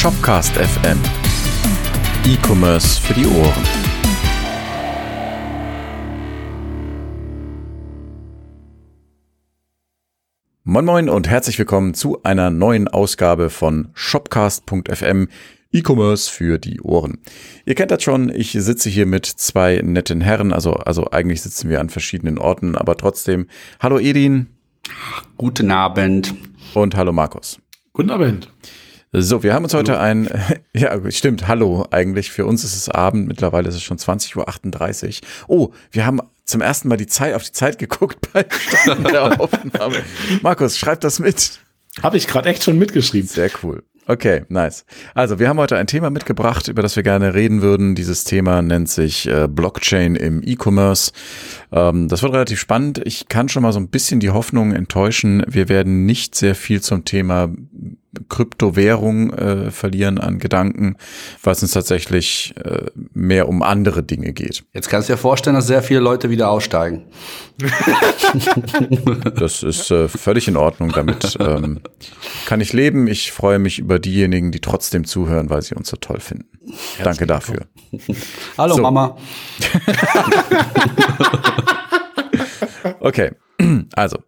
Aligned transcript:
Shopcast 0.00 0.54
FM. 0.54 0.98
E-Commerce 2.24 2.98
für 2.98 3.12
die 3.12 3.26
Ohren. 3.26 3.64
Moin 10.64 10.86
Moin 10.86 11.08
und 11.10 11.28
herzlich 11.28 11.58
willkommen 11.58 11.92
zu 11.92 12.22
einer 12.22 12.48
neuen 12.48 12.88
Ausgabe 12.88 13.50
von 13.50 13.90
Shopcast.fm 13.92 15.28
E-Commerce 15.70 16.30
für 16.30 16.58
die 16.58 16.80
Ohren. 16.80 17.18
Ihr 17.66 17.74
kennt 17.74 17.90
das 17.90 18.02
schon, 18.02 18.34
ich 18.34 18.52
sitze 18.52 18.88
hier 18.88 19.04
mit 19.04 19.26
zwei 19.26 19.82
netten 19.84 20.22
Herren, 20.22 20.54
also, 20.54 20.72
also 20.72 21.10
eigentlich 21.10 21.42
sitzen 21.42 21.68
wir 21.68 21.78
an 21.78 21.90
verschiedenen 21.90 22.38
Orten, 22.38 22.74
aber 22.74 22.96
trotzdem. 22.96 23.48
Hallo 23.80 23.98
Edin. 23.98 24.46
Guten 25.36 25.70
Abend. 25.70 26.34
Und 26.72 26.96
hallo 26.96 27.12
Markus. 27.12 27.60
Guten 27.92 28.08
Abend. 28.08 28.48
So, 29.12 29.42
wir 29.42 29.54
haben 29.54 29.64
uns 29.64 29.74
heute 29.74 29.98
ein, 29.98 30.28
ja, 30.74 30.98
stimmt, 31.10 31.48
hallo 31.48 31.84
eigentlich. 31.90 32.30
Für 32.30 32.46
uns 32.46 32.62
ist 32.62 32.76
es 32.76 32.88
Abend, 32.88 33.26
mittlerweile 33.26 33.68
ist 33.68 33.74
es 33.74 33.82
schon 33.82 33.98
20.38 33.98 35.22
Uhr. 35.22 35.28
Oh, 35.48 35.72
wir 35.90 36.06
haben 36.06 36.20
zum 36.44 36.60
ersten 36.60 36.88
Mal 36.88 36.96
die 36.96 37.08
Zeit, 37.08 37.34
auf 37.34 37.42
die 37.42 37.52
Zeit 37.52 37.78
geguckt 37.78 38.18
bei 38.32 38.44
der 39.10 39.40
Aufnahme. 39.40 39.96
Markus, 40.42 40.78
schreib 40.78 41.00
das 41.00 41.18
mit. 41.18 41.58
Habe 42.02 42.18
ich 42.18 42.28
gerade 42.28 42.48
echt 42.48 42.62
schon 42.62 42.78
mitgeschrieben. 42.78 43.28
Sehr 43.28 43.50
cool. 43.64 43.82
Okay, 44.06 44.44
nice. 44.48 44.84
Also 45.14 45.38
wir 45.38 45.48
haben 45.48 45.58
heute 45.58 45.76
ein 45.76 45.86
Thema 45.86 46.10
mitgebracht, 46.10 46.68
über 46.68 46.82
das 46.82 46.96
wir 46.96 47.02
gerne 47.02 47.34
reden 47.34 47.62
würden. 47.62 47.94
Dieses 47.94 48.24
Thema 48.24 48.62
nennt 48.62 48.88
sich 48.88 49.28
äh, 49.28 49.46
Blockchain 49.48 50.16
im 50.16 50.42
E-Commerce. 50.42 51.12
Ähm, 51.70 52.08
das 52.08 52.22
wird 52.22 52.32
relativ 52.32 52.58
spannend. 52.58 53.00
Ich 53.04 53.28
kann 53.28 53.48
schon 53.48 53.62
mal 53.62 53.72
so 53.72 53.78
ein 53.78 53.88
bisschen 53.88 54.18
die 54.18 54.30
Hoffnung 54.30 54.72
enttäuschen. 54.72 55.44
Wir 55.46 55.68
werden 55.68 56.06
nicht 56.06 56.34
sehr 56.34 56.54
viel 56.54 56.80
zum 56.80 57.04
Thema 57.04 57.50
Kryptowährung 58.28 59.32
äh, 59.32 59.70
verlieren 59.70 60.18
an 60.18 60.38
Gedanken, 60.38 60.96
weil 61.42 61.52
es 61.52 61.62
uns 61.62 61.72
tatsächlich 61.72 62.54
äh, 62.56 62.86
mehr 63.12 63.48
um 63.48 63.62
andere 63.62 64.02
Dinge 64.02 64.32
geht. 64.32 64.64
Jetzt 64.72 64.88
kannst 64.88 65.08
du 65.08 65.12
dir 65.12 65.16
vorstellen, 65.16 65.54
dass 65.54 65.66
sehr 65.66 65.82
viele 65.82 66.00
Leute 66.00 66.28
wieder 66.30 66.50
aussteigen. 66.50 67.04
das 69.36 69.62
ist 69.62 69.90
äh, 69.90 70.08
völlig 70.08 70.48
in 70.48 70.56
Ordnung. 70.56 70.92
Damit 70.92 71.36
ähm, 71.40 71.80
kann 72.46 72.60
ich 72.60 72.72
leben. 72.72 73.06
Ich 73.06 73.30
freue 73.30 73.58
mich 73.58 73.78
über 73.78 73.98
diejenigen, 73.98 74.50
die 74.50 74.60
trotzdem 74.60 75.04
zuhören, 75.04 75.50
weil 75.50 75.62
sie 75.62 75.74
uns 75.74 75.88
so 75.88 75.96
toll 75.96 76.20
finden. 76.20 76.46
Herzlich 76.62 77.04
Danke 77.04 77.26
dafür. 77.26 77.66
Hallo 78.58 78.74
so. 78.74 78.82
Mama. 78.82 79.16
okay. 83.00 83.32
Also, 83.94 84.18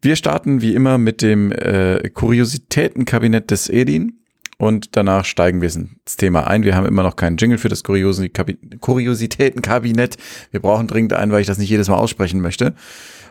wir 0.00 0.16
starten 0.16 0.62
wie 0.62 0.74
immer 0.74 0.98
mit 0.98 1.22
dem 1.22 1.52
äh, 1.52 2.10
Kuriositätenkabinett 2.10 3.50
des 3.50 3.68
Edin 3.68 4.18
und 4.58 4.96
danach 4.96 5.24
steigen 5.24 5.60
wir 5.60 5.74
ins 5.74 6.16
Thema 6.16 6.46
ein. 6.46 6.62
Wir 6.64 6.74
haben 6.74 6.86
immer 6.86 7.02
noch 7.02 7.16
keinen 7.16 7.36
Jingle 7.36 7.58
für 7.58 7.68
das 7.68 7.84
Kuriositätenkabinett. 7.84 10.16
Wir 10.50 10.60
brauchen 10.60 10.86
dringend 10.88 11.12
einen, 11.12 11.32
weil 11.32 11.40
ich 11.40 11.46
das 11.46 11.58
nicht 11.58 11.70
jedes 11.70 11.88
Mal 11.88 11.96
aussprechen 11.96 12.40
möchte. 12.40 12.74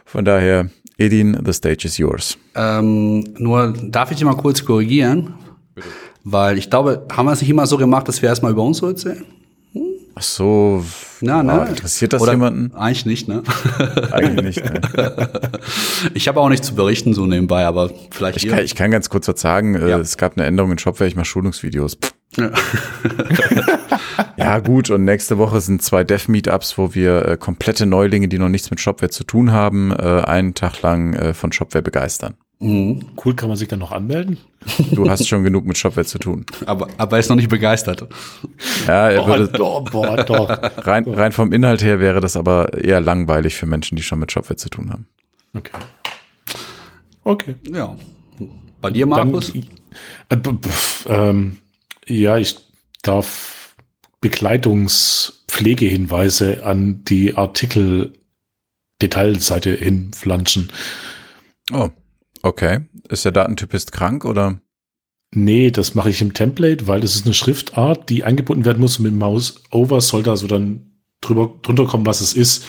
Von 0.06 0.24
daher, 0.24 0.70
Edin, 0.98 1.38
the 1.46 1.52
stage 1.52 1.86
is 1.86 1.98
yours. 1.98 2.38
Ähm, 2.56 3.26
nur 3.38 3.74
darf 3.74 4.12
ich 4.12 4.18
dich 4.18 4.26
mal 4.26 4.38
kurz 4.38 4.64
korrigieren? 4.64 5.34
Bitte. 5.76 5.88
Weil 6.24 6.58
ich 6.58 6.70
glaube, 6.70 7.06
haben 7.12 7.26
wir 7.26 7.34
es 7.34 7.42
nicht 7.42 7.50
immer 7.50 7.68
so 7.68 7.78
gemacht, 7.78 8.08
dass 8.08 8.22
wir 8.22 8.30
erstmal 8.30 8.52
über 8.52 8.64
uns 8.64 8.78
so 8.78 8.88
erzählen? 8.88 9.26
Ach 10.18 10.23
so, 10.23 10.84
na, 11.22 11.44
na. 11.44 11.66
interessiert 11.66 12.12
das 12.12 12.23
Oder 12.23 12.32
jemanden? 12.32 12.73
Eigentlich 12.76 13.06
nicht, 13.06 13.28
ne? 13.28 13.44
Eigentlich 14.12 14.58
nicht. 14.58 14.64
Ne? 14.66 14.82
ich 16.16 16.28
habe 16.28 16.40
auch 16.40 16.50
nichts 16.50 16.66
zu 16.66 16.74
berichten 16.76 17.14
so 17.14 17.28
nebenbei, 17.28 17.68
aber 17.68 17.92
vielleicht. 18.09 18.38
Ich, 18.38 18.50
kann, 18.50 18.64
ich 18.64 18.74
kann 18.74 18.90
ganz 18.90 19.09
kurz 19.09 19.28
was 19.28 19.40
sagen. 19.40 19.76
Äh, 19.76 19.90
ja. 19.90 20.00
Es 20.00 20.18
gab 20.18 20.36
eine 20.36 20.48
Änderung 20.48 20.72
in 20.72 20.80
Shopware, 20.80 21.08
ich 21.08 21.16
mache 21.16 21.26
Schulungsvideos. 21.26 22.00
Ja. 22.36 22.50
ja, 24.38 24.59
gut, 24.59 24.90
und 24.90 25.06
nächste 25.06 25.38
Woche 25.38 25.62
sind 25.62 25.84
zwei 25.84 26.04
Dev-Meetups, 26.04 26.80
wo 26.80 26.96
wir 26.96 27.26
äh, 27.28 27.38
komplette 27.38 27.86
Neulinge, 27.86 28.28
die 28.28 28.40
noch 28.40 28.50
nichts 28.50 28.72
mit 28.72 28.80
Shopware 28.80 29.12
zu 29.12 29.24
tun 29.24 29.52
haben, 29.52 29.91
äh, 29.91 30.24
einen 30.25 30.56
Tag 30.56 30.81
lang 30.81 31.14
äh, 31.14 31.36
von 31.36 31.52
Shopware 31.52 31.84
begeistern. 31.84 32.38
Mhm. 32.59 33.06
Cool, 33.23 33.35
kann 33.35 33.50
man 33.50 33.57
sich 33.57 33.68
dann 33.68 33.78
noch 33.79 33.91
anmelden? 33.91 34.38
Du 34.91 35.07
hast 35.09 35.28
schon 35.28 35.44
genug 35.44 35.66
mit 35.66 35.78
Shopware 35.78 36.06
zu 36.06 36.18
tun. 36.18 36.45
Aber, 36.66 36.88
aber 36.97 37.18
er 37.18 37.19
ist 37.19 37.29
noch 37.29 37.35
nicht 37.35 37.50
begeistert. 37.50 38.07
Ja, 38.88 39.09
er 39.09 39.28
würde, 39.28 39.47
boah, 39.47 39.84
boah, 39.84 40.23
doch. 40.23 40.50
Rein, 40.85 41.07
rein 41.07 41.31
vom 41.31 41.53
Inhalt 41.53 41.84
her 41.84 42.00
wäre 42.00 42.19
das 42.19 42.35
aber 42.35 42.73
eher 42.73 43.00
langweilig 43.00 43.53
für 43.56 43.67
Menschen, 43.67 43.96
die 43.96 44.01
schon 44.01 44.17
mit 44.19 44.31
Shopware 44.31 44.57
zu 44.57 44.69
tun 44.69 44.91
haben. 44.91 45.06
Okay. 45.53 45.78
Okay. 47.23 47.53
Ja. 47.72 47.96
Bei 48.81 48.90
dir, 48.90 49.06
Markus? 49.06 49.53
Dann, 50.29 50.59
äh, 51.07 51.13
ähm, 51.13 51.57
ja, 52.07 52.38
ich 52.38 52.57
darf 53.03 53.75
Begleitungspflegehinweise 54.22 56.66
an 56.66 57.03
die 57.03 57.38
Artikel-Detailseite 57.38 59.75
hinflanschen. 59.75 60.72
Oh. 61.72 61.91
Okay. 62.47 62.80
Ist 63.09 63.25
der 63.25 63.34
Datentyp 63.34 63.74
ist 63.74 63.91
krank 63.91 64.24
oder? 64.24 64.62
Nee, 65.35 65.69
das 65.69 65.96
mache 65.96 66.09
ich 66.09 66.22
im 66.22 66.34
Template, 66.34 66.88
weil 66.88 67.02
das 67.02 67.16
ist 67.16 67.25
eine 67.25 67.34
Schriftart, 67.34 68.09
die 68.09 68.24
eingebunden 68.24 68.63
werden 68.63 68.80
muss. 68.80 69.00
Mit 69.00 69.13
Mouse 69.13 69.62
over 69.69 70.00
soll 70.00 70.24
da 70.24 70.38
so 70.38 70.47
dann 70.47 70.94
drüber, 71.19 71.53
drunter 71.62 71.85
kommen, 71.85 72.06
was 72.06 72.22
es 72.22 72.34
ist. 72.34 72.66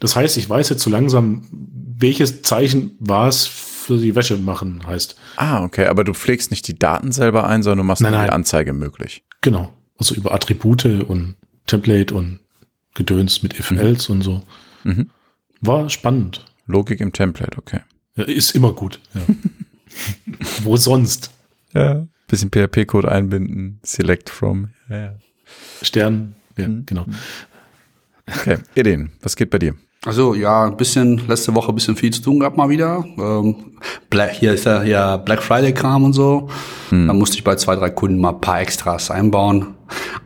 Das 0.00 0.14
heißt, 0.14 0.36
ich 0.36 0.48
weiß 0.48 0.68
jetzt 0.68 0.82
so 0.82 0.90
langsam, 0.90 1.46
welches 1.50 2.42
Zeichen 2.42 2.96
was 3.00 3.46
für 3.46 3.96
die 3.96 4.14
Wäsche 4.14 4.36
machen 4.36 4.86
heißt. 4.86 5.16
Ah, 5.36 5.64
okay. 5.64 5.86
Aber 5.86 6.04
du 6.04 6.12
pflegst 6.12 6.50
nicht 6.50 6.68
die 6.68 6.78
Daten 6.78 7.10
selber 7.10 7.46
ein, 7.46 7.62
sondern 7.62 7.78
du 7.78 7.84
machst 7.84 8.02
nein, 8.02 8.12
nein. 8.12 8.26
die 8.26 8.32
Anzeige 8.32 8.74
möglich. 8.74 9.24
Genau. 9.40 9.72
Also 9.96 10.14
über 10.14 10.34
Attribute 10.34 10.84
und 10.84 11.36
Template 11.66 12.14
und 12.14 12.40
Gedöns 12.94 13.42
mit 13.42 13.58
if-else 13.58 14.12
mhm. 14.12 14.18
und 14.18 14.22
so. 14.22 14.42
Mhm. 14.84 15.10
War 15.62 15.88
spannend. 15.88 16.44
Logik 16.66 17.00
im 17.00 17.12
Template, 17.12 17.56
okay. 17.56 17.80
Ja, 18.16 18.24
ist 18.24 18.54
immer 18.54 18.72
gut. 18.72 19.00
Ja. 19.14 19.20
Wo 20.62 20.76
sonst? 20.76 21.30
Ja, 21.72 22.06
bisschen 22.28 22.50
PHP-Code 22.50 23.10
einbinden, 23.10 23.80
select 23.82 24.30
from. 24.30 24.68
Ja, 24.88 24.96
ja. 24.96 25.14
Stern, 25.82 26.34
ja, 26.56 26.68
mhm. 26.68 26.86
genau. 26.86 27.06
Okay, 28.26 28.58
Eden, 28.74 29.12
was 29.20 29.36
geht 29.36 29.50
bei 29.50 29.58
dir? 29.58 29.74
Also 30.06 30.34
ja, 30.34 30.66
ein 30.66 30.76
bisschen, 30.76 31.26
letzte 31.28 31.54
Woche 31.54 31.70
ein 31.72 31.74
bisschen 31.74 31.96
viel 31.96 32.12
zu 32.12 32.22
tun 32.22 32.38
gehabt 32.38 32.56
mal 32.56 32.68
wieder. 32.68 33.04
Ähm, 33.18 33.78
Black, 34.10 34.32
hier 34.32 34.52
ist 34.52 34.64
ja, 34.64 34.82
ja 34.82 35.16
Black 35.16 35.42
Friday-Kram 35.42 36.04
und 36.04 36.12
so. 36.12 36.48
Hm. 36.90 37.06
Da 37.06 37.12
musste 37.14 37.36
ich 37.36 37.44
bei 37.44 37.56
zwei, 37.56 37.74
drei 37.74 37.90
Kunden 37.90 38.20
mal 38.20 38.30
ein 38.30 38.40
paar 38.40 38.60
Extras 38.60 39.10
einbauen. 39.10 39.74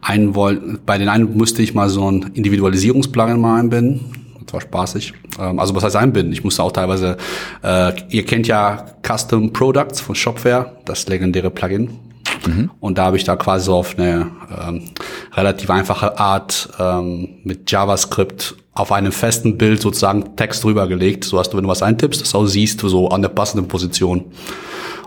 Einen 0.00 0.34
wollt, 0.34 0.84
bei 0.84 0.98
den 0.98 1.09
einen 1.09 1.37
musste 1.37 1.62
ich 1.62 1.75
mal 1.75 1.88
so 1.88 2.10
ein 2.10 2.31
Individualisierungsplugin 2.34 3.41
mal 3.41 3.60
einbinden 3.60 4.28
das 4.48 4.54
war 4.54 4.60
spaßig. 4.62 5.12
Ähm, 5.38 5.59
also 5.59 5.75
was 5.75 5.84
heißt 5.84 5.97
einbinden? 5.97 6.32
Ich 6.32 6.42
musste 6.42 6.62
auch 6.62 6.72
teilweise, 6.72 7.19
äh, 7.62 7.92
ihr 8.09 8.25
kennt 8.25 8.47
ja 8.47 8.86
Custom 9.06 9.53
Products 9.53 10.00
von 10.00 10.14
Shopware, 10.14 10.78
das 10.86 11.06
legendäre 11.06 11.50
Plugin. 11.50 11.98
Mhm. 12.47 12.70
Und 12.81 12.97
da 12.97 13.04
habe 13.04 13.19
ich 13.19 13.25
da 13.25 13.36
quasi 13.36 13.66
so 13.66 13.75
auf 13.75 13.98
eine 13.98 14.31
ähm, 14.66 14.84
relativ 15.34 15.69
einfache 15.69 16.19
Art 16.19 16.70
ähm, 16.78 17.41
mit 17.44 17.70
JavaScript 17.70 18.56
auf 18.78 18.93
einem 18.93 19.12
festen 19.12 19.59
Bild 19.59 19.83
sozusagen 19.83 20.37
Text 20.37 20.62
drüber 20.62 20.87
gelegt, 20.87 21.25
so 21.25 21.37
dass 21.37 21.50
du, 21.50 21.56
wenn 21.56 21.65
du 21.65 21.69
was 21.69 21.83
eintippst, 21.83 22.21
das 22.21 22.34
auch 22.34 22.47
siehst, 22.47 22.81
so 22.81 23.09
an 23.09 23.22
der 23.22 23.28
passenden 23.28 23.66
Position. 23.66 24.27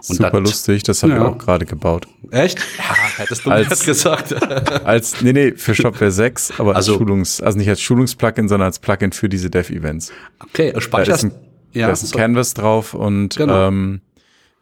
Und 0.07 0.17
Super 0.17 0.31
das, 0.31 0.41
lustig, 0.41 0.83
das 0.83 1.03
haben 1.03 1.11
ja. 1.11 1.19
wir 1.19 1.29
auch 1.29 1.37
gerade 1.37 1.65
gebaut. 1.65 2.07
Echt? 2.31 2.59
Ja, 2.77 2.95
hättest 3.17 3.45
du 3.45 3.51
als, 3.51 3.67
mir 3.67 3.69
jetzt 3.69 3.85
gesagt. 3.85 4.33
als, 4.85 5.21
nee, 5.21 5.31
nee, 5.31 5.53
für 5.55 5.75
Shopware 5.75 6.11
6, 6.11 6.59
aber 6.59 6.75
also, 6.75 6.93
als 6.93 6.99
Schulungs, 6.99 7.41
also 7.41 7.57
nicht 7.57 7.69
als 7.69 7.81
Schulungsplugin, 7.81 8.49
sondern 8.49 8.65
als 8.65 8.79
Plugin 8.79 9.11
für 9.11 9.29
diese 9.29 9.49
Dev-Events. 9.49 10.11
Okay, 10.43 10.73
speicherst. 10.79 11.23
Da 11.23 11.27
ist 11.27 11.33
ein, 11.35 11.39
ja, 11.73 11.87
da 11.87 11.93
ist 11.93 12.03
ein 12.03 12.07
so. 12.07 12.17
Canvas 12.17 12.53
drauf 12.55 12.93
und 12.93 13.35
genau. 13.35 13.67
ähm, 13.67 14.01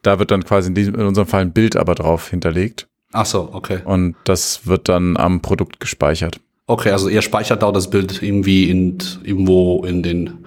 da 0.02 0.20
wird 0.20 0.31
dann 0.31 0.44
quasi 0.44 0.68
in, 0.68 0.76
diesem, 0.76 0.96
in 0.96 1.02
unserem 1.02 1.28
Fall 1.28 1.41
ein 1.41 1.53
Bild 1.53 1.78
aber 1.78 1.96
drauf 1.96 2.30
hinterlegt. 2.30 2.88
Ach 3.14 3.26
so, 3.26 3.50
okay. 3.53 3.79
Und 3.85 4.16
das 4.26 4.67
wird 4.67 4.90
dann 4.90 5.17
am 5.17 5.41
Produkt 5.41 5.79
gespeichert. 5.79 6.41
Okay, 6.69 6.91
also 6.91 7.09
ihr 7.09 7.23
speichert 7.23 7.63
da 7.63 7.71
das 7.71 7.89
Bild 7.89 8.21
irgendwie 8.21 8.69
in, 8.69 8.99
irgendwo 9.23 9.83
in 9.85 10.03
den 10.03 10.45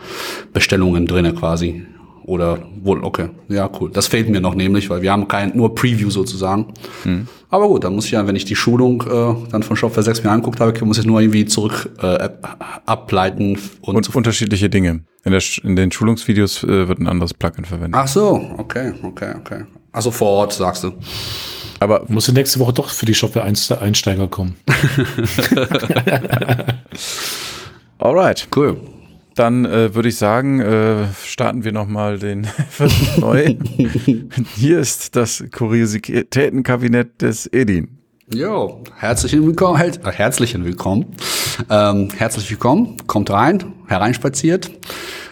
Bestellungen 0.52 1.08
drinne 1.08 1.34
quasi. 1.34 1.84
Oder 2.22 2.60
wohl, 2.80 3.02
okay. 3.02 3.30
Ja, 3.48 3.68
cool. 3.80 3.90
Das 3.92 4.06
fehlt 4.06 4.28
mir 4.28 4.40
noch 4.40 4.54
nämlich, 4.54 4.88
weil 4.88 5.02
wir 5.02 5.10
haben 5.10 5.26
kein 5.26 5.56
nur 5.56 5.74
Preview 5.74 6.10
sozusagen. 6.10 6.74
Mhm. 7.04 7.26
Aber 7.50 7.66
gut, 7.66 7.82
dann 7.82 7.96
muss 7.96 8.04
ich 8.04 8.12
ja, 8.12 8.24
wenn 8.24 8.36
ich 8.36 8.44
die 8.44 8.54
Schulung 8.54 9.02
äh, 9.02 9.50
dann 9.50 9.64
von 9.64 9.74
Shopware 9.74 10.04
6 10.04 10.22
mir 10.22 10.30
angeguckt 10.30 10.60
habe, 10.60 10.84
muss 10.84 10.98
ich 10.98 11.06
nur 11.06 11.20
irgendwie 11.20 11.44
zurück 11.44 11.90
äh, 12.00 12.28
ableiten. 12.86 13.58
Und, 13.80 13.96
und 13.96 14.14
unterschiedliche 14.14 14.70
Dinge. 14.70 15.02
In, 15.24 15.32
der, 15.32 15.42
in 15.64 15.74
den 15.74 15.90
Schulungsvideos 15.90 16.62
äh, 16.62 16.86
wird 16.86 17.00
ein 17.00 17.08
anderes 17.08 17.34
Plugin 17.34 17.64
verwendet. 17.64 18.00
Ach 18.00 18.06
so, 18.06 18.48
okay, 18.58 18.92
okay, 19.02 19.34
okay. 19.40 19.64
Also 19.90 20.12
vor 20.12 20.28
Ort, 20.28 20.52
sagst 20.52 20.84
du. 20.84 20.92
Aber 21.82 22.04
muss 22.06 22.30
nächste 22.30 22.60
Woche 22.60 22.72
doch 22.72 22.90
für 22.90 23.06
die 23.06 23.14
Shopware-Einsteiger 23.14 24.28
kommen. 24.28 24.54
Alright. 27.98 28.46
Cool. 28.54 28.76
Dann 29.34 29.64
äh, 29.64 29.92
würde 29.92 30.08
ich 30.08 30.16
sagen, 30.16 30.60
äh, 30.60 31.06
starten 31.24 31.64
wir 31.64 31.72
nochmal 31.72 32.20
den 32.20 32.46
neu. 33.16 33.56
Hier 34.54 34.78
ist 34.78 35.16
das 35.16 35.42
Kuriositätenkabinett 35.50 37.20
des 37.20 37.46
Edin. 37.48 37.98
Jo, 38.32 38.84
herzlichen 38.96 39.44
Willkommen, 39.44 39.80
äh, 39.80 40.12
herzlichen 40.12 40.64
Willkommen, 40.64 41.16
ähm, 41.68 42.08
herzlich 42.16 42.48
willkommen, 42.50 42.96
kommt 43.06 43.30
rein, 43.30 43.74
hereinspaziert. 43.88 44.70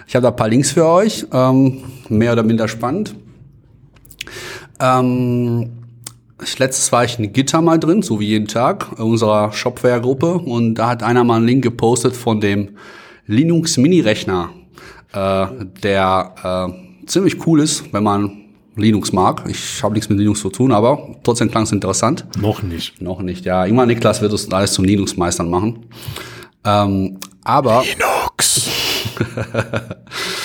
Ich 0.06 0.16
habe 0.16 0.24
da 0.24 0.30
ein 0.30 0.36
paar 0.36 0.48
Links 0.48 0.72
für 0.72 0.86
euch, 0.86 1.26
ähm, 1.32 1.82
mehr 2.08 2.32
oder 2.32 2.42
minder 2.42 2.68
spannend. 2.68 3.14
Ähm, 4.80 5.79
letztes 6.58 6.92
war 6.92 7.04
ich 7.04 7.18
in 7.18 7.32
Gitter 7.32 7.60
mal 7.60 7.78
drin, 7.78 8.02
so 8.02 8.20
wie 8.20 8.26
jeden 8.26 8.48
Tag, 8.48 8.86
in 8.96 9.04
unserer 9.04 9.52
Shopware-Gruppe 9.52 10.34
und 10.34 10.74
da 10.74 10.88
hat 10.88 11.02
einer 11.02 11.24
mal 11.24 11.36
einen 11.36 11.46
Link 11.46 11.62
gepostet 11.62 12.16
von 12.16 12.40
dem 12.40 12.76
Linux 13.26 13.76
Mini-Rechner, 13.76 14.50
äh, 15.12 15.46
der 15.82 16.34
äh, 16.42 17.06
ziemlich 17.06 17.46
cool 17.46 17.60
ist, 17.60 17.92
wenn 17.92 18.02
man 18.02 18.40
Linux 18.76 19.12
mag. 19.12 19.44
Ich 19.48 19.82
habe 19.82 19.94
nichts 19.94 20.08
mit 20.08 20.18
Linux 20.18 20.40
zu 20.40 20.50
tun, 20.50 20.72
aber 20.72 21.16
trotzdem 21.22 21.50
klang 21.50 21.64
es 21.64 21.72
interessant. 21.72 22.26
Noch 22.40 22.62
nicht. 22.62 23.00
Noch 23.00 23.20
nicht, 23.20 23.44
ja. 23.44 23.64
Irgendwann 23.64 23.88
Niklas 23.88 24.20
wird 24.22 24.32
uns 24.32 24.50
alles 24.52 24.72
zum 24.72 24.84
Linux-Meistern 24.84 25.48
machen. 25.48 25.86
Ähm, 26.64 27.18
aber 27.44 27.82
Linux. 27.84 28.68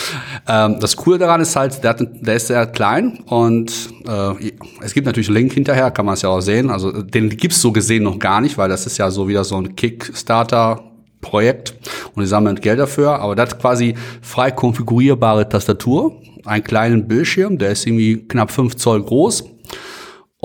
ähm, 0.47 0.80
das 0.80 0.95
Coole 0.95 1.18
daran 1.18 1.42
ist 1.42 1.56
halt, 1.56 1.83
der, 1.83 1.95
der 1.95 2.36
ist 2.36 2.47
sehr 2.47 2.65
klein 2.68 3.19
und 3.25 3.71
äh, 4.07 4.51
es 4.81 4.94
gibt 4.94 5.07
natürlich 5.07 5.27
einen 5.30 5.38
Link 5.38 5.53
hinterher, 5.53 5.92
kann 5.92 6.06
man 6.06 6.13
es 6.13 6.21
ja 6.21 6.30
auch 6.30 6.42
sehen. 6.42 6.69
Also 6.69 6.92
den 7.01 7.30
gibt's 7.30 7.62
so 7.62 7.71
gesehen 7.71 8.03
noch 8.03 8.19
gar 8.19 8.42
nicht, 8.42 8.57
weil 8.57 8.69
das 8.69 8.86
ist 8.86 8.97
ja 8.97 9.09
so 9.09 9.27
wieder 9.27 9.44
so 9.44 9.57
ein 9.57 9.75
Kickstarter 9.75 10.83
Projekt 11.21 11.74
und 12.13 12.21
die 12.21 12.27
sammeln 12.27 12.56
Geld 12.57 12.80
dafür, 12.80 13.19
aber 13.19 13.36
das 13.36 13.57
quasi 13.57 13.95
frei 14.21 14.51
konfigurierbare 14.51 15.50
Tastatur, 15.50 16.21
einen 16.45 16.63
kleinen 16.63 17.07
Bildschirm, 17.07 17.57
der 17.57 17.71
ist 17.71 17.88
irgendwie 17.88 18.27
knapp 18.27 18.51
fünf 18.51 18.75
Zoll 18.75 19.01
groß 19.03 19.44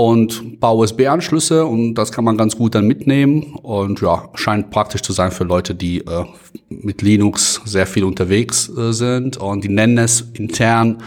und 0.00 0.60
paar 0.60 0.76
USB-Anschlüsse 0.76 1.66
und 1.66 1.94
das 1.94 2.10
kann 2.10 2.24
man 2.24 2.38
ganz 2.38 2.56
gut 2.56 2.74
dann 2.74 2.86
mitnehmen 2.86 3.54
und 3.62 4.00
ja, 4.00 4.30
scheint 4.32 4.70
praktisch 4.70 5.02
zu 5.02 5.12
sein 5.12 5.30
für 5.30 5.44
Leute, 5.44 5.74
die 5.74 5.98
äh, 5.98 6.24
mit 6.70 7.02
Linux 7.02 7.60
sehr 7.66 7.86
viel 7.86 8.04
unterwegs 8.04 8.70
äh, 8.70 8.92
sind 8.92 9.36
und 9.36 9.62
die 9.62 9.68
nennen 9.68 9.98
es 9.98 10.22
intern 10.32 11.02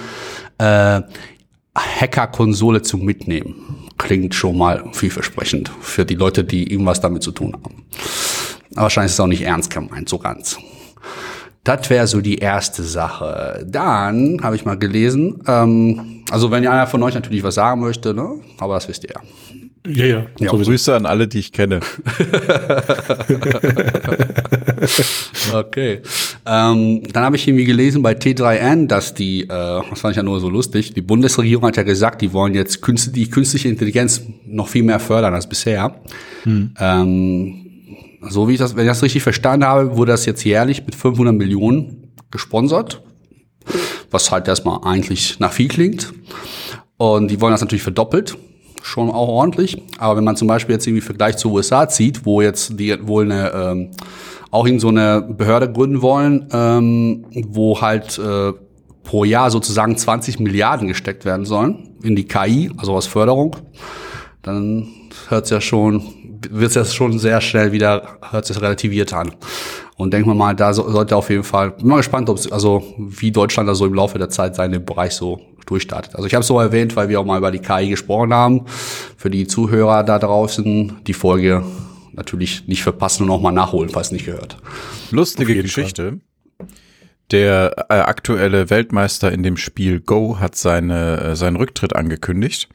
äh, 0.60 1.02
Hacker-Konsole 1.76 2.84
zum 2.84 3.04
Mitnehmen. 3.04 3.56
Klingt 3.98 4.36
schon 4.36 4.60
mal 4.60 4.84
vielversprechend 4.94 5.72
für 5.82 6.06
die 6.06 6.14
Leute, 6.14 6.44
die 6.44 6.72
irgendwas 6.72 7.02
damit 7.02 7.24
zu 7.24 7.32
tun 7.32 7.54
haben. 7.54 7.86
Aber 8.76 8.84
wahrscheinlich 8.84 9.10
ist 9.10 9.14
es 9.14 9.20
auch 9.20 9.28
nicht 9.28 9.42
ernst 9.42 9.72
gemeint, 9.72 10.08
so 10.08 10.20
ganz. 10.20 10.60
Das 11.64 11.90
wäre 11.90 12.08
so 12.08 12.20
die 12.20 12.40
erste 12.40 12.84
Sache. 12.84 13.66
Dann 13.68 14.42
habe 14.44 14.56
ich 14.56 14.66
mal 14.66 14.78
gelesen, 14.78 15.42
ähm, 15.48 16.24
also 16.30 16.52
wenn 16.52 16.68
einer 16.68 16.88
von 16.88 17.02
euch 17.04 17.14
natürlich 17.16 17.44
was 17.44 17.56
sagen 17.56 17.80
möchte, 17.82 18.14
ne? 18.14 18.42
aber 18.58 18.74
das 18.76 18.90
wisst 18.90 19.06
ihr 19.06 19.12
ja. 19.16 19.22
Ja, 19.86 20.06
ja. 20.06 20.26
ja 20.40 20.50
Grüße 20.50 20.96
an 20.96 21.06
alle, 21.06 21.28
die 21.28 21.40
ich 21.40 21.52
kenne. 21.52 21.82
okay. 25.54 26.02
Ähm, 26.46 27.04
dann 27.12 27.24
habe 27.24 27.36
ich 27.36 27.46
irgendwie 27.48 27.66
gelesen 27.66 28.02
bei 28.02 28.14
T3N, 28.14 28.88
dass 28.88 29.14
die, 29.14 29.44
äh, 29.44 29.48
das 29.48 30.00
fand 30.00 30.14
ich 30.14 30.18
ja 30.18 30.24
nur 30.24 30.40
so 30.40 30.50
lustig, 30.50 30.94
die 30.94 31.02
Bundesregierung 31.02 31.66
hat 31.66 31.76
ja 31.76 31.84
gesagt, 31.84 32.22
die 32.22 32.32
wollen 32.32 32.54
jetzt 32.54 32.82
künst 32.82 33.14
die 33.14 33.30
künstliche 33.30 33.68
Intelligenz 33.68 34.22
noch 34.46 34.70
viel 34.70 34.84
mehr 34.84 35.02
fördern 35.02 35.34
als 35.34 35.48
bisher. 35.48 35.96
Hm. 36.44 36.74
Ähm, 36.80 37.63
so 38.30 38.48
wie 38.48 38.54
ich 38.54 38.60
das, 38.60 38.76
wenn 38.76 38.84
ich 38.84 38.90
das 38.90 39.04
richtig 39.04 39.24
verstanden 39.24 39.66
habe, 39.66 39.98
wurde 39.98 40.12
das 40.12 40.26
jetzt 40.26 40.44
jährlich 40.44 40.86
mit 40.86 40.96
500 40.96 41.34
Millionen 41.34 42.14
gesponsert, 42.32 43.02
was 44.12 44.32
halt 44.32 44.48
erstmal 44.48 44.80
eigentlich 44.84 45.40
nach 45.40 45.52
viel 45.52 45.68
klingt. 45.68 46.14
Und 46.98 47.30
die 47.30 47.42
wollen 47.42 47.52
das 47.52 47.62
natürlich 47.62 47.84
verdoppelt, 47.84 48.38
schon 48.82 49.10
auch 49.10 49.28
ordentlich. 49.28 49.82
Aber 49.98 50.18
wenn 50.18 50.24
man 50.24 50.36
zum 50.36 50.48
Beispiel 50.48 50.74
jetzt 50.74 50.88
irgendwie 50.88 51.02
Vergleich 51.02 51.38
zu 51.38 51.52
USA 51.52 51.88
zieht, 51.88 52.26
wo 52.26 52.42
jetzt 52.42 52.80
die 52.80 52.96
wohl 53.08 53.26
eine 53.26 53.52
ähm, 53.52 53.92
auch 54.52 54.68
in 54.68 54.80
so 54.80 54.90
eine 54.90 55.22
Behörde 55.22 55.72
gründen 55.72 56.02
wollen, 56.02 56.48
ähm, 56.52 57.26
wo 57.48 57.82
halt 57.82 58.20
äh, 58.20 58.54
pro 59.04 59.24
Jahr 59.24 59.50
sozusagen 59.50 59.98
20 59.98 60.40
Milliarden 60.40 60.88
gesteckt 60.88 61.26
werden 61.26 61.46
sollen 61.46 61.90
in 62.04 62.16
die 62.16 62.26
KI, 62.26 62.72
also 62.78 62.96
als 62.96 63.08
Förderung, 63.08 63.56
dann 64.44 64.88
hört 65.30 65.46
es 65.46 65.50
ja 65.50 65.60
schon 65.60 66.04
wird 66.52 66.70
es 66.70 66.76
ja 66.76 66.86
schon 66.86 67.20
sehr 67.20 67.42
schnell 67.42 67.72
wieder, 67.72 68.18
hört 68.32 68.46
sich 68.46 68.60
relativiert 68.60 69.14
an. 69.14 69.32
Und 69.96 70.14
denken 70.14 70.30
wir 70.30 70.36
mal, 70.36 70.56
da 70.56 70.74
so, 70.74 70.90
sollte 70.90 71.16
auf 71.16 71.30
jeden 71.30 71.44
Fall, 71.44 71.72
bin 71.72 71.88
mal 71.88 71.98
gespannt, 71.98 72.30
ob 72.30 72.40
also 72.52 72.84
wie 72.98 73.32
Deutschland 73.32 73.70
da 73.70 73.76
so 73.76 73.86
im 73.86 73.94
Laufe 73.94 74.18
der 74.18 74.30
Zeit 74.30 74.56
seinen 74.56 74.84
Bereich 74.84 75.14
so 75.14 75.40
durchstartet. 75.66 76.16
Also 76.16 76.28
ich 76.28 76.34
habe 76.34 76.42
es 76.42 76.48
so 76.48 76.60
erwähnt, 76.60 76.96
weil 76.96 77.10
wir 77.10 77.20
auch 77.20 77.26
mal 77.26 77.38
über 77.38 77.52
die 77.52 77.60
KI 77.60 77.90
gesprochen 77.90 78.34
haben. 78.34 78.66
Für 79.18 79.30
die 79.30 79.48
Zuhörer 79.48 80.04
da 80.04 80.20
draußen, 80.20 81.04
die 81.06 81.14
Folge 81.14 81.64
natürlich 82.14 82.68
nicht 82.68 82.84
verpassen 82.84 83.24
und 83.24 83.30
auch 83.32 83.42
mal 83.42 83.52
nachholen, 83.52 83.90
falls 83.90 84.12
nicht 84.12 84.26
gehört. 84.26 84.58
Lustige 85.12 85.62
Geschichte. 85.62 86.20
Fall. 86.58 86.68
Der 87.32 87.86
äh, 87.90 87.94
aktuelle 87.94 88.70
Weltmeister 88.70 89.32
in 89.32 89.44
dem 89.44 89.58
Spiel 89.58 90.00
Go 90.02 90.40
hat 90.40 90.56
seine, 90.56 91.20
äh, 91.20 91.36
seinen 91.36 91.56
Rücktritt 91.56 91.96
angekündigt 91.96 92.70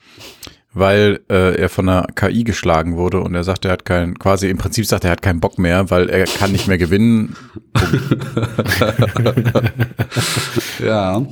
weil 0.74 1.20
äh, 1.30 1.60
er 1.60 1.68
von 1.68 1.88
einer 1.88 2.06
KI 2.14 2.44
geschlagen 2.44 2.96
wurde 2.96 3.20
und 3.20 3.34
er 3.34 3.44
sagt, 3.44 3.64
er 3.64 3.72
hat 3.72 3.84
keinen, 3.84 4.18
quasi 4.18 4.48
im 4.48 4.58
Prinzip 4.58 4.86
sagt 4.86 5.04
er, 5.04 5.10
hat 5.10 5.22
keinen 5.22 5.40
Bock 5.40 5.58
mehr, 5.58 5.90
weil 5.90 6.10
er 6.10 6.24
kann 6.24 6.52
nicht 6.52 6.68
mehr 6.68 6.78
gewinnen. 6.78 7.36
ja, 10.84 11.22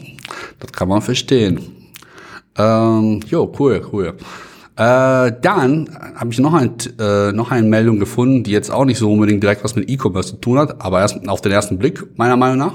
das 0.58 0.72
kann 0.72 0.88
man 0.88 1.02
verstehen. 1.02 1.60
Ähm, 2.56 3.20
jo, 3.28 3.52
cool, 3.58 3.86
cool. 3.92 4.14
Äh, 4.76 5.32
dann 5.40 5.88
habe 6.16 6.30
ich 6.30 6.38
noch, 6.38 6.54
ein, 6.54 6.72
äh, 6.98 7.32
noch 7.32 7.50
eine 7.50 7.66
Meldung 7.66 7.98
gefunden, 7.98 8.42
die 8.42 8.50
jetzt 8.50 8.70
auch 8.70 8.84
nicht 8.84 8.98
so 8.98 9.12
unbedingt 9.12 9.42
direkt 9.42 9.64
was 9.64 9.74
mit 9.74 9.88
E-Commerce 9.88 10.30
zu 10.30 10.36
tun 10.36 10.58
hat, 10.58 10.82
aber 10.82 11.00
erst 11.00 11.28
auf 11.28 11.40
den 11.40 11.52
ersten 11.52 11.78
Blick, 11.78 12.18
meiner 12.18 12.36
Meinung 12.36 12.58
nach. 12.58 12.74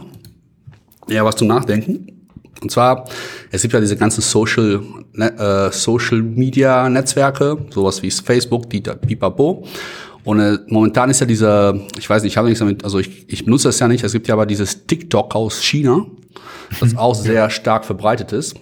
Ja, 1.09 1.25
was 1.25 1.35
zum 1.35 1.47
Nachdenken. 1.47 2.20
Und 2.61 2.69
zwar, 2.71 3.05
es 3.49 3.63
gibt 3.63 3.73
ja 3.73 3.79
diese 3.79 3.97
ganzen 3.97 4.21
Social, 4.21 4.81
ne, 5.13 5.37
äh, 5.37 5.71
Social 5.71 6.21
Media 6.21 6.87
Netzwerke, 6.89 7.57
sowas 7.71 8.01
wie 8.03 8.11
Facebook, 8.11 8.69
die 8.69 8.81
Pipapo. 8.81 9.65
Und 10.23 10.39
äh, 10.39 10.59
momentan 10.67 11.09
ist 11.09 11.19
ja 11.21 11.25
dieser, 11.25 11.73
ich 11.97 12.07
weiß 12.07 12.21
nicht, 12.21 12.33
ich 12.33 12.37
habe 12.37 12.47
nichts 12.47 12.59
damit, 12.59 12.83
also 12.83 12.99
ich, 12.99 13.25
ich 13.27 13.43
benutze 13.43 13.67
das 13.67 13.79
ja 13.79 13.87
nicht, 13.87 14.03
es 14.03 14.13
gibt 14.13 14.27
ja 14.27 14.35
aber 14.35 14.45
dieses 14.45 14.85
TikTok 14.85 15.35
aus 15.35 15.63
China, 15.63 16.05
das 16.79 16.95
auch 16.95 17.15
sehr 17.15 17.49
stark 17.49 17.85
verbreitet 17.85 18.31
ist. 18.31 18.55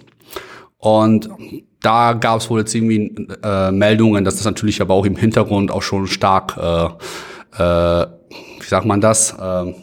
Und 0.78 1.28
da 1.82 2.14
gab 2.14 2.40
es 2.40 2.48
wohl 2.48 2.60
jetzt 2.60 2.74
irgendwie 2.74 3.14
äh, 3.42 3.70
Meldungen, 3.70 4.24
dass 4.24 4.36
das 4.36 4.44
natürlich 4.46 4.80
aber 4.80 4.94
auch 4.94 5.04
im 5.04 5.16
Hintergrund 5.16 5.70
auch 5.70 5.82
schon 5.82 6.06
stark, 6.06 6.56
äh, 6.56 6.86
äh, 7.62 8.06
wie 8.60 8.66
sagt 8.66 8.86
man 8.86 9.02
das, 9.02 9.32
äh, 9.38 9.74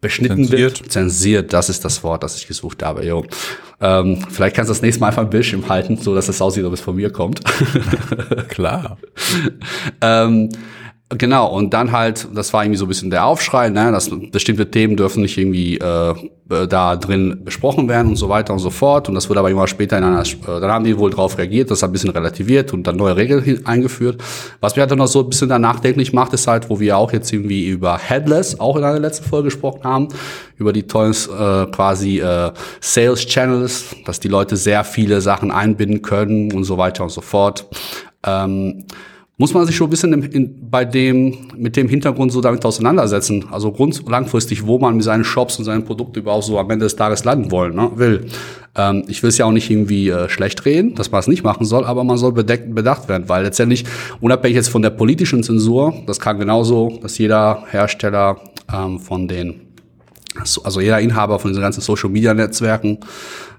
beschnitten 0.00 0.44
zensiert. 0.44 0.80
wird. 0.80 0.92
Zensiert, 0.92 1.52
das 1.52 1.68
ist 1.68 1.84
das 1.84 2.02
Wort, 2.04 2.22
das 2.22 2.36
ich 2.36 2.46
gesucht 2.46 2.82
habe. 2.82 3.04
Jo. 3.04 3.24
Ähm, 3.80 4.24
vielleicht 4.30 4.56
kannst 4.56 4.68
du 4.68 4.72
das 4.72 4.82
nächste 4.82 5.00
Mal 5.00 5.08
einfach 5.08 5.22
ein 5.22 5.30
Bildschirm 5.30 5.68
halten, 5.68 5.96
so 5.96 6.14
dass 6.14 6.28
es 6.28 6.40
aussieht, 6.40 6.64
ob 6.64 6.72
es 6.72 6.80
von 6.80 6.96
mir 6.96 7.10
kommt. 7.10 7.40
Klar. 8.48 8.98
ähm, 10.00 10.50
Genau, 11.10 11.46
und 11.56 11.72
dann 11.72 11.92
halt, 11.92 12.28
das 12.34 12.52
war 12.52 12.64
irgendwie 12.64 12.76
so 12.76 12.84
ein 12.84 12.88
bisschen 12.88 13.08
der 13.08 13.24
Aufschrei, 13.24 13.70
ne, 13.70 13.90
dass 13.92 14.10
bestimmte 14.30 14.70
Themen 14.70 14.94
dürfen 14.94 15.22
nicht 15.22 15.38
irgendwie 15.38 15.78
äh, 15.78 16.10
äh, 16.50 16.68
da 16.68 16.96
drin 16.96 17.40
besprochen 17.44 17.88
werden 17.88 18.08
und 18.08 18.16
so 18.16 18.28
weiter 18.28 18.52
und 18.52 18.58
so 18.58 18.68
fort. 18.68 19.08
Und 19.08 19.14
das 19.14 19.30
wurde 19.30 19.40
aber 19.40 19.50
immer 19.50 19.66
später 19.68 19.96
in 19.96 20.04
einer, 20.04 20.20
äh, 20.20 20.36
dann 20.44 20.70
haben 20.70 20.84
die 20.84 20.98
wohl 20.98 21.10
drauf 21.10 21.38
reagiert, 21.38 21.70
das 21.70 21.82
hat 21.82 21.88
ein 21.88 21.92
bisschen 21.92 22.10
relativiert 22.10 22.74
und 22.74 22.86
dann 22.86 22.96
neue 22.96 23.16
Regeln 23.16 23.64
eingeführt. 23.64 24.22
Was 24.60 24.76
mir 24.76 24.82
halt 24.82 24.90
dann 24.90 24.98
noch 24.98 25.06
so 25.06 25.20
ein 25.20 25.30
bisschen 25.30 25.48
dann 25.48 25.62
nachdenklich 25.62 26.12
macht, 26.12 26.34
ist 26.34 26.46
halt, 26.46 26.68
wo 26.68 26.78
wir 26.78 26.98
auch 26.98 27.10
jetzt 27.10 27.32
irgendwie 27.32 27.66
über 27.66 27.96
Headless 27.96 28.60
auch 28.60 28.76
in 28.76 28.84
einer 28.84 28.98
letzten 28.98 29.24
Folge 29.24 29.46
gesprochen 29.46 29.84
haben, 29.84 30.08
über 30.58 30.74
die 30.74 30.86
tollen 30.86 31.12
äh, 31.12 31.66
quasi 31.70 32.20
äh, 32.20 32.52
Sales 32.82 33.24
Channels, 33.24 33.96
dass 34.04 34.20
die 34.20 34.28
Leute 34.28 34.56
sehr 34.56 34.84
viele 34.84 35.22
Sachen 35.22 35.50
einbinden 35.50 36.02
können 36.02 36.52
und 36.52 36.64
so 36.64 36.76
weiter 36.76 37.02
und 37.02 37.10
so 37.10 37.22
fort. 37.22 37.66
Ähm, 38.26 38.84
muss 39.38 39.54
man 39.54 39.64
sich 39.66 39.76
schon 39.76 39.86
ein 39.86 39.90
bisschen 39.90 40.12
in, 40.12 40.22
in, 40.24 40.70
bei 40.70 40.84
dem, 40.84 41.46
mit 41.56 41.76
dem 41.76 41.88
Hintergrund 41.88 42.32
so 42.32 42.40
damit 42.40 42.64
auseinandersetzen. 42.64 43.44
Also 43.52 43.70
grund, 43.70 44.02
langfristig, 44.08 44.66
wo 44.66 44.80
man 44.80 44.96
mit 44.96 45.04
seinen 45.04 45.22
Shops 45.22 45.58
und 45.58 45.64
seinen 45.64 45.84
Produkten 45.84 46.18
überhaupt 46.18 46.44
so 46.44 46.58
am 46.58 46.68
Ende 46.70 46.84
des 46.84 46.96
Tages 46.96 47.24
landen 47.24 47.52
wollen, 47.52 47.76
ne, 47.76 47.92
will. 47.94 48.26
Ähm, 48.74 49.04
ich 49.06 49.22
will 49.22 49.28
es 49.28 49.38
ja 49.38 49.46
auch 49.46 49.52
nicht 49.52 49.70
irgendwie 49.70 50.08
äh, 50.08 50.28
schlecht 50.28 50.64
reden, 50.64 50.96
dass 50.96 51.12
man 51.12 51.20
es 51.20 51.28
nicht 51.28 51.44
machen 51.44 51.64
soll, 51.64 51.84
aber 51.84 52.02
man 52.02 52.18
soll 52.18 52.32
bedeckt, 52.32 52.74
bedacht 52.74 53.08
werden, 53.08 53.28
weil 53.28 53.44
letztendlich, 53.44 53.84
unabhängig 54.20 54.56
jetzt 54.56 54.68
von 54.70 54.82
der 54.82 54.90
politischen 54.90 55.44
Zensur, 55.44 55.94
das 56.06 56.18
kann 56.18 56.40
genauso, 56.40 56.98
dass 57.00 57.16
jeder 57.16 57.62
Hersteller 57.70 58.38
ähm, 58.72 58.98
von 58.98 59.28
den 59.28 59.68
also 60.62 60.80
jeder 60.80 61.00
Inhaber 61.00 61.40
von 61.40 61.50
diesen 61.50 61.62
ganzen 61.62 61.80
Social 61.80 62.10
Media 62.10 62.32
Netzwerken 62.32 62.98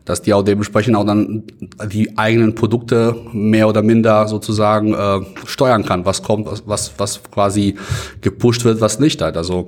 dass 0.09 0.23
die 0.23 0.33
auch 0.33 0.41
dementsprechend 0.41 0.95
auch 0.95 1.05
dann 1.05 1.43
die 1.85 2.17
eigenen 2.17 2.55
Produkte 2.55 3.15
mehr 3.31 3.69
oder 3.69 3.83
minder 3.83 4.27
sozusagen 4.27 4.95
äh, 4.95 5.19
steuern 5.45 5.85
kann, 5.85 6.03
was 6.03 6.23
kommt, 6.23 6.47
was, 6.65 6.93
was 6.97 7.21
quasi 7.29 7.75
gepusht 8.19 8.65
wird, 8.65 8.81
was 8.81 8.99
nicht 8.99 9.21
halt. 9.21 9.37
Also 9.37 9.67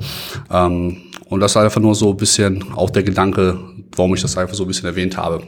ähm, 0.49 0.97
und 1.29 1.41
das 1.41 1.51
ist 1.51 1.57
einfach 1.57 1.79
nur 1.79 1.93
so 1.93 2.09
ein 2.09 2.17
bisschen 2.17 2.73
auch 2.75 2.89
der 2.89 3.03
Gedanke, 3.03 3.59
warum 3.95 4.15
ich 4.15 4.23
das 4.23 4.35
einfach 4.35 4.55
so 4.55 4.63
ein 4.63 4.67
bisschen 4.67 4.87
erwähnt 4.87 5.15
habe. 5.15 5.43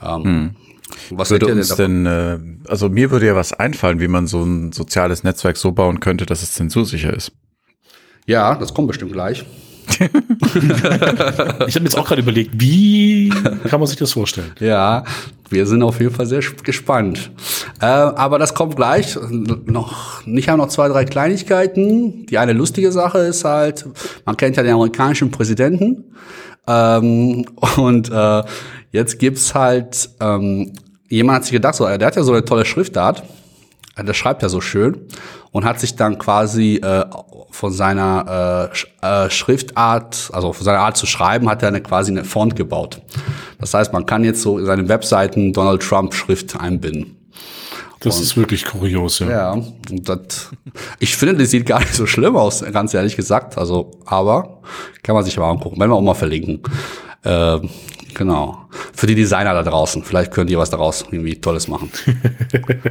Ähm, 0.00 0.24
hm. 0.24 0.50
Was 1.10 1.30
Würde 1.30 1.46
uns 1.46 1.68
davon? 1.68 2.04
denn, 2.04 2.06
äh, 2.06 2.38
also 2.70 2.88
mir 2.90 3.10
würde 3.10 3.26
ja 3.26 3.34
was 3.34 3.52
einfallen, 3.52 3.98
wie 3.98 4.06
man 4.06 4.28
so 4.28 4.44
ein 4.44 4.70
soziales 4.70 5.24
Netzwerk 5.24 5.56
so 5.56 5.72
bauen 5.72 5.98
könnte, 5.98 6.26
dass 6.26 6.44
es 6.44 6.52
zensursicher 6.52 7.12
ist. 7.12 7.32
Ja, 8.26 8.54
das 8.54 8.72
kommt 8.72 8.86
bestimmt 8.86 9.12
gleich. 9.12 9.44
Ich 11.66 11.74
habe 11.74 11.80
mir 11.80 11.84
jetzt 11.84 11.96
auch 11.98 12.06
gerade 12.06 12.22
überlegt, 12.22 12.50
wie 12.54 13.30
kann 13.68 13.80
man 13.80 13.86
sich 13.86 13.96
das 13.98 14.12
vorstellen? 14.12 14.52
Ja, 14.60 15.04
wir 15.50 15.66
sind 15.66 15.82
auf 15.82 16.00
jeden 16.00 16.14
Fall 16.14 16.26
sehr 16.26 16.40
sp- 16.42 16.62
gespannt. 16.64 17.30
Äh, 17.80 17.86
aber 17.86 18.38
das 18.38 18.54
kommt 18.54 18.76
gleich. 18.76 19.18
Noch, 19.30 20.24
nicht 20.26 20.48
haben 20.48 20.58
noch 20.58 20.68
zwei, 20.68 20.88
drei 20.88 21.04
Kleinigkeiten. 21.04 22.26
Die 22.26 22.38
eine 22.38 22.52
lustige 22.52 22.92
Sache 22.92 23.18
ist 23.18 23.44
halt, 23.44 23.86
man 24.24 24.36
kennt 24.36 24.56
ja 24.56 24.62
den 24.62 24.72
amerikanischen 24.74 25.30
Präsidenten. 25.30 26.04
Ähm, 26.66 27.46
und 27.76 28.10
äh, 28.10 28.42
jetzt 28.92 29.18
gibt's 29.18 29.54
halt, 29.54 30.10
ähm, 30.20 30.72
jemand 31.08 31.36
hat 31.36 31.44
sich 31.44 31.52
gedacht, 31.52 31.74
so, 31.74 31.84
der 31.86 32.06
hat 32.06 32.16
ja 32.16 32.22
so 32.22 32.32
eine 32.32 32.44
tolle 32.44 32.64
Schriftart. 32.64 33.22
Der 33.98 34.14
schreibt 34.14 34.42
ja 34.42 34.48
so 34.48 34.62
schön 34.62 35.02
und 35.50 35.66
hat 35.66 35.78
sich 35.78 35.96
dann 35.96 36.16
quasi 36.18 36.76
äh, 36.82 37.04
von 37.52 37.72
seiner 37.72 38.70
äh, 39.02 39.26
äh, 39.26 39.30
Schriftart, 39.30 40.30
also 40.32 40.52
von 40.52 40.64
seiner 40.64 40.80
Art 40.80 40.96
zu 40.96 41.06
schreiben, 41.06 41.48
hat 41.48 41.62
er 41.62 41.68
eine, 41.68 41.82
quasi 41.82 42.10
eine 42.10 42.24
Font 42.24 42.56
gebaut. 42.56 43.00
Das 43.60 43.74
heißt, 43.74 43.92
man 43.92 44.06
kann 44.06 44.24
jetzt 44.24 44.42
so 44.42 44.58
in 44.58 44.64
seine 44.64 44.88
Webseiten 44.88 45.52
Donald 45.52 45.82
Trump 45.82 46.14
Schrift 46.14 46.58
einbinden. 46.58 47.16
Das 48.00 48.20
ist 48.20 48.36
wirklich 48.36 48.64
kurios, 48.64 49.20
ja. 49.20 49.30
Ja, 49.30 49.52
und 49.52 50.08
das, 50.08 50.50
ich 50.98 51.16
finde, 51.16 51.36
das 51.36 51.50
sieht 51.50 51.66
gar 51.66 51.78
nicht 51.78 51.94
so 51.94 52.06
schlimm 52.06 52.36
aus, 52.36 52.64
ganz 52.72 52.94
ehrlich 52.94 53.14
gesagt. 53.14 53.56
Also, 53.56 53.92
aber 54.06 54.60
kann 55.04 55.14
man 55.14 55.24
sich 55.24 55.36
mal 55.36 55.48
angucken, 55.48 55.78
werden 55.78 55.90
wir 55.90 55.96
auch 55.96 56.02
mal 56.02 56.14
verlinken. 56.14 56.62
Äh, 57.22 57.58
genau. 58.14 58.66
Für 58.92 59.06
die 59.06 59.14
Designer 59.14 59.54
da 59.54 59.62
draußen, 59.62 60.02
vielleicht 60.02 60.32
könnt 60.32 60.50
ihr 60.50 60.58
was 60.58 60.70
daraus 60.70 61.02
irgendwie 61.02 61.40
Tolles 61.40 61.68
machen. 61.68 61.92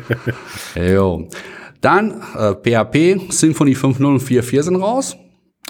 jo. 0.75 1.27
Dann 1.81 2.21
äh, 2.37 2.53
PHP, 2.53 3.31
Symfony 3.31 3.73
5.0 3.73 4.05
und 4.05 4.21
4.4 4.21 4.63
sind 4.63 4.75
raus. 4.77 5.17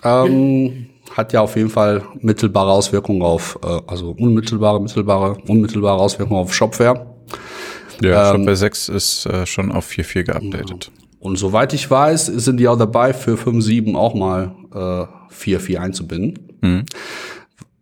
Ähm, 0.04 0.88
hat 1.16 1.34
ja 1.34 1.42
auf 1.42 1.56
jeden 1.56 1.70
Fall 1.70 2.04
mittelbare 2.20 2.72
Auswirkungen 2.72 3.22
auf, 3.22 3.58
äh, 3.64 3.80
also 3.88 4.16
unmittelbare, 4.18 4.82
mittelbare, 4.82 5.38
unmittelbare 5.48 6.00
Auswirkungen 6.00 6.40
auf 6.42 6.54
Shopware. 6.54 7.06
Ja, 8.02 8.32
Ähm, 8.32 8.38
Shopware 8.38 8.56
6 8.56 8.90
ist 8.90 9.26
äh, 9.26 9.46
schon 9.46 9.72
auf 9.72 9.88
4.4 9.90 10.24
geupdatet. 10.24 10.92
Und 11.20 11.38
soweit 11.38 11.74
ich 11.74 11.90
weiß, 11.90 12.26
sind 12.26 12.58
die 12.58 12.68
auch 12.68 12.78
dabei, 12.78 13.14
für 13.14 13.36
5.7 13.36 13.96
auch 13.96 14.16
mal 14.16 14.56
äh, 14.74 14.78
4.4 15.34 15.78
einzubinden. 15.78 16.40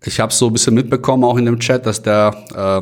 Ich 0.05 0.19
habe 0.19 0.33
so 0.33 0.47
ein 0.47 0.53
bisschen 0.53 0.73
mitbekommen, 0.75 1.23
auch 1.23 1.37
in 1.37 1.45
dem 1.45 1.59
Chat, 1.59 1.85
dass 1.85 2.01
der 2.01 2.35
äh, 2.53 2.81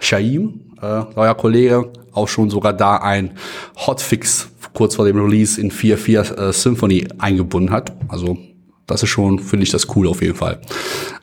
Shaim, 0.00 0.60
äh, 0.80 1.02
euer 1.14 1.34
Kollege, 1.34 1.90
auch 2.16 2.28
schon 2.28 2.50
sogar 2.50 2.72
da 2.72 2.96
ein 2.96 3.32
Hotfix 3.76 4.48
kurz 4.72 4.96
vor 4.96 5.04
dem 5.06 5.18
Release 5.18 5.60
in 5.60 5.70
4.4 5.70 6.48
äh, 6.48 6.52
Symphony 6.52 7.08
eingebunden 7.18 7.70
hat. 7.70 7.92
Also 8.08 8.38
das 8.86 9.02
ist 9.02 9.08
schon, 9.08 9.38
finde 9.38 9.64
ich 9.64 9.70
das 9.70 9.94
cool 9.96 10.06
auf 10.06 10.22
jeden 10.22 10.36
Fall. 10.36 10.60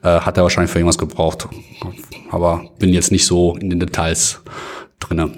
Äh, 0.01 0.19
hat 0.19 0.37
er 0.37 0.43
wahrscheinlich 0.43 0.71
für 0.71 0.79
irgendwas 0.79 0.97
gebraucht. 0.97 1.47
Aber 2.31 2.65
bin 2.79 2.89
jetzt 2.89 3.11
nicht 3.11 3.25
so 3.25 3.55
in 3.57 3.69
den 3.69 3.79
Details 3.79 4.41
drinne. 4.99 5.31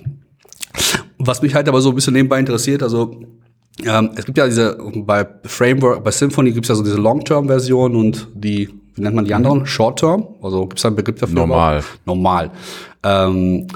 Was 1.17 1.41
mich 1.41 1.55
halt 1.55 1.67
aber 1.67 1.81
so 1.81 1.89
ein 1.89 1.95
bisschen 1.95 2.13
nebenbei 2.13 2.39
interessiert, 2.39 2.83
also 2.83 3.21
ähm, 3.83 4.12
es 4.15 4.25
gibt 4.25 4.38
ja 4.38 4.45
diese, 4.45 4.77
bei 4.95 5.27
Framework, 5.43 6.03
bei 6.03 6.12
Symfony 6.12 6.51
gibt 6.51 6.65
es 6.65 6.69
ja 6.69 6.75
so 6.75 6.83
diese 6.83 6.97
Long-Term-Version 6.97 7.95
und 7.95 8.27
die, 8.33 8.69
wie 8.95 9.01
nennt 9.01 9.15
man 9.15 9.25
die 9.25 9.33
anderen? 9.33 9.65
Short-Term? 9.65 10.27
Also 10.41 10.62
gibt 10.62 10.79
es 10.79 10.83
da 10.83 10.89
einen 10.89 10.95
Begriff 10.95 11.19
dafür? 11.19 11.35
Normal. 11.35 11.83
Normal. 12.05 12.51
Ähm, 13.03 13.67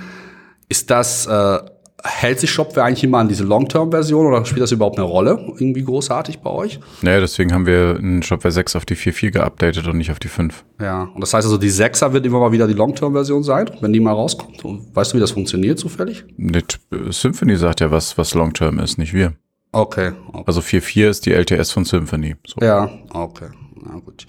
ist 0.70 0.90
das, 0.90 1.26
äh, 1.26 1.60
hält 2.04 2.40
sich 2.40 2.52
Shopware 2.52 2.86
eigentlich 2.86 3.04
immer 3.04 3.18
an 3.18 3.28
diese 3.28 3.44
Long-Term-Version 3.44 4.26
oder 4.26 4.46
spielt 4.46 4.62
das 4.62 4.72
überhaupt 4.72 4.98
eine 4.98 5.06
Rolle? 5.06 5.54
Irgendwie 5.58 5.84
großartig 5.84 6.40
bei 6.40 6.50
euch? 6.50 6.80
Naja, 7.02 7.20
deswegen 7.20 7.54
haben 7.54 7.66
wir 7.66 7.98
in 7.98 8.24
Shopware 8.24 8.52
6 8.52 8.76
auf 8.76 8.86
die 8.86 8.96
4.4 8.96 9.32
geupdatet 9.32 9.88
und 9.88 9.98
nicht 9.98 10.12
auf 10.12 10.20
die 10.20 10.28
5. 10.28 10.64
Ja, 10.80 11.04
und 11.14 11.22
das 11.22 11.34
heißt 11.34 11.46
also, 11.46 11.58
die 11.58 11.72
6er 11.72 12.14
wird 12.14 12.26
immer 12.26 12.40
mal 12.40 12.52
wieder 12.52 12.68
die 12.68 12.74
Long-Term-Version 12.74 13.44
sein, 13.44 13.70
wenn 13.82 13.92
die 13.92 14.00
mal 14.00 14.14
rauskommt. 14.14 14.64
Und 14.64 14.96
weißt 14.96 15.12
du, 15.12 15.18
wie 15.18 15.22
das 15.22 15.32
funktioniert 15.32 15.80
zufällig? 15.80 16.24
Äh, 16.38 16.62
Symphony 17.10 17.58
sagt 17.58 17.82
ja 17.82 17.92
was, 17.92 18.18
was 18.18 18.34
Long-Term 18.34 18.80
ist, 18.80 18.98
nicht 18.98 19.14
wir. 19.14 19.34
Okay, 19.72 20.14
okay. 20.32 20.44
Also 20.48 20.62
4.4 20.62 21.10
ist 21.10 21.26
die 21.26 21.34
LTS 21.34 21.72
von 21.72 21.86
Symphony. 21.86 22.36
So. 22.48 22.66
Ja, 22.66 22.90
okay. 23.14 23.50
Na 23.76 24.00
gut. 24.00 24.26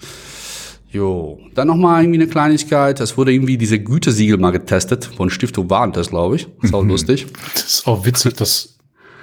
Jo, 0.91 1.39
dann 1.55 1.67
noch 1.67 1.77
mal 1.77 2.01
irgendwie 2.01 2.19
eine 2.19 2.29
Kleinigkeit. 2.29 2.99
Es 2.99 3.17
wurde 3.17 3.31
irgendwie 3.31 3.57
diese 3.57 3.79
Gütesiegel 3.79 4.37
mal 4.37 4.51
getestet 4.51 5.05
von 5.05 5.29
Stiftung 5.29 5.69
Warentest, 5.69 6.09
glaube 6.09 6.35
ich. 6.35 6.47
Ist 6.61 6.73
auch 6.73 6.83
lustig. 6.83 7.27
Das 7.53 7.63
ist 7.63 7.87
auch 7.87 8.05
witzig, 8.05 8.33
dass. 8.35 8.75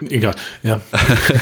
Egal, 0.09 0.35
ja. 0.63 0.81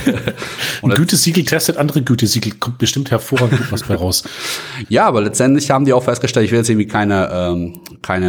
Ein 0.83 0.91
Gütesiegel 0.91 1.45
testet 1.45 1.77
andere 1.77 2.03
Gütesiegel, 2.03 2.53
kommt 2.53 2.79
bestimmt 2.79 3.11
hervorragend 3.11 3.71
was 3.71 3.83
bei 3.83 3.95
raus. 3.95 4.25
Ja, 4.89 5.07
aber 5.07 5.21
letztendlich 5.21 5.71
haben 5.71 5.85
die 5.85 5.93
auch 5.93 6.03
festgestellt, 6.03 6.47
ich 6.47 6.53
will 6.53 6.59
jetzt 6.59 6.71
irgendwie 6.71 6.87
keine, 6.87 7.29
ähm, 7.33 7.81
keine 8.01 8.29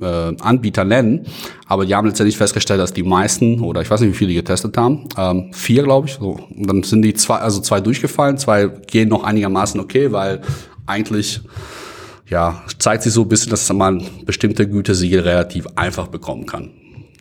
äh, 0.00 0.42
Anbieter 0.42 0.84
nennen, 0.84 1.26
aber 1.66 1.86
die 1.86 1.94
haben 1.94 2.06
letztendlich 2.06 2.36
festgestellt, 2.36 2.80
dass 2.80 2.92
die 2.92 3.02
meisten, 3.02 3.60
oder 3.60 3.80
ich 3.80 3.90
weiß 3.90 4.00
nicht, 4.00 4.12
wie 4.12 4.16
viele 4.16 4.28
die 4.28 4.34
getestet 4.36 4.76
haben, 4.76 5.08
ähm, 5.16 5.50
vier, 5.52 5.84
glaube 5.84 6.08
ich, 6.08 6.14
so. 6.14 6.38
Und 6.54 6.66
dann 6.66 6.82
sind 6.82 7.02
die 7.02 7.14
zwei, 7.14 7.36
also 7.36 7.60
zwei 7.60 7.80
durchgefallen, 7.80 8.36
zwei 8.36 8.66
gehen 8.66 9.08
noch 9.08 9.24
einigermaßen 9.24 9.80
okay, 9.80 10.12
weil 10.12 10.42
eigentlich 10.86 11.40
ja, 12.28 12.62
zeigt 12.78 13.02
sich 13.04 13.12
so 13.12 13.22
ein 13.22 13.28
bisschen, 13.28 13.50
dass 13.50 13.72
man 13.72 14.04
bestimmte 14.24 14.68
Gütesiegel 14.68 15.20
relativ 15.20 15.66
einfach 15.76 16.08
bekommen 16.08 16.46
kann. 16.46 16.70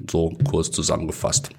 So 0.10 0.36
kurz 0.50 0.72
zusammengefasst. 0.72 1.50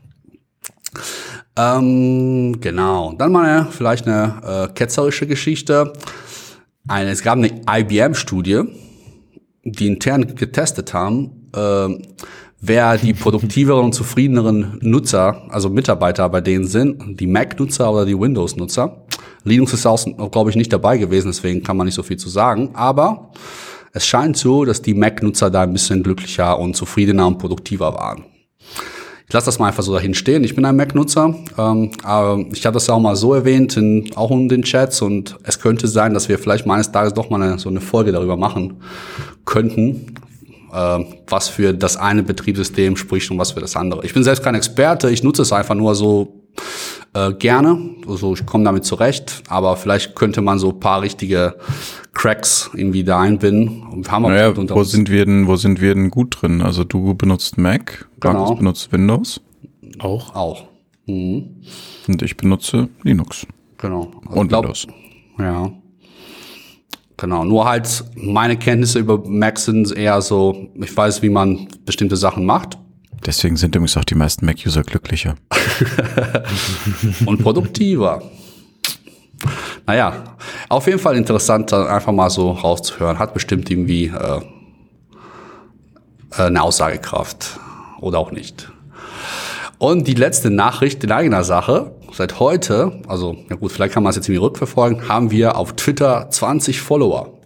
Ähm, 1.57 2.61
genau. 2.61 3.15
Dann 3.17 3.33
mal 3.33 3.45
eine, 3.45 3.71
vielleicht 3.71 4.07
eine 4.07 4.69
äh, 4.69 4.73
ketzerische 4.73 5.27
Geschichte. 5.27 5.93
Eine, 6.89 7.11
es 7.11 7.23
gab 7.23 7.39
eine 7.39 7.63
IBM-Studie, 7.69 8.63
die 9.65 9.89
intern 9.89 10.35
getestet 10.35 10.93
haben, 10.93 11.49
äh, 11.55 11.89
wer 12.61 12.99
die 12.99 13.13
produktiveren 13.15 13.87
und 13.87 13.93
zufriedeneren 13.95 14.79
Nutzer, 14.83 15.43
also 15.49 15.71
Mitarbeiter 15.71 16.29
bei 16.29 16.41
denen 16.41 16.67
sind, 16.67 17.21
die 17.21 17.27
Mac-Nutzer 17.27 17.91
oder 17.91 18.05
die 18.05 18.19
Windows-Nutzer. 18.19 19.07
Linux 19.47 19.73
ist 19.73 19.87
auch, 19.87 20.05
glaube 20.31 20.51
ich, 20.51 20.57
nicht 20.57 20.73
dabei 20.73 20.99
gewesen, 20.99 21.29
deswegen 21.29 21.63
kann 21.63 21.77
man 21.77 21.87
nicht 21.87 21.95
so 21.95 22.03
viel 22.03 22.17
zu 22.17 22.29
sagen. 22.29 22.71
Aber 22.75 23.31
es 23.93 24.07
scheint 24.07 24.37
so, 24.37 24.65
dass 24.65 24.83
die 24.83 24.93
Mac-Nutzer 24.93 25.51
da 25.51 25.63
ein 25.63 25.73
bisschen 25.73 26.03
glücklicher 26.03 26.59
und 26.59 26.77
zufriedener 26.77 27.27
und 27.27 27.39
produktiver 27.39 27.95
waren. 27.95 28.25
Ich 29.29 29.33
lasse 29.33 29.47
das 29.47 29.59
mal 29.59 29.69
einfach 29.69 29.83
so 29.83 29.93
dahin 29.93 30.15
stehen. 30.15 30.45
Ich 30.45 30.55
bin 30.55 30.65
ein 30.65 30.77
Mac-Nutzer. 30.77 31.35
Ähm, 31.59 31.91
aber 32.03 32.45
ich 32.53 32.67
habe 32.67 32.75
das 32.75 32.87
ja 32.89 32.95
auch 32.95 33.01
mal 33.01 33.17
so 33.17 33.35
erwähnt, 33.35 33.77
in, 33.77 34.11
auch 34.17 34.31
in 34.31 34.49
den 34.49 34.63
Chats. 34.63 35.01
Und 35.01 35.37
es 35.45 35.59
könnte 35.61 35.89
sein, 35.89 36.13
dass 36.13 36.29
wir 36.29 36.39
vielleicht 36.39 36.67
meines 36.67 36.93
Tages 36.93 37.15
doch 37.15 37.31
mal 37.31 37.41
eine, 37.41 37.59
so 37.59 37.69
eine 37.69 37.81
Folge 37.81 38.13
darüber 38.13 38.37
machen 38.37 38.83
könnten, 39.45 40.15
äh, 40.73 41.05
was 41.29 41.49
für 41.49 41.73
das 41.73 41.97
eine 41.97 42.23
Betriebssystem 42.23 42.97
spricht 42.97 43.31
und 43.31 43.39
was 43.39 43.53
für 43.53 43.61
das 43.61 43.77
andere. 43.77 44.05
Ich 44.05 44.15
bin 44.15 44.23
selbst 44.23 44.45
kein 44.45 44.55
Experte. 44.55 45.11
Ich 45.11 45.23
nutze 45.23 45.43
es 45.43 45.53
einfach 45.53 45.75
nur 45.75 45.95
so 45.95 46.43
äh, 47.17 47.33
gerne. 47.35 47.79
Also 48.09 48.35
ich 48.35 48.45
komme 48.47 48.65
damit 48.65 48.85
zurecht. 48.85 49.43
Aber 49.49 49.77
vielleicht 49.77 50.15
könnte 50.15 50.43
man 50.43 50.59
so 50.59 50.71
ein 50.71 50.81
paar 50.81 51.01
richtige 51.03 51.57
Cracks 52.15 52.71
irgendwie 52.75 53.05
da 53.05 53.21
einbinden. 53.21 53.83
Und 53.91 54.07
wir 54.07 54.13
haben 54.13 54.25
auch 54.25 54.29
Naja, 54.31 54.57
wo 54.57 54.61
uns- 54.75 54.91
sind 54.91 55.11
wir 55.11 55.25
denn, 55.27 55.47
wo 55.47 55.57
sind 55.57 55.81
wir 55.81 55.95
denn 55.95 56.11
gut 56.11 56.39
drin? 56.41 56.63
Also 56.63 56.85
du 56.85 57.15
benutzt 57.15 57.59
Mac, 57.59 58.09
Genau. 58.21 58.41
Markus 58.41 58.59
benutzt 58.59 58.93
Windows 58.93 59.41
Auch. 59.99 60.35
auch. 60.35 60.65
Mhm. 61.09 61.63
und 62.09 62.23
ich 62.23 62.37
benutze 62.37 62.89
Linux 63.05 63.47
Genau. 63.79 64.11
Also 64.27 64.41
und 64.41 64.49
glaub- 64.49 64.65
Windows. 64.65 64.87
Ja. 65.39 65.71
Genau. 67.19 67.45
Nur 67.45 67.65
halt 67.65 68.05
meine 68.17 68.57
Kenntnisse 68.59 68.99
über 68.99 69.23
Mac 69.27 69.59
sind 69.59 69.91
eher 69.97 70.21
so, 70.21 70.69
ich 70.75 70.95
weiß, 70.95 71.23
wie 71.23 71.31
man 71.31 71.69
bestimmte 71.87 72.17
Sachen 72.17 72.45
macht 72.45 72.77
Deswegen 73.27 73.57
sind 73.57 73.75
übrigens 73.75 73.97
auch 73.97 74.05
die 74.05 74.15
meisten 74.15 74.47
Mac-User 74.47 74.83
glücklicher. 74.85 75.35
und 77.27 77.43
produktiver. 77.43 78.23
naja, 79.87 80.37
auf 80.69 80.87
jeden 80.87 80.99
Fall 81.01 81.17
interessant, 81.17 81.73
dann 81.73 81.87
einfach 81.89 82.13
mal 82.13 82.31
so 82.31 82.53
rauszuhören. 82.53 83.19
Hat 83.19 83.35
bestimmt 83.35 83.69
irgendwie 83.71 84.07
äh, 84.07 84.41
eine 86.37 86.63
Aussagekraft 86.63 87.59
oder 88.01 88.19
auch 88.19 88.31
nicht. 88.31 88.71
Und 89.79 90.07
die 90.07 90.15
letzte 90.15 90.51
Nachricht 90.51 91.05
in 91.05 91.13
eigener 91.13 91.45
Sache. 91.45 91.93
Seit 92.13 92.41
heute, 92.41 93.03
also 93.09 93.37
ja 93.51 93.57
gut, 93.57 93.73
vielleicht 93.73 93.93
kann 93.93 94.03
man 94.03 94.09
es 94.11 94.17
jetzt 94.17 94.27
irgendwie 94.29 94.43
rückverfolgen, 94.47 95.07
haben 95.07 95.31
wir 95.31 95.57
auf 95.59 95.75
Twitter 95.75 96.31
20 96.31 96.81
Follower 96.81 97.39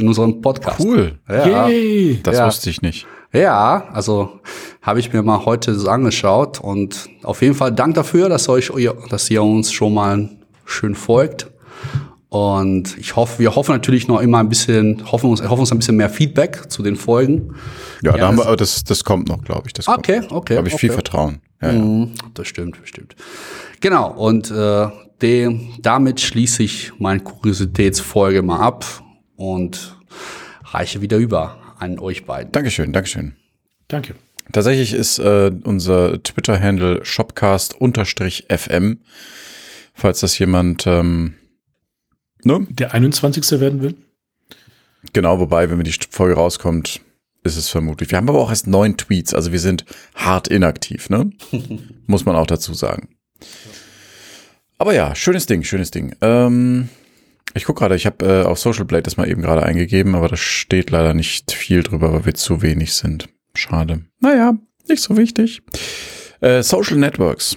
in 0.00 0.08
unserem 0.08 0.40
Podcast. 0.40 0.80
Cool. 0.80 1.20
Ja. 1.28 1.68
Yay! 1.68 2.18
Das 2.24 2.38
Ja. 2.38 2.46
wusste 2.46 2.68
ich 2.70 2.82
nicht. 2.82 3.06
Ja, 3.32 3.84
also 3.92 4.40
habe 4.86 5.00
ich 5.00 5.12
mir 5.12 5.22
mal 5.22 5.44
heute 5.44 5.74
so 5.74 5.88
angeschaut 5.88 6.60
und 6.60 7.08
auf 7.24 7.42
jeden 7.42 7.54
Fall 7.54 7.72
Dank 7.72 7.96
dafür, 7.96 8.28
dass 8.28 8.48
euch, 8.48 8.70
dass 9.10 9.28
ihr 9.28 9.42
uns 9.42 9.72
schon 9.72 9.92
mal 9.92 10.30
schön 10.64 10.94
folgt. 10.94 11.50
Und 12.28 12.96
ich 12.96 13.16
hoffe, 13.16 13.40
wir 13.40 13.56
hoffen 13.56 13.72
natürlich 13.72 14.06
noch 14.06 14.20
immer 14.20 14.38
ein 14.38 14.48
bisschen, 14.48 15.10
hoffen 15.10 15.30
uns, 15.30 15.42
hoffen 15.42 15.60
uns 15.60 15.72
ein 15.72 15.78
bisschen 15.78 15.96
mehr 15.96 16.08
Feedback 16.08 16.70
zu 16.70 16.84
den 16.84 16.94
Folgen. 16.94 17.56
Ja, 18.02 18.12
ja 18.12 18.18
da 18.18 18.26
haben 18.28 18.36
wir, 18.38 18.46
aber 18.46 18.56
das, 18.56 18.84
das 18.84 19.02
kommt 19.02 19.28
noch, 19.28 19.42
glaube 19.42 19.64
ich. 19.66 19.72
Das 19.72 19.88
okay, 19.88 20.20
kommt. 20.20 20.32
okay. 20.32 20.54
Da 20.54 20.58
habe 20.58 20.68
ich 20.68 20.74
okay. 20.74 20.86
viel 20.86 20.92
Vertrauen. 20.92 21.40
Ja, 21.60 21.72
ja. 21.72 22.06
Das 22.34 22.46
stimmt, 22.46 22.80
bestimmt. 22.80 23.16
Genau, 23.80 24.12
und 24.12 24.50
äh, 24.52 24.88
de, 25.20 25.58
damit 25.80 26.20
schließe 26.20 26.62
ich 26.62 26.92
meine 26.98 27.20
Kuriositätsfolge 27.20 28.42
mal 28.42 28.60
ab 28.60 28.84
und 29.34 29.96
reiche 30.64 31.00
wieder 31.00 31.16
über 31.16 31.56
an 31.78 31.98
euch 31.98 32.24
beiden. 32.24 32.52
Dankeschön, 32.52 32.92
Dankeschön. 32.92 33.34
Danke. 33.88 34.14
Tatsächlich 34.52 34.92
ist 34.92 35.18
äh, 35.18 35.50
unser 35.64 36.22
Twitter-Handle 36.22 37.04
shopcast-fm, 37.04 38.98
falls 39.94 40.20
das 40.20 40.38
jemand 40.38 40.86
ähm, 40.86 41.34
ne? 42.44 42.66
der 42.70 42.94
21. 42.94 43.60
werden 43.60 43.82
will. 43.82 43.94
Genau, 45.12 45.38
wobei, 45.38 45.70
wenn 45.70 45.78
mir 45.78 45.84
die 45.84 45.94
Folge 46.10 46.34
rauskommt, 46.34 47.00
ist 47.42 47.56
es 47.56 47.68
vermutlich. 47.68 48.10
Wir 48.10 48.18
haben 48.18 48.28
aber 48.28 48.40
auch 48.40 48.50
erst 48.50 48.66
neun 48.66 48.96
Tweets, 48.96 49.34
also 49.34 49.52
wir 49.52 49.60
sind 49.60 49.84
hart 50.14 50.48
inaktiv, 50.48 51.10
ne? 51.10 51.30
Muss 52.06 52.24
man 52.24 52.36
auch 52.36 52.46
dazu 52.46 52.74
sagen. 52.74 53.08
Aber 54.78 54.94
ja, 54.94 55.14
schönes 55.14 55.46
Ding, 55.46 55.62
schönes 55.62 55.90
Ding. 55.90 56.14
Ähm, 56.20 56.88
ich 57.54 57.64
gucke 57.64 57.80
gerade, 57.80 57.96
ich 57.96 58.04
habe 58.04 58.26
äh, 58.26 58.42
auf 58.44 58.58
Social 58.58 58.84
Blade 58.84 59.04
das 59.04 59.16
mal 59.16 59.28
eben 59.28 59.42
gerade 59.42 59.62
eingegeben, 59.62 60.14
aber 60.14 60.28
da 60.28 60.36
steht 60.36 60.90
leider 60.90 61.14
nicht 61.14 61.52
viel 61.52 61.82
drüber, 61.82 62.12
weil 62.12 62.26
wir 62.26 62.34
zu 62.34 62.62
wenig 62.62 62.94
sind. 62.94 63.28
Schade. 63.56 64.04
Naja, 64.20 64.54
nicht 64.88 65.02
so 65.02 65.16
wichtig. 65.16 65.62
Äh, 66.40 66.62
Social 66.62 66.96
Networks. 66.96 67.56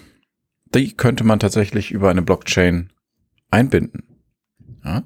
Die 0.74 0.94
könnte 0.94 1.24
man 1.24 1.39
tatsächlich 1.39 1.91
über 1.91 2.10
eine 2.10 2.22
Blockchain 2.22 2.91
einbinden. 3.50 4.03
Ja? 4.84 5.03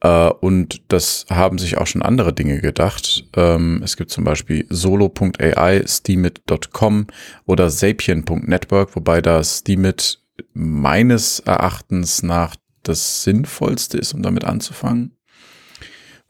Äh, 0.00 0.32
und 0.32 0.82
das 0.88 1.26
haben 1.30 1.58
sich 1.58 1.78
auch 1.78 1.86
schon 1.86 2.02
andere 2.02 2.32
Dinge 2.32 2.60
gedacht. 2.60 3.24
Ähm, 3.36 3.80
es 3.82 3.96
gibt 3.96 4.10
zum 4.10 4.24
Beispiel 4.24 4.66
solo.ai, 4.68 5.84
steemit.com 5.86 7.06
oder 7.46 7.70
sapien.network, 7.70 8.96
wobei 8.96 9.22
da 9.22 9.42
Steemit 9.42 10.20
meines 10.52 11.40
Erachtens 11.40 12.22
nach 12.22 12.56
das 12.82 13.22
Sinnvollste 13.22 13.96
ist, 13.98 14.12
um 14.12 14.22
damit 14.22 14.44
anzufangen. 14.44 15.16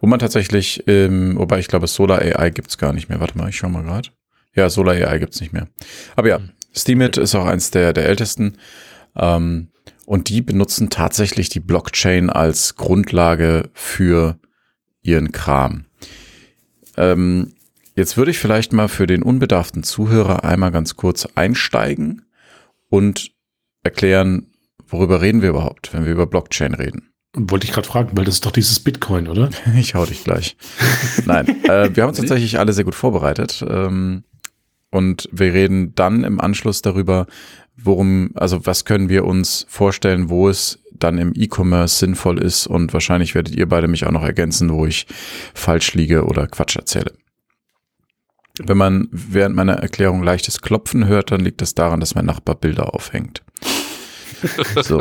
Wo 0.05 0.07
man 0.07 0.19
tatsächlich, 0.19 0.85
ähm, 0.87 1.39
wobei 1.39 1.61
ich 1.61 1.67
glaube, 1.67 1.87
Solar 1.87 2.19
AI 2.19 2.51
gibt's 2.51 2.77
gar 2.77 2.93
nicht 2.93 3.09
mehr. 3.09 3.21
Warte 3.21 3.39
mal, 3.39 3.49
ich 3.49 3.57
schau 3.57 3.71
mal 3.71 3.83
gerade. 3.83 4.11
Ja, 4.55 4.69
Solar 4.69 4.97
AI 4.97 5.19
gibt's 5.19 5.41
nicht 5.41 5.55
mehr. 5.55 5.67
Aber 6.15 6.29
ja, 6.29 6.41
Steemit 6.75 7.17
ist 7.17 7.35
auch 7.35 7.47
eins 7.47 7.71
der, 7.71 7.95
der 7.95 8.05
ältesten. 8.05 8.59
Ähm, 9.17 9.69
und 10.05 10.29
die 10.29 10.43
benutzen 10.43 10.91
tatsächlich 10.91 11.49
die 11.49 11.61
Blockchain 11.61 12.29
als 12.29 12.77
Grundlage 12.77 13.71
für 13.73 14.39
ihren 15.01 15.33
Kram. 15.33 15.87
Ähm, 16.99 17.55
jetzt 17.97 18.19
würde 18.19 18.31
ich 18.31 18.39
vielleicht 18.39 18.75
mal 18.75 18.89
für 18.89 19.07
den 19.07 19.23
unbedarften 19.23 19.85
Zuhörer 19.85 20.45
einmal 20.45 20.71
ganz 20.71 20.97
kurz 20.97 21.27
einsteigen 21.35 22.27
und 22.91 23.33
erklären, 23.83 24.49
worüber 24.87 25.23
reden 25.23 25.41
wir 25.41 25.49
überhaupt, 25.49 25.95
wenn 25.95 26.05
wir 26.05 26.13
über 26.13 26.27
Blockchain 26.27 26.75
reden. 26.75 27.14
Wollte 27.35 27.67
ich 27.67 27.73
gerade 27.73 27.87
fragen, 27.87 28.17
weil 28.17 28.25
das 28.25 28.35
ist 28.35 28.47
doch 28.47 28.53
dieses 28.53 28.81
Bitcoin, 28.81 29.29
oder? 29.29 29.51
ich 29.77 29.95
hau 29.95 30.07
dich 30.07 30.25
gleich. 30.25 30.57
Nein, 31.27 31.65
äh, 31.65 31.95
wir 31.95 32.03
haben 32.03 32.11
uns 32.11 32.19
tatsächlich 32.19 32.59
alle 32.59 32.73
sehr 32.73 32.85
gut 32.85 32.95
vorbereitet. 32.95 33.65
Ähm, 33.69 34.25
und 34.91 35.29
wir 35.33 35.53
reden 35.53 35.95
dann 35.97 36.23
im 36.23 36.41
Anschluss 36.41 36.81
darüber, 36.81 37.27
worum, 37.77 38.31
also 38.37 38.65
was 38.67 38.85
können 38.85 39.09
wir 39.09 39.25
uns 39.25 39.67
vorstellen, 39.69 40.31
wo 40.31 40.49
es 40.49 40.79
dann 40.93 41.19
im 41.19 41.33
E-Commerce 41.35 41.99
sinnvoll 41.99 42.39
ist 42.39 42.69
und 42.69 42.93
wahrscheinlich 42.93 43.35
werdet 43.35 43.57
ihr 43.57 43.69
beide 43.69 43.89
mich 43.89 44.07
auch 44.07 44.13
noch 44.13 44.23
ergänzen, 44.23 44.71
wo 44.71 44.87
ich 44.87 45.07
falsch 45.53 45.95
liege 45.95 46.25
oder 46.25 46.47
Quatsch 46.47 46.77
erzähle. 46.77 47.13
Wenn 48.61 48.77
man 48.77 49.09
während 49.11 49.57
meiner 49.57 49.75
Erklärung 49.75 50.23
leichtes 50.23 50.61
Klopfen 50.61 51.07
hört, 51.09 51.33
dann 51.33 51.41
liegt 51.41 51.61
das 51.61 51.75
daran, 51.75 51.99
dass 51.99 52.15
mein 52.15 52.27
Nachbar 52.27 52.55
Bilder 52.55 52.95
aufhängt. 52.95 53.43
So. 54.83 55.01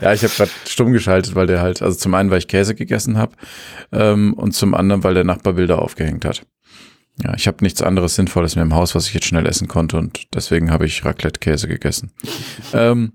ja, 0.00 0.12
ich 0.12 0.22
habe 0.22 0.32
gerade 0.34 0.50
stumm 0.66 0.92
geschaltet, 0.92 1.34
weil 1.34 1.46
der 1.46 1.60
halt, 1.60 1.82
also 1.82 1.96
zum 1.96 2.14
einen, 2.14 2.30
weil 2.30 2.38
ich 2.38 2.48
Käse 2.48 2.74
gegessen 2.74 3.18
habe 3.18 3.36
ähm, 3.92 4.32
und 4.34 4.52
zum 4.52 4.74
anderen, 4.74 5.04
weil 5.04 5.14
der 5.14 5.24
Nachbar 5.24 5.54
Bilder 5.54 5.80
aufgehängt 5.80 6.24
hat. 6.24 6.46
Ja, 7.22 7.34
ich 7.34 7.46
habe 7.46 7.58
nichts 7.62 7.82
anderes 7.82 8.14
Sinnvolles 8.14 8.56
mehr 8.56 8.64
im 8.64 8.74
Haus, 8.74 8.94
was 8.94 9.08
ich 9.08 9.14
jetzt 9.14 9.26
schnell 9.26 9.46
essen 9.46 9.68
konnte 9.68 9.96
und 9.96 10.34
deswegen 10.34 10.70
habe 10.70 10.86
ich 10.86 11.04
Raclette-Käse 11.04 11.68
gegessen. 11.68 12.12
ähm, 12.74 13.12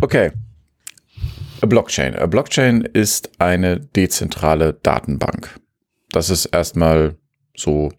okay. 0.00 0.32
A 1.60 1.66
Blockchain. 1.66 2.14
A 2.14 2.26
Blockchain 2.26 2.82
ist 2.82 3.40
eine 3.40 3.80
dezentrale 3.80 4.74
Datenbank. 4.74 5.58
Das 6.10 6.30
ist 6.30 6.46
erstmal 6.46 7.16
so 7.56 7.92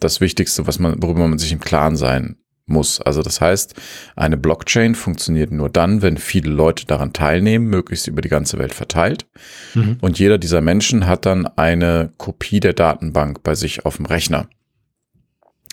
das 0.00 0.20
Wichtigste, 0.20 0.66
was 0.66 0.78
man, 0.78 1.00
worüber 1.02 1.26
man 1.26 1.38
sich 1.38 1.52
im 1.52 1.60
Klaren 1.60 1.96
sein 1.96 2.36
muss. 2.66 3.00
Also 3.00 3.22
das 3.22 3.40
heißt, 3.40 3.74
eine 4.16 4.36
Blockchain 4.36 4.94
funktioniert 4.94 5.52
nur 5.52 5.70
dann, 5.70 6.02
wenn 6.02 6.18
viele 6.18 6.50
Leute 6.50 6.86
daran 6.86 7.12
teilnehmen, 7.12 7.66
möglichst 7.66 8.08
über 8.08 8.20
die 8.20 8.28
ganze 8.28 8.58
Welt 8.58 8.74
verteilt. 8.74 9.26
Mhm. 9.74 9.98
Und 10.00 10.18
jeder 10.18 10.38
dieser 10.38 10.60
Menschen 10.60 11.06
hat 11.06 11.26
dann 11.26 11.46
eine 11.46 12.12
Kopie 12.18 12.60
der 12.60 12.72
Datenbank 12.72 13.42
bei 13.42 13.54
sich 13.54 13.86
auf 13.86 13.96
dem 13.96 14.06
Rechner. 14.06 14.48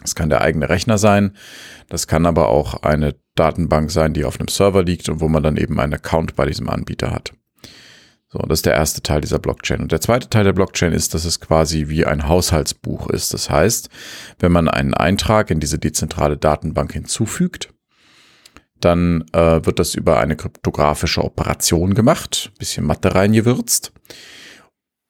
Das 0.01 0.15
kann 0.15 0.29
der 0.29 0.41
eigene 0.41 0.69
Rechner 0.69 0.97
sein. 0.97 1.31
Das 1.89 2.07
kann 2.07 2.25
aber 2.25 2.49
auch 2.49 2.83
eine 2.83 3.15
Datenbank 3.35 3.89
sein, 3.89 4.13
die 4.13 4.25
auf 4.25 4.39
einem 4.39 4.49
Server 4.49 4.83
liegt 4.83 5.09
und 5.09 5.21
wo 5.21 5.29
man 5.29 5.43
dann 5.43 5.57
eben 5.57 5.79
einen 5.79 5.93
Account 5.93 6.35
bei 6.35 6.45
diesem 6.45 6.69
Anbieter 6.69 7.11
hat. 7.11 7.33
So, 8.33 8.39
das 8.39 8.59
ist 8.59 8.65
der 8.65 8.73
erste 8.73 9.03
Teil 9.03 9.21
dieser 9.21 9.37
Blockchain. 9.37 9.79
Und 9.79 9.91
der 9.91 10.01
zweite 10.01 10.27
Teil 10.27 10.43
der 10.43 10.53
Blockchain 10.53 10.91
ist, 10.91 11.13
dass 11.13 11.23
es 11.23 11.39
quasi 11.39 11.87
wie 11.87 12.03
ein 12.03 12.27
Haushaltsbuch 12.27 13.07
ist. 13.11 13.31
Das 13.31 13.51
heißt, 13.51 13.89
wenn 14.39 14.51
man 14.51 14.67
einen 14.67 14.95
Eintrag 14.95 15.51
in 15.51 15.59
diese 15.59 15.77
dezentrale 15.77 16.35
Datenbank 16.35 16.93
hinzufügt, 16.93 17.71
dann 18.79 19.23
äh, 19.33 19.63
wird 19.63 19.77
das 19.77 19.93
über 19.93 20.19
eine 20.19 20.35
kryptografische 20.35 21.23
Operation 21.23 21.93
gemacht, 21.93 22.51
bisschen 22.57 22.87
Mathe 22.87 23.13
reingewürzt. 23.13 23.93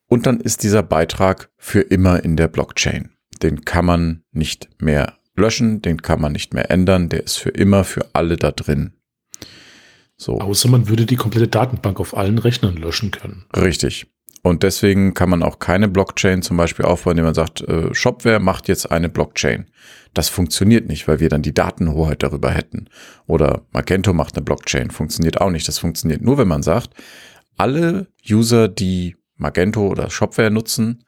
Und 0.10 0.26
dann 0.26 0.42
ist 0.42 0.64
dieser 0.64 0.84
Beitrag 0.84 1.50
für 1.56 1.80
immer 1.80 2.26
in 2.26 2.36
der 2.36 2.50
Blockchain. 2.50 3.12
Den 3.42 3.64
kann 3.64 3.86
man 3.86 4.24
nicht 4.34 4.70
mehr 4.82 5.14
löschen, 5.38 5.82
den 5.82 6.02
kann 6.02 6.20
man 6.20 6.34
nicht 6.34 6.54
mehr 6.54 6.70
ändern, 6.70 7.08
der 7.08 7.24
ist 7.24 7.38
für 7.38 7.52
immer 7.52 7.86
für 7.86 8.06
alle 8.12 8.36
da 8.36 8.52
drin. 8.52 8.96
So. 10.24 10.40
Außer 10.40 10.70
man 10.70 10.88
würde 10.88 11.06
die 11.06 11.18
komplette 11.18 11.50
Datenbank 11.50 12.00
auf 12.00 12.16
allen 12.16 12.38
Rechnern 12.38 12.78
löschen 12.78 13.12
können. 13.12 13.46
Richtig. 13.56 14.08
Und 14.42 14.64
deswegen 14.64 15.14
kann 15.14 15.30
man 15.30 15.44
auch 15.44 15.60
keine 15.60 15.88
Blockchain 15.88 16.42
zum 16.42 16.58
Beispiel 16.58 16.86
aufbauen, 16.86 17.12
indem 17.12 17.26
man 17.26 17.34
sagt, 17.34 17.62
äh, 17.62 17.94
Shopware 17.94 18.40
macht 18.40 18.68
jetzt 18.68 18.92
eine 18.92 19.10
Blockchain. 19.10 19.68
Das 20.14 20.30
funktioniert 20.30 20.88
nicht, 20.88 21.08
weil 21.08 21.20
wir 21.20 21.30
dann 21.30 21.42
die 21.42 21.54
Datenhoheit 21.54 22.24
darüber 22.24 22.52
hätten. 22.52 22.90
Oder 23.26 23.66
Magento 23.72 24.14
macht 24.14 24.36
eine 24.36 24.44
Blockchain. 24.44 24.92
Funktioniert 24.92 25.40
auch 25.42 25.50
nicht. 25.50 25.68
Das 25.68 25.80
funktioniert 25.80 26.22
nur, 26.22 26.38
wenn 26.38 26.48
man 26.48 26.64
sagt, 26.64 26.90
alle 27.58 28.08
User, 28.30 28.68
die 28.68 29.16
Magento 29.36 29.88
oder 29.88 30.10
Shopware 30.10 30.52
nutzen, 30.52 31.04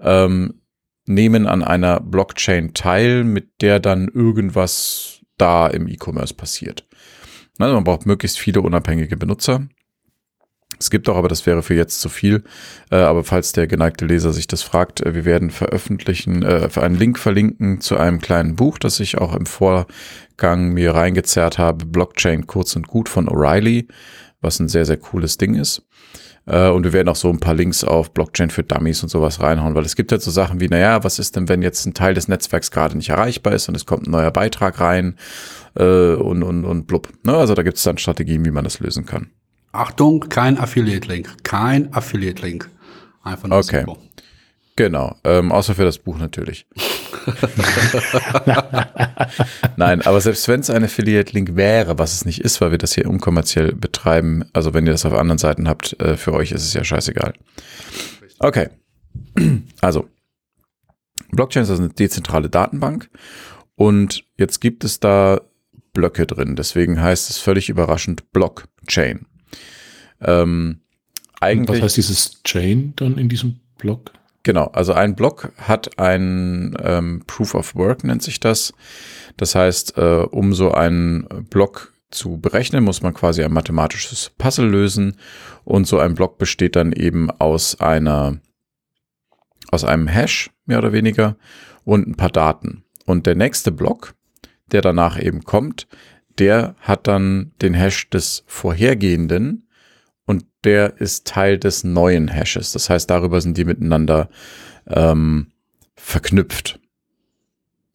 ähm, 0.00 0.60
nehmen 1.06 1.46
an 1.46 1.62
einer 1.62 2.00
Blockchain 2.00 2.74
teil, 2.74 3.24
mit 3.24 3.62
der 3.62 3.80
dann 3.80 4.08
irgendwas 4.08 5.20
da 5.38 5.66
im 5.66 5.88
E-Commerce 5.88 6.34
passiert. 6.34 6.85
Also 7.58 7.74
man 7.74 7.84
braucht 7.84 8.06
möglichst 8.06 8.38
viele 8.38 8.60
unabhängige 8.60 9.16
Benutzer. 9.16 9.66
Es 10.78 10.90
gibt 10.90 11.08
auch, 11.08 11.16
aber 11.16 11.28
das 11.28 11.46
wäre 11.46 11.62
für 11.62 11.74
jetzt 11.74 12.00
zu 12.00 12.08
viel. 12.08 12.44
Äh, 12.90 12.96
aber 12.96 13.24
falls 13.24 13.52
der 13.52 13.66
geneigte 13.66 14.04
Leser 14.04 14.32
sich 14.32 14.46
das 14.46 14.62
fragt, 14.62 15.00
äh, 15.00 15.14
wir 15.14 15.24
werden 15.24 15.50
veröffentlichen, 15.50 16.42
äh, 16.42 16.68
einen 16.76 16.96
Link 16.96 17.18
verlinken 17.18 17.80
zu 17.80 17.96
einem 17.96 18.20
kleinen 18.20 18.56
Buch, 18.56 18.78
das 18.78 19.00
ich 19.00 19.18
auch 19.18 19.34
im 19.34 19.46
Vorgang 19.46 20.70
mir 20.74 20.94
reingezerrt 20.94 21.58
habe, 21.58 21.86
Blockchain 21.86 22.46
kurz 22.46 22.76
und 22.76 22.88
gut 22.88 23.08
von 23.08 23.28
O'Reilly, 23.28 23.88
was 24.40 24.60
ein 24.60 24.68
sehr, 24.68 24.84
sehr 24.84 24.98
cooles 24.98 25.38
Ding 25.38 25.54
ist. 25.54 25.82
Äh, 26.46 26.68
und 26.68 26.84
wir 26.84 26.92
werden 26.92 27.08
auch 27.08 27.16
so 27.16 27.30
ein 27.30 27.40
paar 27.40 27.54
Links 27.54 27.82
auf 27.82 28.12
Blockchain 28.12 28.50
für 28.50 28.62
Dummies 28.62 29.02
und 29.02 29.08
sowas 29.08 29.40
reinhauen, 29.40 29.74
weil 29.74 29.84
es 29.84 29.96
gibt 29.96 30.12
halt 30.12 30.22
so 30.22 30.30
Sachen 30.30 30.60
wie, 30.60 30.68
naja, 30.68 31.02
was 31.04 31.18
ist 31.18 31.36
denn, 31.36 31.48
wenn 31.48 31.62
jetzt 31.62 31.86
ein 31.86 31.94
Teil 31.94 32.14
des 32.14 32.28
Netzwerks 32.28 32.70
gerade 32.70 32.96
nicht 32.96 33.08
erreichbar 33.08 33.54
ist 33.54 33.68
und 33.68 33.74
es 33.74 33.86
kommt 33.86 34.06
ein 34.06 34.12
neuer 34.12 34.30
Beitrag 34.30 34.78
rein 34.80 35.16
äh, 35.76 36.14
und, 36.14 36.42
und, 36.42 36.64
und 36.64 36.86
blub. 36.86 37.08
Ne? 37.24 37.36
Also 37.36 37.54
da 37.54 37.62
gibt 37.62 37.76
es 37.76 37.82
dann 37.82 37.98
Strategien, 37.98 38.44
wie 38.44 38.50
man 38.50 38.64
das 38.64 38.80
lösen 38.80 39.06
kann. 39.06 39.30
Achtung, 39.72 40.20
kein 40.28 40.58
Affiliate-Link. 40.58 41.42
Kein 41.42 41.92
Affiliate-Link. 41.92 42.70
Einfach 43.22 43.48
nur 43.48 43.58
Okay. 43.58 43.84
Super. 43.86 43.98
Genau, 44.76 45.16
ähm, 45.24 45.52
außer 45.52 45.74
für 45.74 45.84
das 45.84 45.96
Buch 45.96 46.18
natürlich. 46.18 46.66
Nein, 49.76 50.02
aber 50.02 50.20
selbst 50.20 50.46
wenn 50.48 50.60
es 50.60 50.68
ein 50.68 50.84
Affiliate-Link 50.84 51.56
wäre, 51.56 51.98
was 51.98 52.12
es 52.12 52.26
nicht 52.26 52.42
ist, 52.42 52.60
weil 52.60 52.72
wir 52.72 52.78
das 52.78 52.92
hier 52.94 53.08
unkommerziell 53.08 53.72
betreiben, 53.72 54.44
also 54.52 54.74
wenn 54.74 54.84
ihr 54.86 54.92
das 54.92 55.06
auf 55.06 55.14
anderen 55.14 55.38
Seiten 55.38 55.66
habt, 55.66 55.98
äh, 56.00 56.18
für 56.18 56.34
euch 56.34 56.52
ist 56.52 56.62
es 56.62 56.74
ja 56.74 56.84
scheißegal. 56.84 57.32
Okay, 58.38 58.68
also 59.80 60.10
Blockchain 61.30 61.62
ist 61.62 61.70
also 61.70 61.82
eine 61.82 61.92
dezentrale 61.92 62.50
Datenbank 62.50 63.08
und 63.76 64.24
jetzt 64.36 64.60
gibt 64.60 64.84
es 64.84 65.00
da 65.00 65.40
Blöcke 65.96 66.26
drin. 66.26 66.56
Deswegen 66.56 67.00
heißt 67.00 67.30
es 67.30 67.38
völlig 67.38 67.70
überraschend 67.70 68.30
Blockchain. 68.32 69.24
Ähm, 70.20 70.82
eigentlich. 71.40 71.78
was 71.78 71.84
heißt 71.84 71.96
dieses 71.96 72.42
Chain 72.42 72.92
dann 72.96 73.16
in 73.16 73.30
diesem 73.30 73.60
Block? 73.78 74.12
Genau, 74.42 74.66
also 74.66 74.92
ein 74.92 75.16
Block 75.16 75.52
hat 75.56 75.98
ein 75.98 76.76
ähm, 76.82 77.24
Proof 77.26 77.54
of 77.54 77.74
Work, 77.74 78.04
nennt 78.04 78.22
sich 78.22 78.38
das. 78.38 78.74
Das 79.38 79.54
heißt, 79.54 79.96
äh, 79.96 80.26
um 80.30 80.52
so 80.52 80.70
einen 80.70 81.26
Block 81.50 81.94
zu 82.10 82.38
berechnen, 82.38 82.84
muss 82.84 83.02
man 83.02 83.14
quasi 83.14 83.42
ein 83.42 83.52
mathematisches 83.52 84.30
Puzzle 84.36 84.68
lösen. 84.68 85.16
Und 85.64 85.86
so 85.86 85.98
ein 85.98 86.14
Block 86.14 86.36
besteht 86.36 86.76
dann 86.76 86.92
eben 86.92 87.30
aus 87.30 87.80
einer, 87.80 88.38
aus 89.70 89.84
einem 89.84 90.08
Hash, 90.08 90.50
mehr 90.66 90.78
oder 90.78 90.92
weniger, 90.92 91.36
und 91.84 92.06
ein 92.06 92.16
paar 92.16 92.30
Daten. 92.30 92.84
Und 93.06 93.26
der 93.26 93.36
nächste 93.36 93.72
Block, 93.72 94.14
der 94.72 94.82
danach 94.82 95.20
eben 95.20 95.42
kommt, 95.44 95.86
der 96.38 96.74
hat 96.80 97.06
dann 97.06 97.52
den 97.62 97.74
Hash 97.74 98.10
des 98.10 98.44
vorhergehenden 98.46 99.68
und 100.26 100.44
der 100.64 101.00
ist 101.00 101.26
Teil 101.26 101.58
des 101.58 101.84
neuen 101.84 102.28
Hashes. 102.28 102.72
Das 102.72 102.90
heißt, 102.90 103.08
darüber 103.08 103.40
sind 103.40 103.56
die 103.56 103.64
miteinander 103.64 104.28
ähm, 104.86 105.52
verknüpft. 105.94 106.80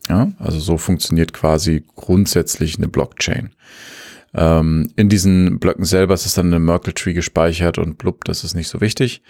Ja, 0.10 0.32
also 0.40 0.60
so 0.60 0.78
funktioniert 0.78 1.34
quasi 1.34 1.86
grundsätzlich 1.96 2.78
eine 2.78 2.88
Blockchain. 2.88 3.52
Ähm, 4.34 4.92
in 4.96 5.10
diesen 5.10 5.60
Blöcken 5.60 5.86
selber 5.86 6.14
ist 6.14 6.26
es 6.26 6.34
dann 6.34 6.48
eine 6.48 6.60
Merkle 6.60 6.94
Tree 6.94 7.14
gespeichert 7.14 7.78
und 7.78 7.98
blub, 7.98 8.24
das 8.26 8.44
ist 8.44 8.56
nicht 8.56 8.70
so 8.70 8.82
wichtig. 8.82 9.22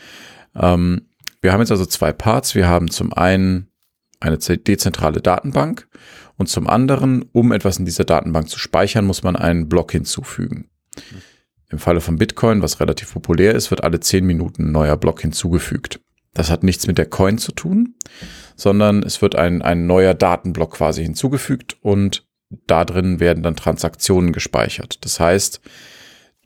Ähm, 0.56 1.08
wir 1.41 1.51
haben 1.51 1.60
jetzt 1.60 1.71
also 1.71 1.86
zwei 1.86 2.12
Parts. 2.12 2.56
Wir 2.56 2.67
haben 2.67 2.89
zum 2.89 3.12
einen 3.13 3.70
eine 4.21 4.38
dezentrale 4.38 5.21
Datenbank 5.21 5.88
und 6.38 6.47
zum 6.47 6.67
anderen, 6.67 7.25
um 7.34 7.51
etwas 7.51 7.77
in 7.77 7.86
dieser 7.86 8.05
Datenbank 8.05 8.49
zu 8.49 8.57
speichern, 8.57 9.05
muss 9.05 9.23
man 9.23 9.36
einen 9.36 9.67
Block 9.67 9.91
hinzufügen. 9.91 10.69
Im 11.69 11.79
Falle 11.79 12.01
von 12.01 12.17
Bitcoin, 12.17 12.62
was 12.62 12.79
relativ 12.79 13.13
populär 13.13 13.55
ist, 13.55 13.71
wird 13.71 13.84
alle 13.84 13.99
zehn 13.99 14.25
Minuten 14.25 14.65
ein 14.67 14.71
neuer 14.71 14.97
Block 14.97 15.21
hinzugefügt. 15.21 15.99
Das 16.34 16.49
hat 16.49 16.63
nichts 16.63 16.88
mit 16.88 16.97
der 16.97 17.05
Coin 17.05 17.38
zu 17.38 17.51
tun, 17.51 17.95
sondern 18.55 19.03
es 19.03 19.21
wird 19.21 19.36
ein, 19.36 19.62
ein 19.62 19.86
neuer 19.86 20.13
Datenblock 20.13 20.73
quasi 20.73 21.03
hinzugefügt 21.03 21.77
und 21.81 22.25
da 22.67 22.86
drin 22.86 23.19
werden 23.19 23.43
dann 23.43 23.55
Transaktionen 23.55 24.34
gespeichert. 24.34 25.03
Das 25.05 25.19
heißt, 25.19 25.62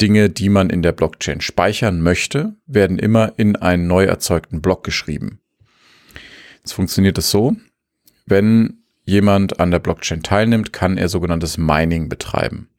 Dinge, 0.01 0.29
die 0.29 0.49
man 0.49 0.69
in 0.69 0.81
der 0.81 0.91
Blockchain 0.91 1.41
speichern 1.41 2.01
möchte, 2.01 2.55
werden 2.65 2.99
immer 2.99 3.33
in 3.37 3.55
einen 3.55 3.87
neu 3.87 4.05
erzeugten 4.05 4.61
Block 4.61 4.83
geschrieben. 4.83 5.39
Jetzt 6.65 6.73
funktioniert 6.73 7.15
es 7.19 7.29
so, 7.29 7.55
wenn 8.25 8.79
jemand 9.03 9.59
an 9.59 9.69
der 9.69 9.77
Blockchain 9.77 10.23
teilnimmt, 10.23 10.73
kann 10.73 10.97
er 10.97 11.09
sogenanntes 11.09 11.59
Mining 11.59 12.09
betreiben. 12.09 12.69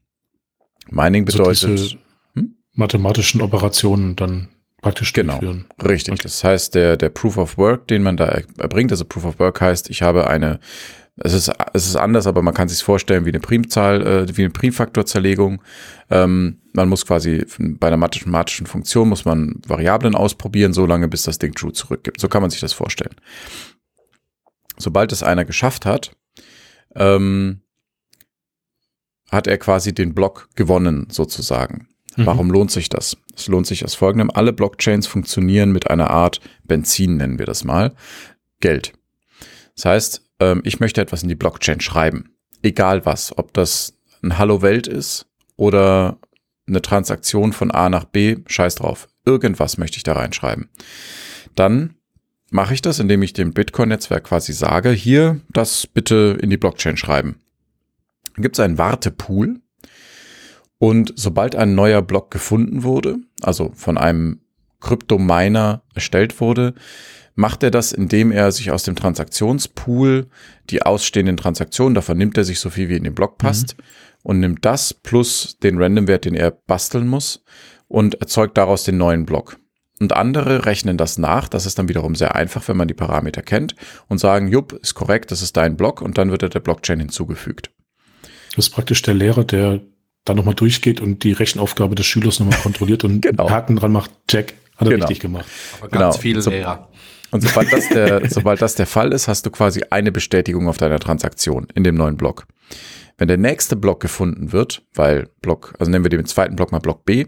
Mining 0.91 1.25
bedeutet 1.25 1.79
so 1.79 1.97
hm? 2.35 2.57
mathematischen 2.73 3.41
Operationen 3.43 4.17
dann 4.17 4.49
praktisch 4.83 5.13
genau, 5.13 5.35
durchführen. 5.35 5.67
Richtig. 5.81 6.15
Okay. 6.15 6.23
Das 6.25 6.43
heißt, 6.43 6.75
der, 6.75 6.97
der 6.97 7.11
Proof 7.11 7.37
of 7.37 7.59
Work, 7.59 7.87
den 7.87 8.03
man 8.03 8.17
da 8.17 8.43
erbringt, 8.59 8.91
also 8.91 9.05
Proof 9.05 9.25
of 9.25 9.39
Work 9.39 9.61
heißt, 9.61 9.89
ich 9.89 10.03
habe 10.03 10.27
eine, 10.27 10.59
es 11.19 11.33
ist, 11.33 11.53
es 11.73 11.87
ist 11.87 11.95
anders, 11.95 12.27
aber 12.27 12.43
man 12.43 12.55
kann 12.55 12.67
sich 12.67 12.83
vorstellen 12.83 13.25
wie 13.25 13.31
eine 13.31 13.39
Primzahl, 13.39 14.05
äh, 14.05 14.37
wie 14.37 14.43
eine 14.43 14.51
Primfaktorzerlegung. 14.51 15.63
Ähm, 16.11 16.59
man 16.73 16.89
muss 16.89 17.07
quasi 17.07 17.47
bei 17.57 17.87
einer 17.87 17.97
mathematischen 17.97 18.67
Funktion 18.67 19.11
muss 19.11 19.25
man 19.25 19.61
Variablen 19.65 20.17
ausprobieren, 20.17 20.73
so 20.73 20.87
lange 20.87 21.07
bis 21.07 21.23
das 21.23 21.39
Ding 21.39 21.55
True 21.55 21.73
zurückgibt. 21.73 22.21
So 22.21 22.27
kann 22.27 22.43
man 22.43 22.51
sich 22.51 22.59
das 22.59 22.73
vorstellen. 22.73 23.15
Sobald 24.79 25.13
es 25.13 25.23
einer 25.23 25.45
geschafft 25.45 25.87
hat, 25.87 26.17
ähm, 26.95 27.61
hat 29.31 29.47
er 29.47 29.59
quasi 29.59 29.95
den 29.95 30.15
Block 30.15 30.49
gewonnen, 30.55 31.09
sozusagen. 31.11 31.89
Mhm. 32.17 32.27
Warum 32.27 32.51
lohnt 32.51 32.71
sich 32.71 32.89
das? 32.89 33.17
Es 33.35 33.49
lohnt 33.49 33.67
sich 33.67 33.85
aus 33.85 33.95
folgendem. 33.95 34.31
Alle 34.31 34.53
Blockchains 34.53 35.07
funktionieren 35.07 35.73
mit 35.73 35.91
einer 35.91 36.11
Art 36.11 36.41
Benzin, 36.65 37.17
nennen 37.17 37.39
wir 37.39 37.47
das 37.47 37.65
mal. 37.65 37.95
Geld. 38.61 38.93
Das 39.75 39.85
heißt, 39.85 40.23
ähm, 40.41 40.63
ich 40.65 40.81
möchte 40.81 41.01
etwas 41.01 41.23
in 41.23 41.29
die 41.29 41.35
Blockchain 41.35 41.81
schreiben. 41.81 42.31
Egal 42.63 43.05
was. 43.05 43.37
Ob 43.37 43.53
das 43.53 43.95
ein 44.23 44.39
Hallo 44.39 44.63
Welt 44.63 44.87
ist 44.87 45.27
oder 45.57 46.19
eine 46.67 46.83
Transaktion 46.83 47.53
von 47.53 47.71
A 47.71 47.89
nach 47.89 48.05
B, 48.05 48.39
scheiß 48.47 48.77
drauf. 48.77 49.09
Irgendwas 49.25 49.77
möchte 49.79 49.99
ich 49.99 50.03
da 50.03 50.15
reinschreiben. 50.15 50.69
Dann 51.55 51.96
mache 52.51 52.75
ich 52.75 52.83
das, 52.83 52.99
indem 52.99 53.23
ich 53.23 53.33
dem 53.33 53.53
Bitcoin-Netzwerk 53.53 54.25
quasi 54.25 54.53
sage, 54.53 54.91
hier 54.91 55.41
das 55.53 55.87
bitte 55.87 56.39
in 56.41 56.51
die 56.51 56.57
Blockchain 56.57 56.97
schreiben. 56.97 57.41
Dann 58.35 58.43
gibt 58.43 58.57
es 58.57 58.61
einen 58.61 58.79
Wartepool, 58.79 59.61
und 60.79 61.13
sobald 61.17 61.57
ein 61.57 61.75
neuer 61.75 62.03
Block 62.03 62.31
gefunden 62.31 62.83
wurde, 62.83 63.17
also 63.41 63.73
von 63.75 63.97
einem 63.97 64.41
Kryptominer 64.81 65.83
erstellt 65.95 66.41
wurde, 66.41 66.75
macht 67.35 67.63
er 67.63 67.71
das, 67.71 67.93
indem 67.93 68.31
er 68.31 68.53
sich 68.53 68.71
aus 68.71 68.83
dem 68.83 68.97
Transaktionspool 68.97 70.27
die 70.71 70.83
ausstehenden 70.83 71.37
Transaktionen, 71.37 71.95
davon 71.95 72.19
nimmt 72.19 72.37
er 72.37 72.45
sich 72.45 72.61
so 72.61 72.71
viel 72.71 72.89
wie 72.89 72.97
in 72.97 73.05
den 73.05 73.15
Block 73.15 73.39
passt 73.39 73.77
mhm. 73.77 73.83
und 74.23 74.41
nimmt 74.41 74.65
das 74.65 74.95
plus 74.95 75.59
den 75.63 75.81
Randomwert, 75.81 76.25
den 76.25 76.35
er 76.35 76.51
basteln 76.51 77.07
muss 77.07 77.43
und 77.89 78.17
erzeugt 78.17 78.57
daraus 78.59 78.85
den 78.85 78.99
neuen 78.99 79.27
Block. 79.27 79.59
Und 79.99 80.13
andere 80.13 80.67
rechnen 80.67 80.99
das 80.99 81.17
nach, 81.17 81.49
das 81.49 81.65
ist 81.65 81.79
dann 81.79 81.89
wiederum 81.89 82.15
sehr 82.15 82.35
einfach, 82.35 82.69
wenn 82.69 82.77
man 82.77 82.89
die 82.89 82.95
Parameter 82.95 83.43
kennt 83.43 83.75
und 84.09 84.19
sagen, 84.19 84.49
jupp, 84.49 84.73
ist 84.73 84.95
korrekt, 84.95 85.31
das 85.31 85.41
ist 85.41 85.57
dein 85.57 85.77
Block 85.77 86.03
und 86.03 86.19
dann 86.19 86.31
wird 86.31 86.43
er 86.43 86.51
der 86.51 86.61
Blockchain 86.61 87.01
hinzugefügt. 87.01 87.71
Das 88.55 88.67
ist 88.67 88.71
praktisch 88.71 89.01
der 89.03 89.15
Lehrer, 89.15 89.45
der 89.45 89.81
dann 90.25 90.37
nochmal 90.37 90.55
durchgeht 90.55 91.01
und 91.01 91.25
die 91.25 91.33
Rechenaufgabe 91.33 91.95
des 91.95 92.05
Schülers 92.07 92.41
nochmal 92.41 92.59
kontrolliert 92.59 93.05
und 93.05 93.21
genau. 93.23 93.49
Haken 93.49 93.77
dran 93.77 93.93
macht, 93.93 94.11
check, 94.29 94.55
hat 94.77 94.89
er 94.89 94.95
genau. 94.95 95.07
richtig 95.07 95.21
gemacht. 95.21 95.47
Aber 95.79 95.89
ganz 95.89 96.17
genau. 96.17 96.23
viele 96.23 96.41
Lehrer. 96.41 96.89
Und 97.37 97.43
sobald 97.43 97.71
das, 97.71 97.89
der, 97.91 98.23
sobald 98.31 98.63
das 98.63 98.77
der 98.77 98.87
Fall 98.87 99.13
ist, 99.13 99.29
hast 99.29 99.45
du 99.45 99.51
quasi 99.51 99.83
eine 99.91 100.11
Bestätigung 100.11 100.69
auf 100.69 100.79
deiner 100.79 100.99
Transaktion 100.99 101.67
in 101.75 101.85
dem 101.85 101.95
neuen 101.95 102.17
Block. 102.17 102.47
Wenn 103.19 103.29
der 103.29 103.37
nächste 103.37 103.77
Block 103.77 104.01
gefunden 104.01 104.53
wird, 104.53 104.83
weil 104.95 105.29
Block, 105.43 105.75
also 105.79 105.91
nennen 105.91 106.05
wir 106.05 106.09
den 106.09 106.25
zweiten 106.25 106.57
Block 106.57 106.73
mal 106.73 106.79
Block 106.79 107.05
B, 107.05 107.27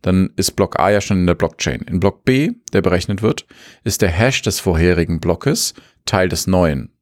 dann 0.00 0.30
ist 0.36 0.52
Block 0.52 0.78
A 0.80 0.90
ja 0.90 1.02
schon 1.02 1.18
in 1.18 1.26
der 1.26 1.34
Blockchain. 1.34 1.82
In 1.82 2.00
Block 2.00 2.24
B, 2.24 2.52
der 2.72 2.80
berechnet 2.80 3.20
wird, 3.20 3.46
ist 3.84 4.00
der 4.00 4.08
Hash 4.08 4.40
des 4.40 4.60
vorherigen 4.60 5.20
Blockes 5.20 5.74
Teil 6.06 6.30
des 6.30 6.46
neuen. 6.46 6.94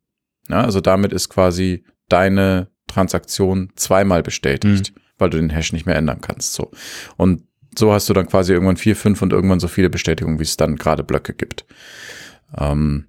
Ja, 0.48 0.62
also 0.62 0.80
damit 0.80 1.12
ist 1.12 1.28
quasi 1.28 1.84
deine 2.08 2.68
Transaktion 2.88 3.70
zweimal 3.76 4.24
bestätigt. 4.24 4.92
Mhm 4.94 5.00
weil 5.18 5.30
du 5.30 5.38
den 5.38 5.50
Hash 5.50 5.72
nicht 5.72 5.86
mehr 5.86 5.96
ändern 5.96 6.20
kannst. 6.20 6.54
So. 6.54 6.70
Und 7.16 7.42
so 7.76 7.92
hast 7.92 8.08
du 8.08 8.14
dann 8.14 8.26
quasi 8.26 8.52
irgendwann 8.52 8.76
vier, 8.76 8.96
fünf 8.96 9.20
und 9.22 9.32
irgendwann 9.32 9.60
so 9.60 9.68
viele 9.68 9.90
Bestätigungen, 9.90 10.38
wie 10.38 10.44
es 10.44 10.56
dann 10.56 10.76
gerade 10.76 11.04
Blöcke 11.04 11.34
gibt. 11.34 11.66
Ähm, 12.56 13.06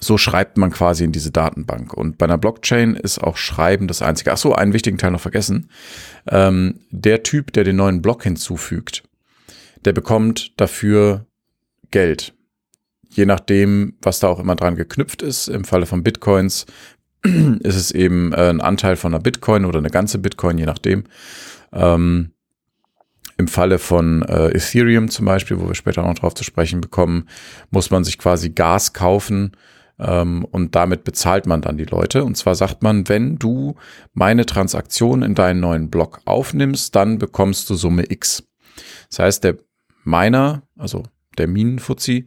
so 0.00 0.16
schreibt 0.16 0.56
man 0.56 0.70
quasi 0.70 1.04
in 1.04 1.12
diese 1.12 1.30
Datenbank. 1.30 1.92
Und 1.92 2.16
bei 2.16 2.24
einer 2.24 2.38
Blockchain 2.38 2.96
ist 2.96 3.18
auch 3.18 3.36
Schreiben 3.36 3.86
das 3.86 4.02
einzige. 4.02 4.32
Ach 4.32 4.38
so, 4.38 4.54
einen 4.54 4.72
wichtigen 4.72 4.98
Teil 4.98 5.10
noch 5.10 5.20
vergessen. 5.20 5.70
Ähm, 6.28 6.80
der 6.90 7.22
Typ, 7.22 7.52
der 7.52 7.64
den 7.64 7.76
neuen 7.76 8.00
Block 8.00 8.22
hinzufügt, 8.22 9.02
der 9.84 9.92
bekommt 9.92 10.58
dafür 10.58 11.26
Geld. 11.90 12.34
Je 13.10 13.26
nachdem, 13.26 13.94
was 14.00 14.20
da 14.20 14.28
auch 14.28 14.40
immer 14.40 14.56
dran 14.56 14.76
geknüpft 14.76 15.20
ist. 15.20 15.48
Im 15.48 15.64
Falle 15.64 15.86
von 15.86 16.02
Bitcoins 16.02 16.66
ist 17.22 17.76
es 17.76 17.90
eben 17.90 18.32
äh, 18.32 18.48
ein 18.48 18.60
Anteil 18.60 18.96
von 18.96 19.12
einer 19.12 19.22
Bitcoin 19.22 19.64
oder 19.64 19.78
eine 19.78 19.90
ganze 19.90 20.18
Bitcoin, 20.18 20.56
je 20.56 20.66
nachdem. 20.66 21.04
Ähm, 21.72 22.32
Im 23.40 23.48
Falle 23.48 23.78
von 23.78 24.22
äh, 24.22 24.48
Ethereum 24.48 25.08
zum 25.08 25.24
Beispiel, 25.24 25.58
wo 25.58 25.66
wir 25.66 25.74
später 25.74 26.02
noch 26.02 26.14
drauf 26.14 26.34
zu 26.34 26.44
sprechen 26.44 26.82
bekommen, 26.82 27.26
muss 27.70 27.90
man 27.90 28.04
sich 28.04 28.18
quasi 28.18 28.50
Gas 28.50 28.92
kaufen 28.92 29.56
ähm, 29.98 30.44
und 30.44 30.74
damit 30.74 31.04
bezahlt 31.04 31.46
man 31.46 31.62
dann 31.62 31.78
die 31.78 31.86
Leute. 31.86 32.22
Und 32.22 32.36
zwar 32.36 32.54
sagt 32.54 32.82
man, 32.82 33.08
wenn 33.08 33.38
du 33.38 33.76
meine 34.12 34.44
Transaktion 34.44 35.22
in 35.22 35.34
deinen 35.34 35.60
neuen 35.60 35.88
Block 35.88 36.20
aufnimmst, 36.26 36.94
dann 36.94 37.18
bekommst 37.18 37.70
du 37.70 37.76
Summe 37.76 38.04
X. 38.10 38.44
Das 39.08 39.20
heißt, 39.20 39.44
der 39.44 39.56
Miner, 40.04 40.62
also 40.76 41.04
der 41.38 41.48
Minenfuzzi, 41.48 42.26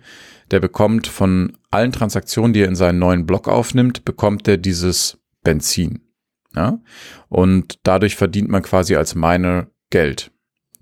der 0.50 0.62
bekommt 0.62 1.06
von 1.06 1.58
allen 1.70 1.92
Transaktionen, 1.92 2.54
die 2.54 2.62
er 2.62 2.70
in 2.70 2.76
seinen 2.76 2.98
neuen 2.98 3.28
Block 3.28 3.48
aufnimmt, 3.48 4.04
bekommt 4.04 4.48
er 4.48 4.58
dieses 4.58 5.20
Benzin. 5.44 6.02
Ja? 6.56 6.80
Und 7.30 7.80
dadurch 7.84 8.16
verdient 8.16 8.50
man 8.50 8.64
quasi 8.64 8.96
als 8.96 9.14
Miner 9.14 9.68
Geld. 9.92 10.32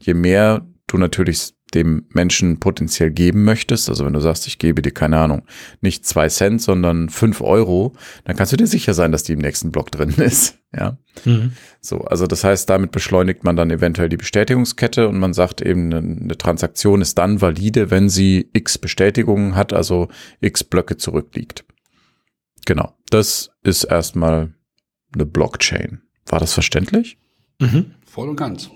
Je 0.02 0.14
mehr 0.14 0.66
du 0.88 0.98
natürlich 0.98 1.54
dem 1.74 2.06
Menschen 2.10 2.60
potenziell 2.60 3.12
geben 3.12 3.46
möchtest, 3.46 3.88
also 3.88 4.06
wenn 4.06 4.14
du 4.14 4.20
sagst, 4.20 4.46
ich 4.46 4.60
gebe 4.60 4.82
dir 4.82 4.92
keine 4.92 5.18
Ahnung, 5.20 5.44
nicht 5.80 6.06
zwei 6.06 6.28
Cent, 6.28 6.62
sondern 6.62 7.10
fünf 7.10 7.40
Euro, 7.40 7.94
dann 8.26 8.36
kannst 8.36 8.52
du 8.52 8.58
dir 8.58 8.68
sicher 8.68 8.94
sein, 8.94 9.14
dass 9.14 9.24
die 9.24 9.34
im 9.34 9.40
nächsten 9.40 9.72
Block 9.72 9.90
drin 9.90 10.10
ist. 10.18 10.60
Ja. 10.78 10.98
Mhm. 11.24 11.54
So, 11.80 12.02
also 12.02 12.28
das 12.28 12.44
heißt, 12.44 12.70
damit 12.70 12.92
beschleunigt 12.92 13.44
man 13.44 13.56
dann 13.56 13.72
eventuell 13.72 14.10
die 14.10 14.18
Bestätigungskette 14.18 15.08
und 15.08 15.18
man 15.18 15.34
sagt 15.34 15.62
eben, 15.62 15.94
eine 15.94 16.38
Transaktion 16.38 17.02
ist 17.02 17.18
dann 17.18 17.42
valide, 17.42 17.90
wenn 17.90 18.10
sie 18.10 18.50
x 18.54 18.78
Bestätigungen 18.78 19.56
hat, 19.56 19.72
also 19.72 20.10
x 20.42 20.64
Blöcke 20.64 20.98
zurückliegt. 20.98 21.64
Genau. 22.66 22.96
Das 23.10 23.50
ist 23.64 23.86
erstmal 23.86 24.54
eine 25.14 25.26
Blockchain. 25.26 26.02
War 26.26 26.40
das 26.40 26.54
verständlich? 26.54 27.18
Mhm. 27.60 27.94
Voll 28.06 28.30
und 28.30 28.36
ganz. 28.36 28.70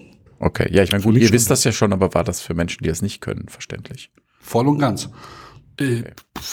Okay, 0.45 0.69
ja, 0.71 0.83
ich 0.83 0.91
meine, 0.91 1.03
gut, 1.03 1.17
ihr 1.17 1.31
wisst 1.31 1.49
das 1.49 1.63
ja 1.63 1.71
schon, 1.71 1.91
aber 1.91 2.13
war 2.13 2.23
das 2.23 2.39
für 2.39 2.53
Menschen, 2.53 2.83
die 2.83 2.89
es 2.89 3.01
nicht 3.01 3.19
können, 3.19 3.47
verständlich? 3.47 4.11
Voll 4.39 4.67
und 4.67 4.77
ganz. 4.77 5.09
Äh, 5.79 6.03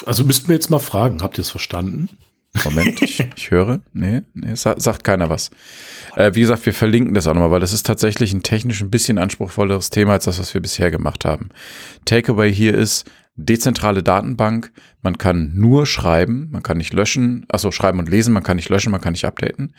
Also 0.06 0.24
müssten 0.24 0.48
wir 0.48 0.54
jetzt 0.54 0.70
mal 0.70 0.78
fragen, 0.78 1.22
habt 1.22 1.36
ihr 1.36 1.42
es 1.42 1.50
verstanden? 1.50 2.08
Moment, 2.64 3.02
ich, 3.02 3.20
ich 3.36 3.50
höre. 3.50 3.82
Nee, 3.92 4.22
nee, 4.32 4.54
sa 4.54 4.80
sagt 4.80 5.04
keiner 5.04 5.28
was. 5.28 5.50
Äh, 6.16 6.34
wie 6.34 6.40
gesagt, 6.40 6.64
wir 6.64 6.72
verlinken 6.72 7.12
das 7.12 7.26
auch 7.26 7.34
nochmal, 7.34 7.50
weil 7.50 7.60
das 7.60 7.74
ist 7.74 7.84
tatsächlich 7.84 8.32
ein 8.32 8.42
technisch 8.42 8.80
ein 8.80 8.90
bisschen 8.90 9.18
anspruchsvolleres 9.18 9.90
Thema 9.90 10.12
als 10.12 10.24
das, 10.24 10.38
was 10.38 10.54
wir 10.54 10.62
bisher 10.62 10.90
gemacht 10.90 11.26
haben. 11.26 11.50
Takeaway 12.06 12.50
hier 12.50 12.72
ist 12.72 13.04
dezentrale 13.34 14.02
Datenbank. 14.02 14.72
Man 15.02 15.18
kann 15.18 15.52
nur 15.54 15.84
schreiben, 15.84 16.48
man 16.50 16.62
kann 16.62 16.78
nicht 16.78 16.94
löschen, 16.94 17.44
also 17.50 17.70
schreiben 17.72 17.98
und 17.98 18.08
lesen, 18.08 18.32
man 18.32 18.42
kann 18.42 18.56
nicht 18.56 18.70
löschen, 18.70 18.90
man 18.90 19.02
kann 19.02 19.12
nicht 19.12 19.26
updaten. 19.26 19.74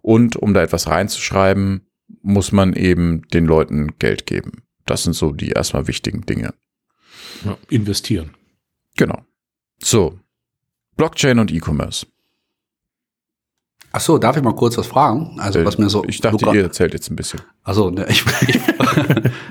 Und 0.00 0.36
um 0.36 0.54
da 0.54 0.62
etwas 0.62 0.88
reinzuschreiben, 0.88 1.87
muss 2.22 2.52
man 2.52 2.72
eben 2.74 3.22
den 3.28 3.44
Leuten 3.46 3.98
Geld 3.98 4.26
geben. 4.26 4.62
Das 4.86 5.02
sind 5.02 5.12
so 5.14 5.32
die 5.32 5.50
erstmal 5.50 5.86
wichtigen 5.86 6.22
Dinge. 6.26 6.54
Ja, 7.44 7.56
investieren. 7.68 8.34
Genau. 8.96 9.22
So. 9.82 10.18
Blockchain 10.96 11.38
und 11.38 11.52
E-Commerce. 11.52 12.06
Ach 13.92 14.00
so, 14.00 14.18
darf 14.18 14.36
ich 14.36 14.42
mal 14.42 14.54
kurz 14.54 14.76
was 14.76 14.86
fragen? 14.86 15.38
Also, 15.40 15.64
was 15.64 15.78
mir 15.78 15.88
so. 15.88 16.04
Äh, 16.04 16.10
ich 16.10 16.20
dachte, 16.20 16.44
Luca- 16.44 16.54
ihr 16.54 16.62
erzählt 16.64 16.92
jetzt 16.92 17.10
ein 17.10 17.16
bisschen. 17.16 17.40
Also, 17.62 17.90
ne, 17.90 18.06
ich, 18.08 18.24
ich, 18.48 18.60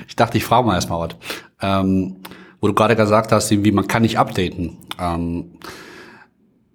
ich 0.08 0.16
dachte, 0.16 0.38
ich 0.38 0.44
frage 0.44 0.68
mal 0.68 0.76
erstmal 0.76 1.08
was. 1.10 1.16
Ähm, 1.62 2.18
wo 2.60 2.68
du 2.68 2.74
gerade 2.74 2.96
gesagt 2.96 3.32
hast, 3.32 3.52
irgendwie, 3.52 3.72
man 3.72 3.88
kann 3.88 4.02
nicht 4.04 4.18
updaten. 4.20 4.78
Ähm, 5.00 5.60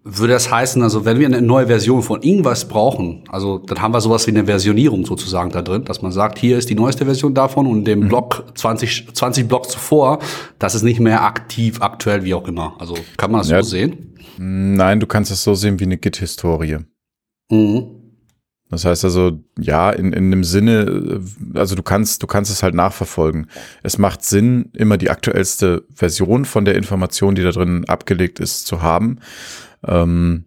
würde 0.04 0.32
das 0.32 0.50
heißen, 0.50 0.82
also 0.82 1.04
wenn 1.04 1.18
wir 1.20 1.26
eine 1.26 1.40
neue 1.40 1.68
Version 1.68 2.02
von 2.02 2.22
irgendwas 2.22 2.66
brauchen, 2.66 3.22
also 3.28 3.58
dann 3.58 3.80
haben 3.80 3.92
wir 3.94 4.00
sowas 4.00 4.26
wie 4.26 4.32
eine 4.32 4.44
Versionierung 4.46 5.06
sozusagen 5.06 5.50
da 5.50 5.62
drin, 5.62 5.84
dass 5.84 6.02
man 6.02 6.10
sagt, 6.10 6.38
hier 6.38 6.58
ist 6.58 6.68
die 6.70 6.74
neueste 6.74 7.04
Version 7.04 7.34
davon 7.34 7.66
und 7.66 7.84
dem 7.84 8.08
Block 8.08 8.44
20, 8.54 9.14
20 9.14 9.46
Blocks 9.46 9.68
zuvor, 9.68 10.18
das 10.58 10.74
ist 10.74 10.82
nicht 10.82 10.98
mehr 10.98 11.22
aktiv, 11.22 11.80
aktuell, 11.80 12.24
wie 12.24 12.34
auch 12.34 12.48
immer. 12.48 12.74
Also 12.78 12.96
kann 13.16 13.30
man 13.30 13.40
das 13.42 13.50
Ja. 13.50 13.62
so 13.62 13.68
sehen? 13.70 14.14
Nein, 14.38 14.98
du 14.98 15.06
kannst 15.06 15.30
es 15.30 15.44
so 15.44 15.54
sehen 15.54 15.78
wie 15.78 15.84
eine 15.84 15.98
Git-Historie. 15.98 16.78
Mhm. 17.50 18.02
Das 18.70 18.86
heißt 18.86 19.04
also, 19.04 19.32
ja, 19.58 19.90
in, 19.90 20.14
in 20.14 20.24
einem 20.32 20.44
Sinne, 20.44 21.20
äh, 21.54 21.58
also 21.58 21.74
du 21.76 21.82
kannst, 21.82 22.22
du 22.22 22.26
kannst 22.26 22.50
es 22.50 22.62
halt 22.62 22.74
nachverfolgen. 22.74 23.48
Es 23.82 23.98
macht 23.98 24.24
Sinn, 24.24 24.70
immer 24.72 24.96
die 24.96 25.10
aktuellste 25.10 25.84
Version 25.94 26.46
von 26.46 26.64
der 26.64 26.74
Information, 26.74 27.34
die 27.34 27.42
da 27.42 27.50
drin 27.50 27.84
abgelegt 27.86 28.40
ist, 28.40 28.66
zu 28.66 28.80
haben. 28.80 29.18
Ähm, 29.86 30.44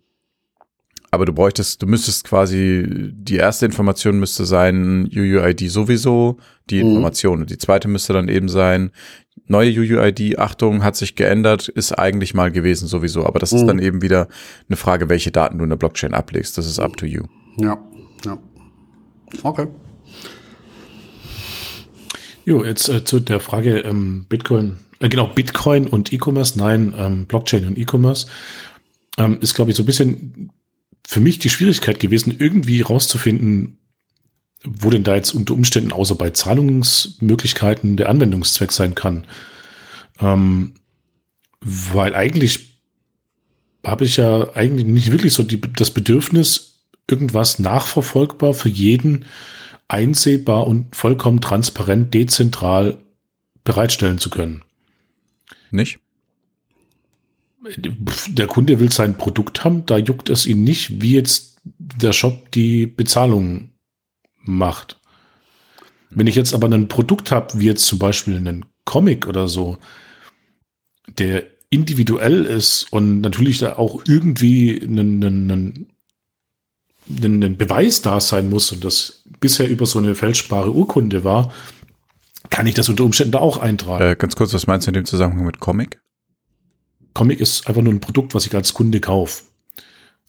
aber 1.11 1.25
du 1.25 1.33
bräuchtest, 1.33 1.81
du 1.81 1.87
müsstest 1.87 2.25
quasi, 2.25 2.85
die 3.13 3.37
erste 3.37 3.65
Information 3.65 4.19
müsste 4.19 4.45
sein, 4.45 5.09
UUID 5.15 5.69
sowieso, 5.71 6.37
die 6.69 6.83
Mhm. 6.83 6.89
Information. 6.89 7.41
Und 7.41 7.49
die 7.49 7.57
zweite 7.57 7.87
müsste 7.87 8.11
dann 8.13 8.27
eben 8.27 8.49
sein, 8.49 8.91
neue 9.47 9.71
UUID, 9.71 10.37
Achtung, 10.39 10.83
hat 10.83 10.95
sich 10.97 11.15
geändert, 11.15 11.69
ist 11.69 11.93
eigentlich 11.93 12.33
mal 12.33 12.51
gewesen 12.51 12.87
sowieso. 12.87 13.25
Aber 13.25 13.39
das 13.39 13.53
ist 13.53 13.61
Mhm. 13.63 13.67
dann 13.67 13.79
eben 13.79 14.01
wieder 14.01 14.27
eine 14.67 14.75
Frage, 14.75 15.07
welche 15.07 15.31
Daten 15.31 15.57
du 15.57 15.63
in 15.63 15.69
der 15.69 15.77
Blockchain 15.77 16.13
ablegst. 16.13 16.57
Das 16.57 16.65
ist 16.65 16.79
up 16.79 16.97
to 16.97 17.05
you. 17.05 17.23
Ja, 17.57 17.77
ja. 18.25 18.37
Okay. 19.43 19.67
Jo, 22.45 22.63
jetzt 22.63 22.89
äh, 22.89 23.03
zu 23.03 23.19
der 23.19 23.39
Frage 23.39 23.79
ähm, 23.79 24.25
Bitcoin, 24.29 24.77
äh, 24.99 25.09
genau, 25.09 25.27
Bitcoin 25.27 25.87
und 25.87 26.13
E-Commerce, 26.13 26.57
nein, 26.59 26.93
ähm, 26.97 27.25
Blockchain 27.25 27.65
und 27.65 27.77
E-Commerce, 27.77 28.27
ähm, 29.17 29.39
ist, 29.41 29.55
glaube 29.55 29.71
ich, 29.71 29.77
so 29.77 29.83
ein 29.83 29.87
bisschen 29.87 30.51
für 31.07 31.19
mich 31.19 31.39
die 31.39 31.49
Schwierigkeit 31.49 31.99
gewesen, 31.99 32.35
irgendwie 32.37 32.81
rauszufinden, 32.81 33.77
wo 34.63 34.89
denn 34.89 35.03
da 35.03 35.15
jetzt 35.15 35.33
unter 35.35 35.53
Umständen 35.53 35.91
außer 35.91 36.15
bei 36.15 36.31
Zahlungsmöglichkeiten 36.31 37.97
der 37.97 38.09
Anwendungszweck 38.09 38.71
sein 38.71 38.95
kann. 38.95 39.27
Ähm, 40.19 40.73
weil 41.61 42.15
eigentlich 42.15 42.81
habe 43.85 44.05
ich 44.05 44.17
ja 44.17 44.55
eigentlich 44.55 44.85
nicht 44.85 45.11
wirklich 45.11 45.33
so 45.33 45.43
die, 45.43 45.61
das 45.61 45.91
Bedürfnis, 45.91 46.75
irgendwas 47.09 47.59
nachverfolgbar 47.59 48.53
für 48.53 48.69
jeden 48.69 49.25
einsehbar 49.87 50.65
und 50.65 50.95
vollkommen 50.95 51.41
transparent, 51.41 52.13
dezentral 52.13 52.97
bereitstellen 53.63 54.17
zu 54.17 54.31
können. 54.31 54.63
Nicht? 55.69 55.99
Der 58.27 58.47
Kunde 58.47 58.79
will 58.79 58.91
sein 58.91 59.17
Produkt 59.17 59.63
haben, 59.63 59.85
da 59.85 59.97
juckt 59.97 60.29
es 60.29 60.45
ihn 60.45 60.63
nicht, 60.63 61.01
wie 61.01 61.13
jetzt 61.13 61.57
der 61.63 62.13
Shop 62.13 62.51
die 62.51 62.85
Bezahlung 62.85 63.71
macht. 64.43 64.99
Wenn 66.09 66.27
ich 66.27 66.35
jetzt 66.35 66.53
aber 66.53 66.67
ein 66.67 66.87
Produkt 66.87 67.31
habe, 67.31 67.59
wie 67.59 67.65
jetzt 67.65 67.85
zum 67.85 67.99
Beispiel 67.99 68.37
einen 68.37 68.65
Comic 68.85 69.27
oder 69.27 69.47
so, 69.47 69.77
der 71.17 71.43
individuell 71.69 72.45
ist 72.45 72.91
und 72.91 73.21
natürlich 73.21 73.59
da 73.59 73.77
auch 73.77 74.03
irgendwie 74.07 74.81
einen, 74.81 75.23
einen, 75.23 75.87
einen, 77.09 77.57
Beweis 77.57 78.01
da 78.01 78.19
sein 78.19 78.49
muss 78.49 78.71
und 78.71 78.83
das 78.83 79.23
bisher 79.39 79.67
über 79.67 79.85
so 79.85 79.99
eine 79.99 80.15
fälschbare 80.15 80.71
Urkunde 80.71 81.23
war, 81.23 81.51
kann 82.49 82.67
ich 82.67 82.75
das 82.75 82.89
unter 82.89 83.03
Umständen 83.03 83.33
da 83.33 83.39
auch 83.39 83.57
eintragen. 83.57 84.03
Äh, 84.03 84.15
ganz 84.15 84.35
kurz, 84.35 84.53
was 84.53 84.67
meinst 84.67 84.87
du 84.87 84.91
in 84.91 84.93
dem 84.93 85.05
Zusammenhang 85.05 85.45
mit 85.45 85.59
Comic? 85.59 85.99
Comic 87.15 87.39
ist 87.39 87.67
einfach 87.67 87.81
nur 87.81 87.91
ein 87.93 87.99
Produkt, 87.99 88.35
was 88.35 88.45
ich 88.45 88.53
als 88.53 88.73
Kunde 88.75 88.99
kaufe. 88.99 89.41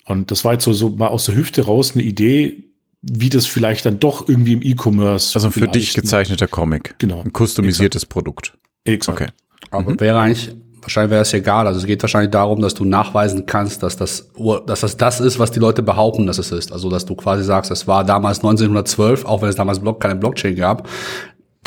Und 0.06 0.30
das 0.30 0.44
war 0.44 0.54
jetzt 0.54 0.64
so, 0.64 0.72
so 0.72 0.88
mal 0.90 1.08
aus 1.08 1.26
der 1.26 1.34
Hüfte 1.34 1.66
raus 1.66 1.92
eine 1.94 2.02
Idee, 2.04 2.62
wie 3.02 3.28
das 3.28 3.44
vielleicht 3.46 3.84
dann 3.84 3.98
doch 3.98 4.28
irgendwie 4.28 4.54
im 4.54 4.62
E-Commerce. 4.62 5.34
Also 5.34 5.48
ein 5.48 5.52
für 5.52 5.68
dich 5.68 5.92
gezeichneter 5.94 6.46
Comic. 6.48 6.94
Genau. 6.98 7.20
Ein 7.22 7.32
customisiertes 7.36 8.06
Produkt. 8.06 8.56
Exakt. 8.84 9.20
Okay. 9.20 9.30
Aber 9.70 9.98
wäre 10.00 10.18
eigentlich, 10.20 10.54
wahrscheinlich 10.80 11.10
wäre 11.10 11.22
es 11.22 11.32
egal. 11.34 11.66
Also 11.66 11.80
es 11.80 11.86
geht 11.86 12.00
wahrscheinlich 12.02 12.30
darum, 12.30 12.62
dass 12.62 12.74
du 12.74 12.84
nachweisen 12.84 13.46
kannst, 13.46 13.82
dass 13.82 13.96
das, 13.96 14.30
Ur- 14.36 14.64
dass 14.64 14.80
das 14.80 14.96
das 14.96 15.18
ist, 15.20 15.38
was 15.40 15.50
die 15.50 15.58
Leute 15.60 15.82
behaupten, 15.82 16.26
dass 16.26 16.38
es 16.38 16.52
ist. 16.52 16.72
Also 16.72 16.88
dass 16.88 17.04
du 17.04 17.16
quasi 17.16 17.42
sagst, 17.42 17.70
es 17.72 17.86
war 17.88 18.04
damals 18.04 18.38
1912, 18.38 19.24
auch 19.24 19.42
wenn 19.42 19.48
es 19.48 19.56
damals 19.56 19.80
Block, 19.80 20.00
keine 20.00 20.14
Blockchain 20.16 20.54
gab. 20.54 20.88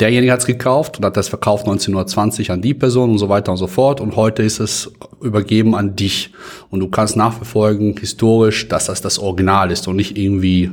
Derjenige 0.00 0.32
hat 0.32 0.40
es 0.40 0.46
gekauft 0.46 0.98
und 0.98 1.04
hat 1.04 1.16
das 1.16 1.28
verkauft 1.28 1.64
1920 1.64 2.50
an 2.50 2.62
die 2.62 2.72
Person 2.72 3.10
und 3.10 3.18
so 3.18 3.28
weiter 3.28 3.52
und 3.52 3.58
so 3.58 3.66
fort. 3.66 4.00
Und 4.00 4.16
heute 4.16 4.42
ist 4.42 4.58
es 4.58 4.90
übergeben 5.20 5.74
an 5.74 5.94
dich. 5.94 6.32
Und 6.70 6.80
du 6.80 6.88
kannst 6.88 7.16
nachverfolgen, 7.16 7.96
historisch, 7.98 8.66
dass 8.68 8.86
das 8.86 9.02
das 9.02 9.18
Original 9.18 9.70
ist 9.70 9.86
und 9.88 9.96
nicht 9.96 10.16
irgendwie, 10.16 10.70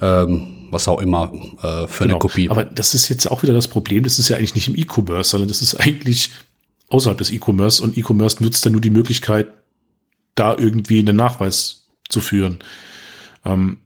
ähm, 0.00 0.68
was 0.70 0.88
auch 0.88 1.02
immer, 1.02 1.30
äh, 1.62 1.86
für 1.86 2.04
eine 2.04 2.14
Genau. 2.14 2.18
Kopie. 2.18 2.48
Aber 2.48 2.64
das 2.64 2.94
ist 2.94 3.10
jetzt 3.10 3.30
auch 3.30 3.42
wieder 3.42 3.52
das 3.52 3.68
Problem. 3.68 4.04
Das 4.04 4.18
ist 4.18 4.30
ja 4.30 4.38
eigentlich 4.38 4.54
nicht 4.54 4.68
im 4.68 4.76
E-Commerce, 4.76 5.30
sondern 5.30 5.48
das 5.48 5.60
ist 5.60 5.74
eigentlich 5.74 6.30
außerhalb 6.88 7.18
des 7.18 7.30
E-Commerce. 7.30 7.82
Und 7.82 7.98
E-Commerce 7.98 8.42
nutzt 8.42 8.64
dann 8.64 8.72
nur 8.72 8.80
die 8.80 8.90
Möglichkeit, 8.90 9.48
da 10.34 10.56
irgendwie 10.56 10.98
einen 10.98 11.16
Nachweis 11.16 11.84
zu 12.08 12.20
führen. 12.20 12.60
Ähm, 13.44 13.78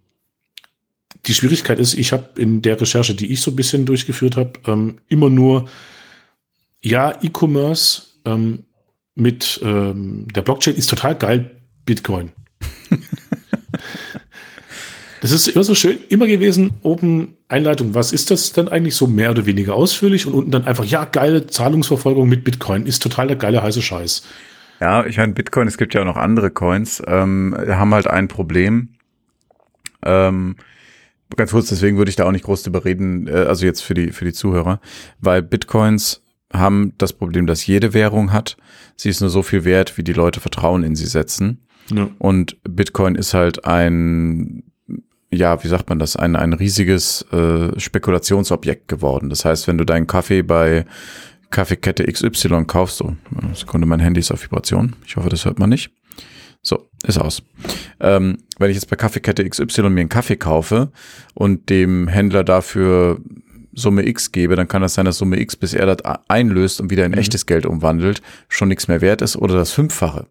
die 1.27 1.35
Schwierigkeit 1.35 1.79
ist, 1.79 1.95
ich 1.95 2.13
habe 2.13 2.41
in 2.41 2.63
der 2.63 2.81
Recherche, 2.81 3.15
die 3.15 3.33
ich 3.33 3.41
so 3.41 3.51
ein 3.51 3.57
bisschen 3.57 3.87
durchgeführt 3.87 4.37
habe, 4.37 4.53
ähm, 4.67 4.99
immer 5.09 5.31
nur, 5.31 5.69
ja, 6.81 7.13
E-Commerce 7.23 8.03
ähm, 8.25 8.65
mit 9.15 9.61
ähm, 9.63 10.29
der 10.35 10.43
Blockchain 10.43 10.77
ist 10.77 10.91
total 10.91 11.17
geil, 11.17 11.51
Bitcoin. 11.85 12.33
Das 15.27 15.33
ist 15.33 15.49
immer 15.49 15.65
so 15.65 15.75
schön, 15.75 15.99
immer 16.09 16.29
gewesen, 16.29 16.75
oben 16.83 17.37
Einleitung, 17.49 17.95
was 17.95 18.13
ist 18.13 18.31
das 18.31 18.53
denn 18.53 18.69
eigentlich 18.69 18.95
so 18.95 19.09
mehr 19.09 19.33
oder 19.33 19.45
weniger 19.45 19.75
ausführlich 19.75 20.25
und 20.25 20.35
unten 20.35 20.51
dann 20.53 20.67
einfach, 20.67 20.85
ja, 20.85 21.05
geile 21.05 21.49
Zahlungsverfolgung 21.49 22.29
mit 22.29 22.45
Bitcoin, 22.45 22.87
ist 22.87 23.03
total 23.03 23.27
der 23.27 23.37
geile 23.37 23.61
heiße 23.61 23.83
Scheiß. 23.83 24.25
Ja, 24.81 25.05
ich 25.05 25.17
meine, 25.17 25.33
Bitcoin, 25.33 25.67
es 25.67 25.79
gibt 25.79 25.95
ja 25.95 26.03
auch 26.03 26.07
noch 26.07 26.17
andere 26.17 26.51
Coins, 26.51 27.03
ähm, 27.07 27.57
haben 27.59 27.93
halt 27.93 28.07
ein 28.07 28.29
Problem. 28.29 28.91
Ähm, 30.05 30.55
ganz 31.35 31.51
kurz, 31.51 31.69
deswegen 31.69 31.99
würde 31.99 32.09
ich 32.09 32.17
da 32.17 32.25
auch 32.25 32.33
nicht 32.33 32.45
groß 32.45 32.63
drüber 32.63 32.85
reden, 32.85 33.27
äh, 33.27 33.33
also 33.33 33.67
jetzt 33.67 33.83
für 33.83 33.95
die, 33.95 34.13
für 34.13 34.25
die 34.25 34.33
Zuhörer, 34.33 34.81
weil 35.21 35.43
Bitcoins 35.43 36.23
haben 36.53 36.93
das 36.99 37.13
Problem, 37.13 37.47
dass 37.47 37.67
jede 37.67 37.93
Währung 37.93 38.33
hat. 38.33 38.57
Sie 38.97 39.09
ist 39.09 39.21
nur 39.21 39.31
so 39.31 39.43
viel 39.43 39.65
wert, 39.65 39.99
wie 39.99 40.05
die 40.05 40.13
Leute 40.13 40.41
Vertrauen 40.41 40.85
in 40.85 40.95
sie 40.95 41.07
setzen. 41.07 41.67
Ja. 41.93 42.09
Und 42.19 42.57
Bitcoin 42.63 43.15
ist 43.15 43.35
halt 43.35 43.65
ein, 43.65 44.63
ja, 45.31 45.63
wie 45.63 45.69
sagt 45.69 45.89
man 45.89 45.99
das, 45.99 46.17
ein, 46.17 46.37
ein 46.37 46.53
riesiges 46.53 47.23
äh, 47.33 47.79
Spekulationsobjekt 47.79 48.89
geworden. 48.89 49.29
Das 49.29 49.45
heißt, 49.45 49.67
wenn 49.69 49.79
du 49.79 49.85
deinen 49.85 50.07
Kaffee 50.07 50.43
bei 50.43 50.87
Kaffeekette 51.51 52.05
XY 52.05 52.65
kaufst, 52.67 52.99
so, 52.99 53.17
äh, 53.37 53.55
Sekunde, 53.55 53.87
mein 53.87 54.01
Handy 54.01 54.21
ist 54.21 54.31
auf 54.31 54.43
Vibration. 54.43 54.95
Ich 55.05 55.17
hoffe, 55.17 55.29
das 55.29 55.45
hört 55.45 55.59
man 55.59 55.71
nicht. 55.71 55.91
So, 56.67 56.89
ist 57.07 57.19
aus. 57.19 57.43
Ähm, 58.01 58.39
wenn 58.59 58.71
ich 58.71 58.77
jetzt 58.77 58.91
bei 58.91 58.97
Kaffeekette 58.97 59.49
XY 59.49 59.83
mir 59.91 60.01
einen 60.01 60.09
Kaffee 60.09 60.37
kaufe 60.37 60.91
und 61.35 61.71
dem 61.71 62.09
Händler 62.09 62.43
dafür 62.43 63.21
Summe 63.73 64.07
X 64.07 64.33
gebe, 64.33 64.57
dann 64.57 64.67
kann 64.67 64.83
das 64.83 64.95
sein, 64.95 65.05
dass 65.05 65.19
Summe 65.19 65.39
X, 65.39 65.55
bis 65.55 65.75
er 65.75 65.87
das 65.87 65.99
einlöst 66.29 66.81
und 66.81 66.91
wieder 66.91 67.05
in 67.05 67.13
echtes 67.13 67.47
Geld 67.47 67.67
umwandelt, 67.67 68.23
schon 68.49 68.69
nichts 68.69 68.89
mehr 68.89 69.01
wert 69.01 69.23
ist 69.23 69.37
oder 69.37 69.55
das 69.55 69.71
Fünffache. 69.71 70.27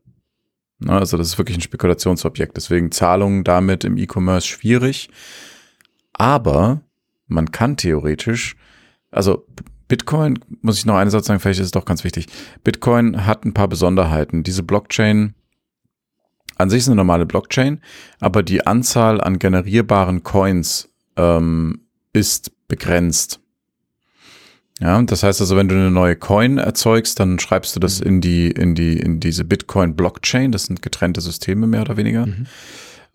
Na, 0.80 1.00
also 1.00 1.16
das 1.16 1.28
ist 1.28 1.38
wirklich 1.38 1.58
ein 1.58 1.62
Spekulationsobjekt. 1.62 2.58
Deswegen 2.58 2.92
Zahlungen 2.92 3.44
damit 3.44 3.86
im 3.86 3.98
E-Commerce 3.98 4.48
schwierig. 4.48 5.10
Aber 6.12 6.82
man 7.28 7.52
kann 7.52 7.78
theoretisch 7.78 8.58
also 9.16 9.46
Bitcoin, 9.88 10.40
muss 10.62 10.78
ich 10.78 10.86
noch 10.86 10.96
eine 10.96 11.10
Satz 11.10 11.28
sagen, 11.28 11.40
vielleicht 11.40 11.60
ist 11.60 11.68
es 11.68 11.72
doch 11.72 11.86
ganz 11.86 12.04
wichtig. 12.04 12.28
Bitcoin 12.64 13.26
hat 13.26 13.46
ein 13.46 13.54
paar 13.54 13.70
Besonderheiten. 13.70 14.44
Diese 14.44 14.62
Blockchain 14.62 15.36
an 16.56 16.70
sich 16.70 16.80
ist 16.80 16.88
eine 16.88 16.96
normale 16.96 17.26
Blockchain, 17.26 17.82
aber 18.20 18.44
die 18.44 18.66
Anzahl 18.66 19.22
an 19.22 19.40
generierbaren 19.40 20.24
Coins 20.24 20.90
ähm, 21.18 21.82
ist 22.14 22.52
begrenzt. 22.68 23.40
Ja, 24.80 25.02
das 25.02 25.24
heißt 25.24 25.40
also, 25.40 25.56
wenn 25.56 25.70
du 25.70 25.76
eine 25.76 25.92
neue 25.92 26.18
Coin 26.18 26.58
erzeugst, 26.58 27.20
dann 27.20 27.40
schreibst 27.40 27.76
du 27.76 27.80
das 27.80 28.02
mhm. 28.02 28.08
in 28.08 28.22
die, 28.22 28.52
in 28.52 28.76
die, 28.76 28.98
in 29.00 29.20
diese 29.20 29.46
Bitcoin 29.46 29.96
Blockchain. 29.96 30.52
Das 30.52 30.66
sind 30.66 30.82
getrennte 30.82 31.22
Systeme 31.22 31.66
mehr 31.68 31.82
oder 31.82 31.98
weniger. 31.98 32.26
Mhm. 32.26 32.46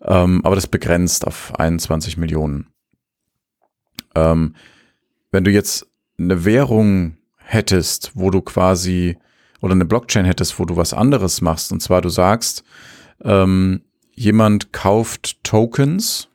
Ähm, 0.03 0.41
aber 0.43 0.55
das 0.55 0.67
begrenzt 0.67 1.27
auf 1.27 1.53
21 1.59 2.17
Millionen. 2.17 2.67
Ähm, 4.15 4.55
wenn 5.31 5.43
du 5.43 5.51
jetzt 5.51 5.85
eine 6.17 6.45
Währung 6.45 7.17
hättest, 7.37 8.11
wo 8.15 8.31
du 8.31 8.41
quasi, 8.41 9.17
oder 9.61 9.73
eine 9.73 9.85
Blockchain 9.85 10.25
hättest, 10.25 10.57
wo 10.57 10.65
du 10.65 10.77
was 10.77 10.93
anderes 10.93 11.41
machst, 11.41 11.71
und 11.71 11.81
zwar 11.81 12.01
du 12.01 12.09
sagst, 12.09 12.63
ähm, 13.23 13.81
jemand 14.13 14.73
kauft 14.73 15.43
Tokens 15.43 16.29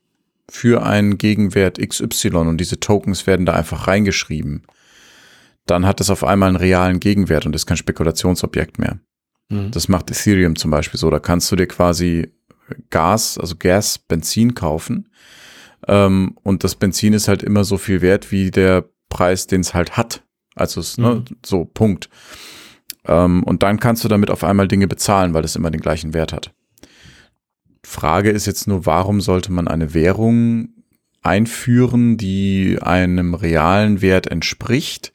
für 0.49 0.85
einen 0.85 1.19
Gegenwert 1.19 1.79
XY 1.79 2.29
und 2.37 2.59
diese 2.59 2.81
Tokens 2.81 3.27
werden 3.27 3.47
da 3.47 3.53
einfach 3.53 3.89
reingeschrieben 3.89 4.67
dann 5.67 5.85
hat 5.85 6.01
es 6.01 6.11
auf 6.11 6.25
einmal 6.25 6.49
einen 6.49 6.57
realen 6.57 7.01
Gegenwert 7.01 7.45
und 7.45 7.55
ist 7.55 7.67
kein 7.67 7.77
Spekulationsobjekt 7.77 8.79
mehr. 8.79 8.99
Mhm. 9.49 9.73
Das 9.73 9.89
macht 9.89 10.11
Ethereum 10.11 10.57
zum 10.57 10.71
Beispiel 10.71 10.99
so. 10.99 11.11
Da 11.11 11.19
kannst 11.19 11.51
du 11.51 11.57
dir 11.57 11.67
quasi 11.67 12.33
Gas, 12.91 13.37
also 13.39 13.57
Gas, 13.59 13.99
Benzin 13.99 14.55
kaufen. 14.55 15.09
Ähm, 15.87 16.37
und 16.43 16.65
das 16.65 16.77
Benzin 16.77 17.13
ist 17.13 17.29
halt 17.29 17.43
immer 17.43 17.65
so 17.65 17.79
viel 17.79 18.01
wert 18.01 18.33
wie 18.33 18.51
der 18.51 18.89
Preis, 19.09 19.47
den 19.47 19.61
es 19.61 19.75
halt 19.75 19.97
hat. 19.97 20.25
Also 20.55 20.81
es, 20.81 20.99
ne, 20.99 21.09
mhm. 21.09 21.15
ne, 21.17 21.25
so 21.45 21.65
Punkt. 21.65 22.09
Ähm, 23.05 23.43
und 23.43 23.63
dann 23.63 23.79
kannst 23.79 24.05
du 24.05 24.09
damit 24.09 24.31
auf 24.31 24.45
einmal 24.45 24.69
Dinge 24.69 24.89
bezahlen, 24.89 25.35
weil 25.35 25.45
es 25.45 25.57
immer 25.57 25.71
den 25.71 25.81
gleichen 25.81 26.15
Wert 26.15 26.33
hat. 26.33 26.53
Frage 27.87 28.31
ist 28.31 28.47
jetzt 28.47 28.67
nur, 28.67 28.87
warum 28.87 29.21
sollte 29.21 29.53
man 29.53 29.69
eine 29.69 29.95
Währung 29.95 30.71
einführen, 31.23 32.17
die 32.17 32.79
einem 32.81 33.35
realen 33.35 34.01
Wert 34.01 34.27
entspricht 34.29 35.13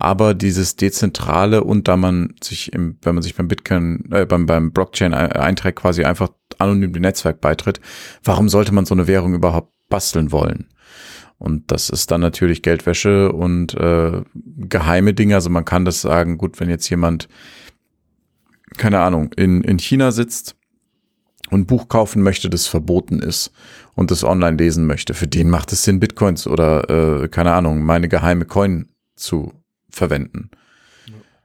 aber 0.00 0.32
dieses 0.32 0.76
dezentrale 0.76 1.62
und 1.62 1.86
da 1.86 1.98
man 1.98 2.34
sich 2.42 2.72
im, 2.72 2.96
wenn 3.02 3.14
man 3.14 3.22
sich 3.22 3.34
beim 3.34 3.48
Bitcoin, 3.48 4.08
äh, 4.10 4.24
beim, 4.24 4.46
beim 4.46 4.72
Blockchain 4.72 5.12
einträgt, 5.12 5.78
quasi 5.78 6.04
einfach 6.04 6.30
anonym 6.58 6.94
dem 6.94 7.02
Netzwerk 7.02 7.42
beitritt, 7.42 7.80
warum 8.24 8.48
sollte 8.48 8.72
man 8.72 8.86
so 8.86 8.94
eine 8.94 9.06
Währung 9.06 9.34
überhaupt 9.34 9.70
basteln 9.90 10.32
wollen? 10.32 10.68
Und 11.36 11.70
das 11.70 11.90
ist 11.90 12.10
dann 12.10 12.22
natürlich 12.22 12.62
Geldwäsche 12.62 13.30
und 13.32 13.74
äh, 13.74 14.22
geheime 14.34 15.12
Dinge. 15.12 15.34
Also 15.34 15.50
man 15.50 15.66
kann 15.66 15.84
das 15.84 16.00
sagen, 16.00 16.38
gut, 16.38 16.60
wenn 16.60 16.70
jetzt 16.70 16.88
jemand, 16.88 17.28
keine 18.78 19.00
Ahnung, 19.00 19.34
in, 19.36 19.62
in 19.62 19.78
China 19.78 20.12
sitzt 20.12 20.56
und 21.50 21.60
ein 21.60 21.66
Buch 21.66 21.88
kaufen 21.88 22.22
möchte, 22.22 22.48
das 22.50 22.66
verboten 22.66 23.20
ist 23.20 23.52
und 23.94 24.10
das 24.10 24.24
online 24.24 24.56
lesen 24.56 24.86
möchte, 24.86 25.14
für 25.14 25.26
den 25.26 25.50
macht 25.50 25.72
es 25.72 25.82
Sinn, 25.82 26.00
Bitcoins 26.00 26.46
oder, 26.46 27.22
äh, 27.22 27.28
keine 27.28 27.52
Ahnung, 27.52 27.82
meine 27.82 28.08
geheime 28.08 28.44
Coin 28.44 28.88
zu 29.16 29.52
verwenden. 29.90 30.50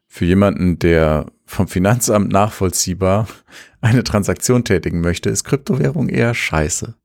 Für 0.08 0.26
jemanden, 0.26 0.80
der 0.80 1.26
vom 1.46 1.68
Finanzamt 1.68 2.32
nachvollziehbar 2.32 3.28
eine 3.82 4.04
Transaktion 4.04 4.64
tätigen 4.64 5.02
möchte, 5.02 5.30
ist 5.30 5.44
Kryptowährung 5.44 6.10
eher 6.10 6.34
scheiße. 6.34 6.96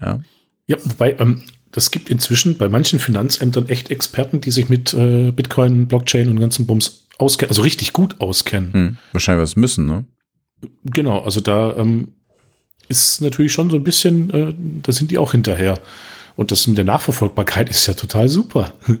Ja, 0.00 0.20
ja 0.66 0.76
wobei, 0.82 1.16
ähm, 1.18 1.42
das 1.72 1.90
gibt 1.90 2.10
inzwischen 2.10 2.58
bei 2.58 2.68
manchen 2.68 2.98
Finanzämtern 2.98 3.68
echt 3.68 3.90
Experten, 3.90 4.40
die 4.40 4.50
sich 4.50 4.68
mit 4.68 4.92
äh, 4.92 5.30
Bitcoin, 5.30 5.86
Blockchain 5.86 6.28
und 6.28 6.40
ganzen 6.40 6.66
Bums 6.66 7.06
auskennen, 7.18 7.50
also 7.50 7.62
richtig 7.62 7.92
gut 7.92 8.20
auskennen. 8.20 8.72
Hm, 8.72 8.96
wahrscheinlich 9.12 9.42
was 9.42 9.56
müssen, 9.56 9.86
ne? 9.86 10.04
Genau, 10.84 11.20
also 11.20 11.40
da 11.40 11.76
ähm, 11.76 12.08
ist 12.88 13.20
natürlich 13.20 13.52
schon 13.52 13.70
so 13.70 13.76
ein 13.76 13.84
bisschen, 13.84 14.30
äh, 14.30 14.54
da 14.82 14.92
sind 14.92 15.10
die 15.10 15.18
auch 15.18 15.32
hinterher. 15.32 15.78
Und 16.36 16.50
das 16.50 16.66
mit 16.66 16.78
der 16.78 16.84
Nachverfolgbarkeit 16.84 17.68
ist 17.70 17.86
ja 17.86 17.94
total 17.94 18.28
super. 18.28 18.72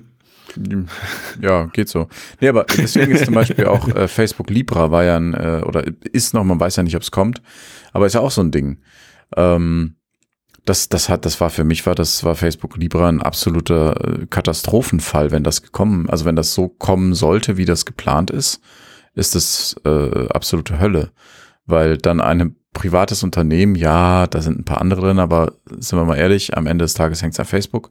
Ja, 1.40 1.66
geht 1.66 1.88
so. 1.88 2.08
Nee, 2.40 2.48
aber 2.48 2.64
deswegen 2.64 3.12
ist 3.12 3.26
zum 3.26 3.34
Beispiel 3.34 3.66
auch 3.66 3.86
äh, 3.88 4.08
Facebook 4.08 4.50
Libra 4.50 4.90
war 4.90 5.04
ja 5.04 5.16
ein, 5.16 5.32
äh, 5.32 5.62
oder 5.64 5.84
ist 6.12 6.34
noch, 6.34 6.42
man 6.42 6.58
weiß 6.58 6.74
ja 6.74 6.82
nicht, 6.82 6.96
ob 6.96 7.02
es 7.02 7.12
kommt, 7.12 7.40
aber 7.92 8.06
ist 8.06 8.14
ja 8.14 8.20
auch 8.20 8.32
so 8.32 8.40
ein 8.40 8.50
Ding. 8.50 8.78
Ähm, 9.36 9.94
das, 10.64 10.88
das 10.88 11.08
hat, 11.08 11.24
das 11.24 11.40
war 11.40 11.50
für 11.50 11.64
mich 11.64 11.86
war, 11.86 11.94
das 11.94 12.24
war 12.24 12.34
Facebook 12.34 12.76
Libra 12.76 13.08
ein 13.08 13.22
absoluter 13.22 14.22
äh, 14.22 14.26
Katastrophenfall, 14.26 15.30
wenn 15.30 15.44
das 15.44 15.62
gekommen, 15.62 16.10
also 16.10 16.24
wenn 16.24 16.36
das 16.36 16.54
so 16.54 16.68
kommen 16.68 17.14
sollte, 17.14 17.56
wie 17.56 17.64
das 17.64 17.86
geplant 17.86 18.30
ist, 18.30 18.60
ist 19.14 19.34
das 19.34 19.76
äh, 19.84 20.28
absolute 20.28 20.80
Hölle, 20.80 21.12
weil 21.70 21.98
dann 21.98 22.20
ein 22.20 22.56
privates 22.72 23.22
Unternehmen, 23.22 23.74
ja, 23.74 24.26
da 24.26 24.40
sind 24.40 24.58
ein 24.58 24.64
paar 24.64 24.80
andere 24.80 25.00
drin, 25.00 25.18
aber 25.18 25.54
sind 25.78 25.98
wir 25.98 26.04
mal 26.04 26.16
ehrlich, 26.16 26.56
am 26.56 26.66
Ende 26.66 26.84
des 26.84 26.94
Tages 26.94 27.22
hängt 27.22 27.34
es 27.34 27.40
an 27.40 27.46
Facebook, 27.46 27.90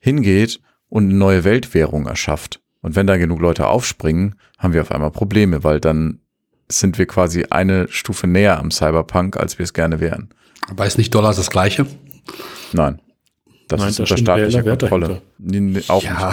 hingeht 0.00 0.60
und 0.88 1.04
eine 1.04 1.14
neue 1.14 1.44
Weltwährung 1.44 2.06
erschafft. 2.06 2.60
Und 2.80 2.96
wenn 2.96 3.06
da 3.06 3.16
genug 3.16 3.40
Leute 3.40 3.68
aufspringen, 3.68 4.34
haben 4.58 4.74
wir 4.74 4.82
auf 4.82 4.90
einmal 4.90 5.12
Probleme, 5.12 5.62
weil 5.62 5.80
dann 5.80 6.20
sind 6.68 6.98
wir 6.98 7.06
quasi 7.06 7.46
eine 7.50 7.86
Stufe 7.88 8.26
näher 8.26 8.58
am 8.58 8.70
Cyberpunk, 8.70 9.36
als 9.36 9.58
wir 9.58 9.64
es 9.64 9.72
gerne 9.72 10.00
wären. 10.00 10.30
Aber 10.68 10.86
ist 10.86 10.98
nicht 10.98 11.14
Dollar 11.14 11.34
das 11.34 11.50
gleiche? 11.50 11.86
Nein. 12.72 13.00
Das 13.68 13.80
nein, 13.80 13.90
ist 13.90 14.00
unter 14.00 14.16
staatlicher 14.16 14.62
Kontrolle. 14.62 15.22
Nee, 15.38 15.82
auch 15.88 16.02
ja. 16.02 16.32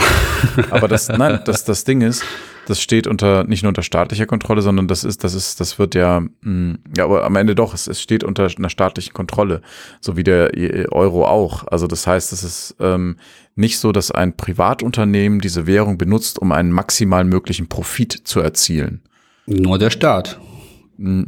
nicht. 0.57 0.71
Aber 0.73 0.87
das, 0.87 1.07
nein, 1.09 1.39
das, 1.45 1.63
das 1.63 1.83
Ding 1.83 2.01
ist, 2.01 2.23
das 2.69 2.81
steht 2.81 3.07
unter, 3.07 3.43
nicht 3.45 3.63
nur 3.63 3.69
unter 3.69 3.83
staatlicher 3.83 4.25
Kontrolle, 4.25 4.61
sondern 4.61 4.87
das 4.87 5.03
ist, 5.03 5.23
das 5.23 5.33
ist, 5.33 5.59
das 5.59 5.79
wird 5.79 5.95
ja, 5.95 6.19
mh, 6.19 6.29
hm, 6.43 6.79
ja, 6.95 7.05
aber 7.05 7.25
am 7.25 7.35
Ende 7.35 7.55
doch, 7.55 7.73
es, 7.73 7.87
es 7.87 8.01
steht 8.01 8.23
unter 8.23 8.47
einer 8.57 8.69
staatlichen 8.69 9.13
Kontrolle, 9.13 9.61
so 10.01 10.17
wie 10.17 10.23
der 10.23 10.51
Euro 10.91 11.25
auch. 11.25 11.67
Also 11.67 11.87
das 11.87 12.05
heißt, 12.05 12.31
es 12.33 12.43
ist 12.43 12.75
ähm, 12.79 13.17
nicht 13.55 13.79
so, 13.79 13.91
dass 13.91 14.11
ein 14.11 14.37
Privatunternehmen 14.37 15.39
diese 15.39 15.67
Währung 15.67 15.97
benutzt, 15.97 16.39
um 16.39 16.51
einen 16.51 16.71
maximal 16.71 17.23
möglichen 17.23 17.67
Profit 17.67 18.13
zu 18.13 18.39
erzielen. 18.39 19.01
Nur 19.45 19.79
der 19.79 19.89
Staat. 19.89 20.39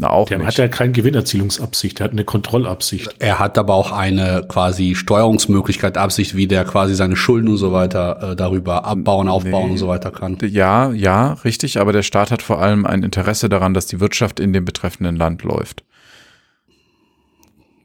Auch 0.01 0.27
der 0.27 0.39
nicht. 0.39 0.47
hat 0.47 0.57
ja 0.57 0.67
keine 0.67 0.91
Gewinnerzielungsabsicht, 0.91 2.01
er 2.01 2.05
hat 2.05 2.11
eine 2.11 2.25
Kontrollabsicht. 2.25 3.15
Er 3.19 3.39
hat 3.39 3.57
aber 3.57 3.73
auch 3.75 3.93
eine 3.93 4.45
quasi 4.49 4.95
Steuerungsmöglichkeit, 4.95 5.97
Absicht, 5.97 6.35
wie 6.35 6.45
der 6.45 6.65
quasi 6.65 6.93
seine 6.93 7.15
Schulden 7.15 7.47
und 7.47 7.57
so 7.57 7.71
weiter 7.71 8.31
äh, 8.31 8.35
darüber 8.35 8.83
abbauen, 8.83 9.29
aufbauen 9.29 9.67
nee. 9.67 9.71
und 9.71 9.77
so 9.77 9.87
weiter 9.87 10.11
kann. 10.11 10.37
Ja, 10.41 10.91
ja, 10.91 11.33
richtig, 11.45 11.79
aber 11.79 11.93
der 11.93 12.03
Staat 12.03 12.31
hat 12.31 12.41
vor 12.41 12.61
allem 12.61 12.85
ein 12.85 13.03
Interesse 13.03 13.47
daran, 13.47 13.73
dass 13.73 13.85
die 13.85 14.01
Wirtschaft 14.01 14.41
in 14.41 14.51
dem 14.51 14.65
betreffenden 14.65 15.15
Land 15.15 15.43
läuft. 15.43 15.85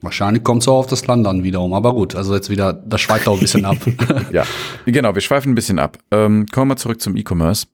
Wahrscheinlich 0.01 0.43
kommt 0.43 0.63
es 0.63 0.67
auch 0.67 0.79
auf 0.79 0.87
das 0.87 1.07
Land 1.07 1.25
dann 1.25 1.43
wiederum, 1.43 1.73
aber 1.73 1.93
gut, 1.93 2.15
also 2.15 2.35
jetzt 2.35 2.49
wieder, 2.49 2.73
das 2.73 2.99
schweift 2.99 3.29
auch 3.29 3.35
ein 3.35 3.39
bisschen 3.39 3.63
ab. 3.63 3.77
ja, 4.33 4.43
genau, 4.85 5.15
wir 5.15 5.21
schweifen 5.21 5.53
ein 5.53 5.55
bisschen 5.55 5.79
ab. 5.79 5.97
Ähm, 6.11 6.47
kommen 6.51 6.71
wir 6.71 6.75
zurück 6.75 6.99
zum 6.99 7.15
E-Commerce. 7.15 7.67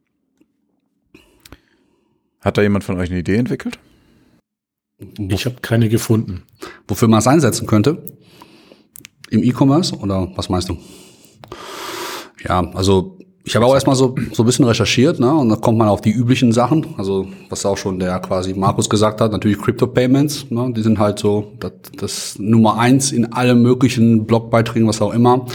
Hat 2.42 2.58
da 2.58 2.62
jemand 2.62 2.84
von 2.84 3.00
euch 3.00 3.10
eine 3.10 3.20
Idee 3.20 3.38
entwickelt? 3.38 3.80
Ich 5.30 5.46
habe 5.46 5.58
keine 5.62 5.90
gefunden. 5.90 6.44
Wofür 6.88 7.08
man 7.08 7.20
es 7.20 7.28
einsetzen 7.28 7.68
könnte? 7.68 8.04
Im 9.30 9.44
E-Commerce 9.44 9.96
oder 9.96 10.32
was 10.36 10.50
meinst 10.50 10.70
du? 10.70 10.78
Ja, 12.44 12.70
also 12.74 13.18
ich 13.46 13.56
habe 13.56 13.66
auch 13.66 13.74
erstmal 13.74 13.96
so, 13.96 14.16
so 14.32 14.44
ein 14.44 14.46
bisschen 14.46 14.64
recherchiert, 14.64 15.20
ne? 15.20 15.34
Und 15.34 15.50
da 15.50 15.58
kommt 15.58 15.78
man 15.78 15.90
auf 15.90 16.00
die 16.00 16.12
üblichen 16.12 16.54
Sachen. 16.54 16.96
Also, 16.98 17.28
was 17.50 17.66
auch 17.66 17.78
schon 17.78 18.00
der 18.00 18.20
quasi 18.20 18.54
Markus 18.54 18.90
gesagt 18.90 19.20
hat, 19.20 19.34
natürlich 19.34 19.58
Crypto 19.60 19.86
Payments, 19.88 20.50
ne? 20.50 20.72
Die 20.74 20.82
sind 20.82 20.98
halt 20.98 21.20
so 21.20 21.52
das, 21.60 21.74
das 21.98 22.40
Nummer 22.40 22.78
eins 22.78 23.12
in 23.12 23.34
allen 23.34 23.62
möglichen 23.62 24.26
Blogbeiträgen, 24.26 24.88
was 24.88 25.02
auch 25.02 25.14
immer. 25.14 25.46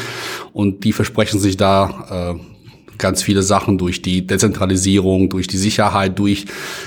Und 0.52 0.84
die 0.84 0.92
versprechen 0.92 1.40
sich 1.40 1.56
da 1.56 2.34
äh, 2.34 2.58
ganz 2.98 3.22
viele 3.22 3.42
Sachen 3.42 3.78
durch 3.78 4.02
die 4.02 4.26
Dezentralisierung, 4.26 5.28
durch 5.28 5.46
die 5.46 5.56
Sicherheit, 5.56 6.18
durch 6.18 6.46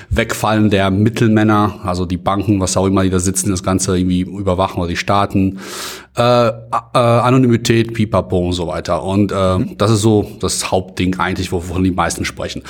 Wegfallen 0.10 0.70
der 0.70 0.92
Mittelmänner, 0.92 1.80
also 1.84 2.06
die 2.06 2.18
Banken, 2.18 2.60
was 2.60 2.78
auch 2.78 2.86
immer, 2.86 3.04
die 3.04 3.10
da 3.10 3.20
sitzen, 3.20 3.50
das 3.50 3.64
Ganze 3.64 3.98
irgendwie 3.98 4.22
überwachen 4.22 4.80
oder 4.80 4.90
die 4.90 4.98
Staaten, 4.98 5.60
äh, 6.18 6.48
äh, 6.48 6.52
Anonymität, 6.94 7.94
Pipapo 7.94 8.40
und 8.48 8.54
so 8.54 8.68
weiter. 8.68 9.04
Und 9.04 9.32
äh, 9.32 9.58
mhm. 9.58 9.78
das 9.78 9.92
ist 9.92 10.02
so 10.02 10.30
das 10.40 10.72
Hauptding 10.72 11.18
eigentlich, 11.20 11.52
wovon 11.52 11.84
die 11.84 11.92
meisten 11.92 12.26
sprechen. 12.26 12.64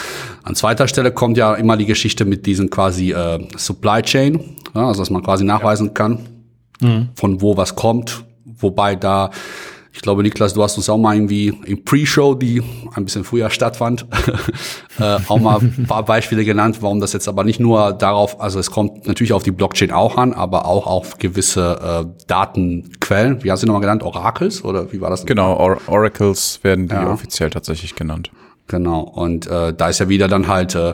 An 0.44 0.56
zweiter 0.56 0.88
Stelle 0.88 1.12
kommt 1.12 1.38
ja 1.38 1.56
immer 1.56 1.78
die 1.78 1.86
Geschichte 1.86 2.26
mit 2.26 2.46
diesen 2.46 2.70
quasi 2.70 3.12
äh, 3.12 3.40
Supply 3.58 4.02
Chain, 4.04 4.40
ja, 4.76 4.88
also 4.88 5.02
dass 5.02 5.10
man 5.10 5.24
quasi 5.24 5.44
nachweisen 5.44 5.94
kann, 5.94 6.20
mhm. 6.82 7.10
von 7.16 7.42
wo 7.42 7.58
was 7.58 7.76
kommt, 7.76 8.24
wobei 8.46 8.96
da 8.96 9.32
Ich 9.94 10.02
glaube, 10.02 10.24
Niklas, 10.24 10.54
du 10.54 10.64
hast 10.64 10.78
uns 10.78 10.90
auch 10.90 10.98
mal 10.98 11.16
irgendwie 11.16 11.48
im 11.66 11.84
Pre-Show, 11.84 12.36
die 12.36 12.64
ein 12.96 13.04
bisschen 13.04 13.24
früher 13.24 13.50
stattfand, 13.50 14.06
äh, 15.00 15.18
auch 15.28 15.40
mal 15.40 15.60
ein 15.60 15.86
paar 15.88 16.04
Beispiele 16.04 16.46
genannt, 16.46 16.78
warum 16.82 17.02
das 17.02 17.12
jetzt 17.14 17.28
aber 17.28 17.44
nicht 17.44 17.60
nur 17.60 17.92
darauf, 17.94 18.40
also 18.40 18.60
es 18.60 18.72
kommt 18.72 19.06
natürlich 19.06 19.34
auf 19.34 19.44
die 19.44 19.52
Blockchain 19.52 19.92
auch 19.92 20.18
an, 20.18 20.34
aber 20.34 20.66
auch 20.66 20.88
auf 20.88 21.18
gewisse 21.18 22.06
äh, 22.08 22.26
Datenquellen. 22.28 23.44
Wie 23.44 23.52
hast 23.52 23.64
du 23.64 23.68
nochmal 23.68 23.82
genannt? 23.82 24.04
Oracles 24.04 24.64
oder 24.64 24.92
wie 24.94 25.02
war 25.02 25.10
das? 25.10 25.26
Genau, 25.26 25.58
Or 25.58 25.78
Oracles 25.88 26.60
werden 26.64 26.88
die 26.88 26.96
ja. 26.96 27.12
offiziell 27.12 27.50
tatsächlich 27.50 27.96
genannt. 27.96 28.32
Genau. 28.72 29.02
Und 29.02 29.48
äh, 29.48 29.74
da 29.74 29.90
ist 29.90 30.00
ja 30.00 30.08
wieder 30.08 30.30
dann 30.30 30.48
halt 30.48 30.76
äh, 30.76 30.94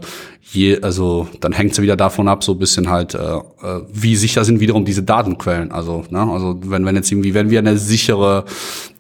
je, 0.52 0.82
also 0.82 1.28
dann 1.42 1.52
hängt 1.52 1.72
es 1.72 1.78
ja 1.78 1.84
wieder 1.84 1.96
davon 1.96 2.28
ab, 2.28 2.44
so 2.44 2.56
bisschen 2.56 2.90
halt, 2.90 3.14
äh, 3.14 3.20
äh, 3.20 3.82
wie 3.92 4.16
sicher 4.16 4.44
sind 4.46 4.60
wiederum 4.60 4.86
diese 4.86 5.04
Datenquellen. 5.04 5.72
Also, 5.72 6.06
ne, 6.10 6.22
also 6.22 6.60
wenn, 6.66 6.86
wenn 6.86 6.96
jetzt 6.96 7.12
irgendwie, 7.12 7.34
wenn 7.34 7.50
wir 7.50 7.60
eine 7.60 7.78
sichere, 7.78 8.46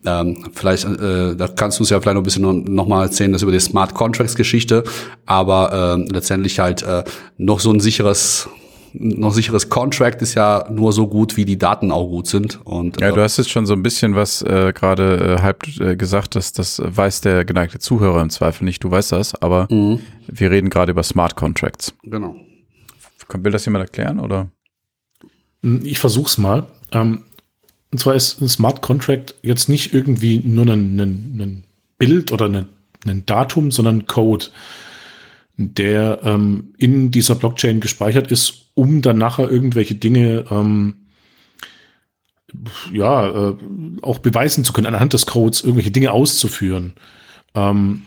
ähm, 0.05 0.45
vielleicht, 0.53 0.86
äh, 0.86 1.36
da 1.36 1.47
kannst 1.47 1.80
du 1.80 1.84
uns 1.84 1.89
ja 1.89 1.99
vielleicht 1.99 2.15
noch 2.15 2.21
ein 2.21 2.25
bisschen 2.25 2.73
noch, 2.73 2.88
mal 2.88 3.03
erzählen, 3.03 3.32
das 3.32 3.41
über 3.41 3.51
die 3.51 3.59
Smart 3.59 3.93
Contracts 3.93 4.36
Geschichte, 4.36 4.84
aber 5.25 5.97
äh, 5.97 6.13
letztendlich 6.13 6.59
halt 6.59 6.84
äh, 6.84 7.03
noch 7.38 7.59
so 7.59 7.71
ein 7.71 7.80
sicheres 7.80 8.49
noch 9.00 9.32
sicheres 9.32 9.70
Contract 9.70 10.22
ist 10.22 10.36
ja 10.36 10.68
nur 10.70 10.91
so 10.93 11.08
gut, 11.08 11.38
wie 11.38 11.45
die 11.45 11.58
Daten 11.58 11.91
auch 11.91 12.08
gut 12.08 12.28
sind. 12.28 12.60
Und, 12.66 13.00
ja, 13.00 13.12
du 13.12 13.20
äh, 13.20 13.24
hast 13.24 13.38
jetzt 13.38 13.50
schon 13.50 13.66
so 13.66 13.74
ein 13.74 13.84
bisschen 13.84 14.16
was 14.16 14.41
äh, 14.41 14.74
gerade 14.74 15.38
äh, 15.38 15.41
halb 15.41 15.68
äh, 15.80 15.95
gesagt, 15.95 16.36
dass 16.36 16.52
das 16.52 16.82
weiß 16.84 17.22
der 17.22 17.45
geneigte 17.45 17.80
Zuhörer 17.80 18.22
im 18.22 18.30
Zweifel 18.30 18.66
nicht, 18.66 18.84
du 18.84 18.91
weißt 18.91 19.12
das, 19.12 19.36
aber 19.41 19.68
mhm. 19.70 20.00
wir 20.28 20.52
reden 20.52 20.70
gerade 20.70 20.91
über 20.91 21.04
Smart 21.04 21.36
Contracts. 21.36 21.93
Genau. 22.04 22.36
Will 23.34 23.52
das 23.52 23.66
jemand 23.66 23.84
erklären 23.86 24.20
oder? 24.20 24.50
Hm, 25.64 25.82
ich 25.84 26.00
versuch's 26.00 26.38
mal. 26.38 26.66
Ähm, 26.91 27.24
und 27.91 28.00
zwar 28.00 28.16
ist 28.16 28.41
ein 28.41 28.50
Smart 28.50 28.82
Contract 28.82 29.36
jetzt 29.41 29.70
nicht 29.70 29.93
irgendwie 29.93 30.39
nur 30.39 30.66
ein, 30.66 31.00
ein, 31.00 31.39
ein 31.39 31.64
Bild 31.98 32.32
oder 32.32 32.45
ein, 32.45 32.68
ein 33.06 33.26
Datum, 33.26 33.72
sondern 33.72 34.06
Code 34.06 34.45
der 35.58 36.20
ähm, 36.24 36.74
in 36.78 37.12
dieser 37.12 37.36
Blockchain 37.36 37.80
gespeichert 37.80 38.32
ist, 38.32 38.72
um 38.76 39.01
dann 39.01 39.18
nachher 39.18 39.49
irgendwelche 39.49 39.95
Dinge 39.95 40.45
ähm, 40.51 41.08
ja 42.93 43.49
äh, 43.49 43.55
auch 44.03 44.20
beweisen 44.20 44.64
zu 44.64 44.72
können, 44.72 44.88
anhand 44.88 45.14
des 45.14 45.26
Codes 45.26 45.62
irgendwelche 45.62 45.91
Dinge 45.91 46.12
auszuführen. 46.12 46.93
Ähm, 47.55 48.03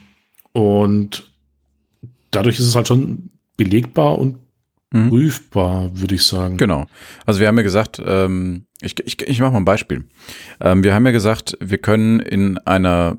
und 0.53 1.30
dadurch 2.30 2.59
ist 2.59 2.66
es 2.66 2.76
halt 2.76 2.88
schon 2.88 3.30
belegbar 3.57 4.18
und 4.18 4.38
mhm. 4.92 5.11
prüfbar, 5.11 5.90
würde 5.98 6.14
ich 6.14 6.24
sagen. 6.24 6.57
Genau. 6.57 6.86
Also 7.26 7.40
wir 7.40 7.48
haben 7.48 7.57
ja 7.57 7.62
gesagt, 7.62 8.01
ähm, 8.05 8.66
ich, 8.80 8.98
ich, 9.05 9.20
ich 9.22 9.40
mache 9.40 9.53
mal 9.53 9.59
ein 9.59 9.64
Beispiel. 9.64 10.05
Ähm, 10.61 10.84
wir 10.84 10.94
haben 10.94 11.05
ja 11.05 11.12
gesagt, 11.12 11.59
wir 11.61 11.78
können 11.78 12.20
in 12.20 12.59
einer 12.59 13.18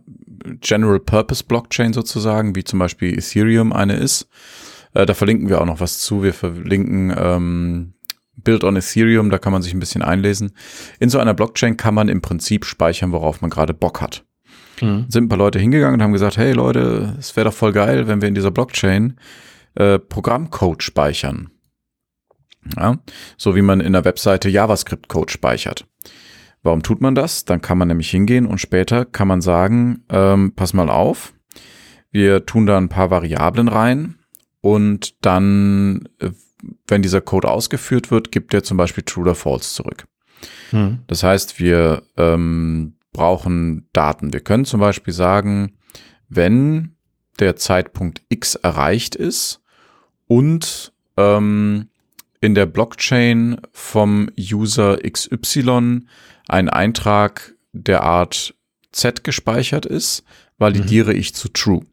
General 0.60 1.00
Purpose 1.00 1.44
Blockchain 1.44 1.94
sozusagen, 1.94 2.56
wie 2.56 2.64
zum 2.64 2.80
Beispiel 2.80 3.18
Ethereum 3.18 3.74
eine 3.74 3.96
ist. 3.96 4.28
Äh, 4.94 5.06
da 5.06 5.14
verlinken 5.14 5.50
wir 5.50 5.62
auch 5.62 5.66
noch 5.66 5.80
was 5.80 6.00
zu. 6.00 6.24
Wir 6.24 6.34
verlinken 6.34 7.14
ähm, 7.18 7.94
Build 8.36 8.64
on 8.64 8.76
Ethereum, 8.76 9.30
da 9.30 9.38
kann 9.38 9.54
man 9.54 9.62
sich 9.62 9.74
ein 9.74 9.80
bisschen 9.80 10.02
einlesen. 10.02 10.54
In 11.00 11.10
so 11.10 11.20
einer 11.20 11.34
Blockchain 11.34 11.78
kann 11.78 11.94
man 11.94 12.10
im 12.10 12.22
Prinzip 12.22 12.66
speichern, 12.66 13.12
worauf 13.12 13.42
man 13.42 13.50
gerade 13.50 13.74
Bock 13.74 14.02
hat. 14.02 14.24
Mhm. 14.82 15.06
Sind 15.10 15.26
ein 15.26 15.30
paar 15.30 15.38
Leute 15.38 15.60
hingegangen 15.60 15.96
und 15.96 16.04
haben 16.04 16.14
gesagt, 16.14 16.38
hey 16.38 16.54
Leute, 16.54 17.16
es 17.20 17.36
wäre 17.36 17.46
doch 17.50 17.54
voll 17.54 17.72
geil, 17.72 18.08
wenn 18.08 18.22
wir 18.22 18.28
in 18.28 18.36
dieser 18.36 18.52
Blockchain 18.52 19.18
äh, 19.76 20.00
Programmcode 20.00 20.84
speichern. 20.84 21.52
Ja, 22.78 23.00
so 23.38 23.56
wie 23.56 23.64
man 23.64 23.82
in 23.82 23.94
der 23.94 24.06
Webseite 24.06 24.48
JavaScript-Code 24.50 25.32
speichert. 25.32 25.86
Warum 26.64 26.84
tut 26.84 27.02
man 27.02 27.16
das? 27.16 27.46
Dann 27.46 27.62
kann 27.62 27.78
man 27.78 27.88
nämlich 27.88 28.10
hingehen 28.10 28.46
und 28.46 28.60
später 28.60 29.06
kann 29.06 29.28
man 29.28 29.42
sagen, 29.42 30.04
ähm, 30.10 30.54
pass 30.56 30.74
mal 30.74 30.90
auf, 30.90 31.34
wir 32.12 32.46
tun 32.46 32.66
da 32.66 32.78
ein 32.78 32.90
paar 32.90 33.10
Variablen 33.10 33.68
rein 33.68 34.20
und 34.62 35.26
dann, 35.26 36.08
äh, 36.20 36.32
wenn 36.88 37.02
dieser 37.02 37.22
Code 37.22 37.50
ausgeführt 37.50 38.12
wird, 38.12 38.32
gibt 38.32 38.54
er 38.54 38.64
zum 38.64 38.78
Beispiel 38.78 39.04
True 39.04 39.24
oder 39.24 39.36
False 39.36 39.74
zurück. 39.74 40.06
Hm. 40.70 41.00
Das 41.08 41.24
heißt, 41.24 41.60
wir 41.60 42.04
ähm, 42.18 42.94
brauchen 43.12 43.88
Daten. 43.94 44.34
Wir 44.34 44.42
können 44.42 44.66
zum 44.66 44.80
Beispiel 44.80 45.14
sagen, 45.14 45.74
wenn 46.30 46.96
der 47.40 47.56
Zeitpunkt 47.56 48.22
X 48.30 48.56
erreicht 48.56 49.16
ist 49.16 49.62
und 50.28 50.94
ähm, 51.18 51.90
in 52.40 52.56
der 52.56 52.66
Blockchain 52.66 53.62
vom 53.72 54.30
User 54.38 54.98
XY 54.98 56.02
ein 56.52 56.70
Eintrag 56.70 57.56
der 57.72 58.04
Art 58.04 58.56
Z 58.92 59.24
gespeichert 59.24 59.86
ist, 59.86 60.24
validiere 60.58 61.14
mhm. 61.14 61.20
ich 61.20 61.34
zu 61.34 61.48
True. 61.50 61.86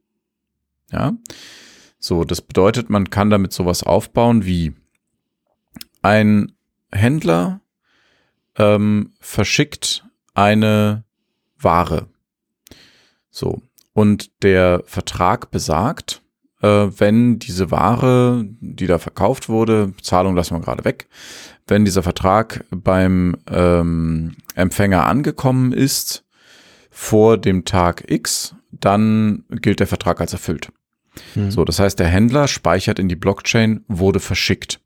Ja. 0.90 1.14
So, 2.00 2.24
das 2.24 2.42
bedeutet, 2.42 2.90
man 2.90 3.10
kann 3.10 3.30
damit 3.30 3.52
sowas 3.52 3.82
aufbauen 3.82 4.44
wie 4.44 4.74
ein 6.02 6.52
Händler 6.92 7.60
ähm, 8.56 9.12
verschickt 9.20 10.04
eine 10.34 11.04
Ware. 11.58 12.08
So. 13.30 13.62
Und 13.92 14.42
der 14.42 14.82
Vertrag 14.86 15.50
besagt, 15.50 16.22
äh, 16.62 16.66
wenn 16.68 17.38
diese 17.38 17.70
Ware, 17.70 18.44
die 18.60 18.86
da 18.86 18.98
verkauft 18.98 19.48
wurde, 19.48 19.92
Zahlung 20.02 20.34
lassen 20.34 20.56
wir 20.56 20.60
gerade 20.60 20.84
weg, 20.84 21.08
wenn 21.68 21.84
dieser 21.84 22.02
Vertrag 22.02 22.64
beim 22.70 23.36
ähm, 23.50 24.36
Empfänger 24.54 25.06
angekommen 25.06 25.72
ist 25.72 26.24
vor 26.90 27.38
dem 27.38 27.64
Tag 27.64 28.10
X, 28.10 28.54
dann 28.72 29.44
gilt 29.50 29.80
der 29.80 29.86
Vertrag 29.86 30.20
als 30.20 30.32
erfüllt. 30.32 30.70
Mhm. 31.34 31.50
So, 31.50 31.64
das 31.64 31.78
heißt, 31.78 31.98
der 31.98 32.08
Händler 32.08 32.48
speichert 32.48 32.98
in 32.98 33.08
die 33.08 33.16
Blockchain, 33.16 33.84
wurde 33.88 34.20
verschickt. 34.20 34.80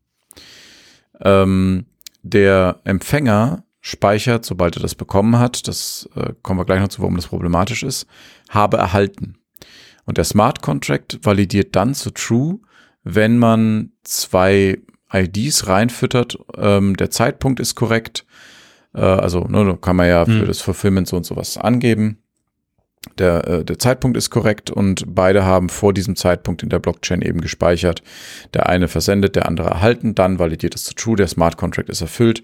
Ähm, 1.21 1.85
der 2.21 2.81
Empfänger 2.83 3.63
speichert, 3.81 4.45
sobald 4.45 4.77
er 4.77 4.81
das 4.81 4.95
bekommen 4.95 5.39
hat, 5.39 5.67
das 5.67 6.09
äh, 6.15 6.33
kommen 6.41 6.59
wir 6.59 6.65
gleich 6.65 6.79
noch 6.79 6.87
zu, 6.87 7.01
warum 7.01 7.15
das 7.15 7.27
problematisch 7.27 7.83
ist, 7.83 8.07
habe 8.49 8.77
erhalten. 8.77 9.37
Und 10.05 10.17
der 10.17 10.25
Smart 10.25 10.61
Contract 10.61 11.19
validiert 11.23 11.75
dann 11.75 11.93
zu 11.93 12.11
True, 12.11 12.59
wenn 13.03 13.37
man 13.37 13.91
zwei 14.03 14.81
IDs 15.13 15.67
reinfüttert. 15.67 16.37
Ähm, 16.57 16.95
der 16.97 17.11
Zeitpunkt 17.11 17.59
ist 17.59 17.75
korrekt. 17.75 18.25
Äh, 18.93 19.01
also 19.01 19.41
ne, 19.41 19.77
kann 19.79 19.95
man 19.95 20.07
ja 20.07 20.25
für 20.25 20.41
hm. 20.41 20.47
das 20.47 20.61
Fulfillment 20.61 21.07
so 21.07 21.17
und 21.17 21.25
sowas 21.25 21.57
angeben. 21.57 22.19
Der, 23.17 23.47
äh, 23.47 23.65
der 23.65 23.79
Zeitpunkt 23.79 24.17
ist 24.17 24.29
korrekt 24.29 24.71
und 24.71 25.03
beide 25.07 25.43
haben 25.43 25.69
vor 25.69 25.93
diesem 25.93 26.15
Zeitpunkt 26.15 26.63
in 26.63 26.69
der 26.69 26.79
Blockchain 26.79 27.21
eben 27.21 27.41
gespeichert. 27.41 28.01
Der 28.53 28.69
eine 28.69 28.87
versendet, 28.87 29.35
der 29.35 29.47
andere 29.47 29.69
erhalten, 29.69 30.15
dann 30.15 30.39
validiert 30.39 30.73
es 30.73 30.85
zu 30.85 30.95
True, 30.95 31.17
der 31.17 31.27
Smart 31.27 31.57
Contract 31.57 31.89
ist 31.89 32.01
erfüllt 32.01 32.43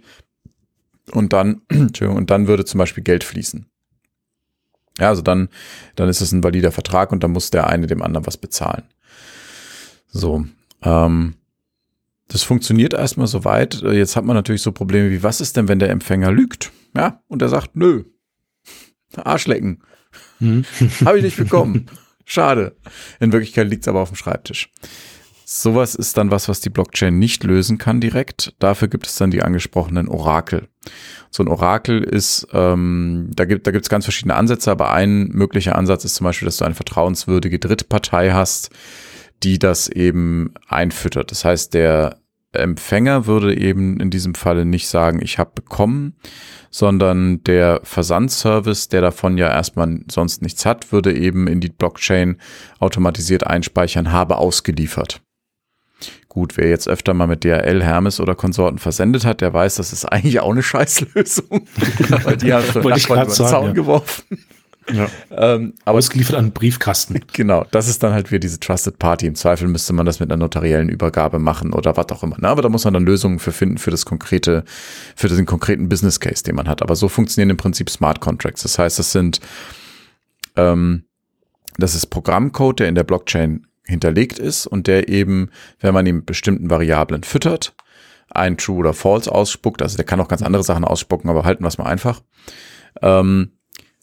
und 1.12 1.34
dann, 1.34 1.62
und 2.02 2.30
dann 2.30 2.48
würde 2.48 2.66
zum 2.66 2.78
Beispiel 2.78 3.04
Geld 3.04 3.24
fließen. 3.24 3.66
Ja, 5.00 5.08
also 5.08 5.22
dann, 5.22 5.48
dann 5.96 6.10
ist 6.10 6.20
es 6.20 6.34
ein 6.34 6.44
valider 6.44 6.74
Vertrag 6.74 7.12
und 7.14 7.24
dann 7.24 7.32
muss 7.32 7.52
der 7.52 7.68
eine 7.68 7.88
dem 7.88 8.02
anderen 8.02 8.28
was 8.28 8.38
bezahlen. 8.38 8.84
So, 10.08 10.46
ähm, 10.84 11.36
das 12.30 12.44
funktioniert 12.44 12.94
erstmal 12.94 13.28
soweit. 13.28 13.82
Jetzt 13.82 14.16
hat 14.16 14.24
man 14.24 14.36
natürlich 14.36 14.62
so 14.62 14.72
Probleme 14.72 15.10
wie, 15.10 15.24
was 15.24 15.42
ist 15.42 15.58
denn, 15.58 15.68
wenn 15.68 15.80
der 15.80 15.90
Empfänger 15.90 16.32
lügt? 16.32 16.72
Ja, 16.96 17.22
und 17.28 17.42
er 17.42 17.50
sagt, 17.50 17.76
nö, 17.76 18.06
Arschlecken. 19.16 19.84
Hm. 20.40 20.64
Habe 21.06 21.18
ich 21.18 21.24
nicht 21.24 21.38
bekommen. 21.38 21.88
Schade. 22.26 22.76
In 23.20 23.32
Wirklichkeit 23.32 23.68
liegt 23.68 23.84
es 23.84 23.88
aber 23.88 24.02
auf 24.02 24.10
dem 24.10 24.16
Schreibtisch. 24.16 24.72
Sowas 25.44 25.96
ist 25.96 26.16
dann 26.16 26.30
was, 26.30 26.48
was 26.48 26.62
die 26.62 26.70
Blockchain 26.70 27.18
nicht 27.18 27.44
lösen 27.44 27.80
kann 27.80 28.00
direkt. 28.00 28.54
Dafür 28.60 28.88
gibt 28.88 29.08
es 29.08 29.16
dann 29.16 29.32
die 29.32 29.42
angesprochenen 29.42 30.08
Orakel. 30.08 30.68
So 31.32 31.42
ein 31.42 31.48
Orakel 31.48 32.04
ist, 32.04 32.48
ähm, 32.54 33.32
da 33.34 33.46
gibt 33.46 33.66
da 33.66 33.72
gibt's 33.72 33.90
ganz 33.90 34.06
verschiedene 34.06 34.36
Ansätze, 34.36 34.70
aber 34.70 34.92
ein 34.92 35.30
möglicher 35.30 35.76
Ansatz 35.76 36.06
ist 36.06 36.14
zum 36.16 36.26
Beispiel, 36.26 36.46
dass 36.46 36.58
du 36.58 36.66
eine 36.66 36.76
vertrauenswürdige 36.76 37.58
Drittpartei 37.58 38.32
hast, 38.32 38.70
die 39.44 39.60
das 39.60 39.90
eben 39.90 40.54
einfüttert. 40.68 41.32
Das 41.32 41.46
heißt, 41.46 41.74
der 41.74 42.20
Empfänger 42.52 43.28
würde 43.28 43.56
eben 43.56 44.00
in 44.00 44.10
diesem 44.10 44.34
Falle 44.34 44.66
nicht 44.66 44.88
sagen, 44.88 45.22
ich 45.22 45.38
habe 45.38 45.52
bekommen, 45.54 46.16
sondern 46.72 47.44
der 47.44 47.82
Versandservice, 47.84 48.90
der 48.90 49.02
davon 49.02 49.38
ja 49.38 49.50
erstmal 49.50 50.00
sonst 50.10 50.42
nichts 50.42 50.66
hat, 50.66 50.92
würde 50.92 51.16
eben 51.16 51.48
in 51.48 51.60
die 51.60 51.70
Blockchain 51.70 52.38
automatisiert 52.80 53.46
einspeichern, 53.46 54.12
habe 54.12 54.38
ausgeliefert. 54.38 55.22
Gut, 56.28 56.58
wer 56.58 56.70
jetzt 56.70 56.88
öfter 56.88 57.14
mal 57.14 57.28
mit 57.28 57.44
DHL, 57.44 57.84
Hermes 57.84 58.20
oder 58.20 58.36
Konsorten 58.36 58.78
versendet 58.78 59.26
hat, 59.26 59.42
der 59.42 59.54
weiß, 59.54 59.76
das 59.76 59.94
ist 59.94 60.06
eigentlich 60.06 60.40
auch 60.40 60.52
eine 60.52 60.64
Scheißlösung. 60.64 61.68
Weil 62.24 62.38
die 62.38 62.54
haben 62.54 62.66
schon 62.66 62.84
Nachbarn 62.84 63.26
über 63.26 63.26
den 63.26 63.32
Zaun 63.32 63.66
ja. 63.68 63.74
geworfen. 63.74 64.24
Ja. 64.92 65.08
Ähm, 65.32 65.74
aber 65.86 65.98
Ausgeliefert 65.98 66.36
an 66.36 66.52
Briefkasten. 66.52 67.20
Genau, 67.34 67.66
das 67.72 67.88
ist 67.88 68.04
dann 68.04 68.14
halt 68.14 68.32
wieder 68.32 68.40
diese 68.40 68.60
Trusted 68.60 69.00
Party. 69.00 69.28
Im 69.28 69.36
Zweifel 69.36 69.68
müsste 69.68 69.94
man 69.94 70.06
das 70.06 70.20
mit 70.20 70.32
einer 70.32 70.38
notariellen 70.38 70.90
Übergabe 70.90 71.40
machen 71.40 71.74
oder 71.74 71.96
was 71.96 72.08
auch 72.10 72.24
immer. 72.24 72.38
Ne? 72.40 72.48
Aber 72.48 72.62
da 72.62 72.70
muss 72.70 72.86
man 72.86 72.94
dann 72.94 73.06
Lösungen 73.06 73.40
für 73.40 73.52
finden 73.52 73.78
für 73.78 73.92
das 73.92 74.06
konkrete, 74.06 74.64
für 75.16 75.28
den 75.28 75.46
konkreten 75.46 75.90
Business 75.90 76.20
Case, 76.20 76.44
den 76.44 76.56
man 76.56 76.68
hat. 76.68 76.82
Aber 76.82 76.96
so 76.96 77.08
funktionieren 77.08 77.52
im 77.52 77.58
Prinzip 77.58 77.90
Smart 77.90 78.20
Contracts. 78.20 78.64
Das 78.64 78.80
heißt, 78.80 79.00
das 79.00 79.12
sind 79.12 79.40
ähm, 80.56 81.04
das 81.78 81.96
ist 81.96 82.08
Programmcode, 82.08 82.82
der 82.82 82.90
in 82.90 82.96
der 82.96 83.04
Blockchain 83.04 83.66
hinterlegt 83.86 84.38
ist 84.38 84.68
und 84.68 84.88
der 84.88 85.08
eben, 85.10 85.50
wenn 85.80 85.94
man 85.94 86.06
ihn 86.06 86.18
mit 86.18 86.26
bestimmten 86.26 86.70
Variablen 86.70 87.24
füttert, 87.24 87.74
ein 88.30 88.58
True 88.58 88.78
oder 88.78 88.94
False 88.94 89.32
ausspuckt. 89.32 89.82
Also 89.82 89.96
der 89.96 90.06
kann 90.06 90.20
auch 90.20 90.28
ganz 90.28 90.42
andere 90.42 90.64
Sachen 90.64 90.84
ausspucken, 90.84 91.30
aber 91.30 91.46
halten 91.46 91.64
wir 91.64 91.70
es 91.70 91.78
mal 91.78 91.88
einfach. 91.88 92.22
Ähm, 93.02 93.52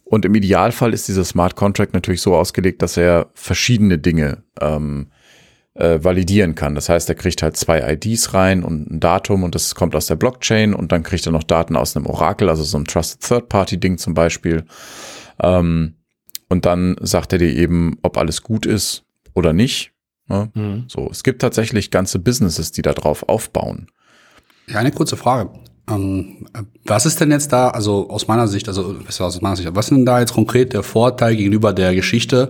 und 0.09 0.25
im 0.25 0.37
Idealfall 0.37 0.95
ist 0.95 1.09
dieser 1.09 1.25
Smart 1.25 1.57
Contract 1.57 1.93
natürlich 1.93 2.23
so 2.23 2.37
ausgelegt, 2.37 2.81
dass 2.81 2.97
er 2.97 3.29
verschiedene 3.35 3.99
Dinge 3.99 4.45
ähm, 4.61 5.09
äh, 5.75 5.99
validieren 6.03 6.55
kann. 6.55 6.77
Das 6.77 6.89
heißt, 6.89 7.09
er 7.09 7.17
kriegt 7.17 7.43
halt 7.43 7.57
zwei 7.57 7.81
IDs 7.93 8.33
rein 8.33 8.63
und 8.63 8.89
ein 8.89 9.01
Datum 9.01 9.43
und 9.43 9.57
das 9.57 9.75
kommt 9.75 9.97
aus 9.97 10.07
der 10.07 10.15
Blockchain 10.15 10.75
und 10.75 10.93
dann 10.93 11.03
kriegt 11.03 11.27
er 11.27 11.33
noch 11.33 11.43
Daten 11.43 11.75
aus 11.75 11.97
einem 11.97 12.07
Orakel, 12.07 12.49
also 12.49 12.63
so 12.63 12.77
einem 12.77 12.87
Trusted 12.87 13.21
Third 13.21 13.49
Party 13.49 13.81
Ding 13.81 13.99
zum 13.99 14.15
Beispiel. 14.15 14.65
Ähm, 15.43 15.97
und 16.49 16.67
dann 16.67 16.95
sagt 17.01 17.33
er 17.33 17.41
dir 17.41 17.53
eben, 17.53 17.99
ob 18.03 18.17
alles 18.17 18.43
gut 18.43 18.65
ist 18.65 19.05
oder 19.35 19.53
nicht. 19.53 19.93
Ne? 20.29 20.53
Mhm. 20.55 20.85
So, 20.87 21.09
es 21.11 21.25
gibt 21.25 21.43
tatsächlich 21.43 21.91
ganze 21.91 22.21
Businesses, 22.21 22.71
die 22.71 22.83
da 22.83 22.93
drauf 22.93 23.29
aufbauen. 23.29 23.89
Ja, 24.69 24.79
eine 24.79 24.93
kurze 24.93 25.17
Frage. 25.17 25.51
Ähm, 25.89 26.47
was 26.85 27.07
ist 27.07 27.21
denn 27.21 27.31
jetzt 27.31 27.53
da, 27.53 27.69
also 27.69 28.11
aus 28.11 28.27
meiner 28.27 28.49
Sicht, 28.49 28.69
also 28.69 28.97
aus 29.21 29.41
meiner 29.41 29.57
Sicht, 29.57 29.69
was 29.75 29.87
ist 29.87 29.91
denn 29.91 30.07
da 30.07 30.21
jetzt 30.21 30.33
konkret 30.35 30.73
der 30.73 30.83
Vorteil 30.83 31.37
gegenüber 31.37 31.73
der 31.73 31.95
Geschichte, 31.95 32.49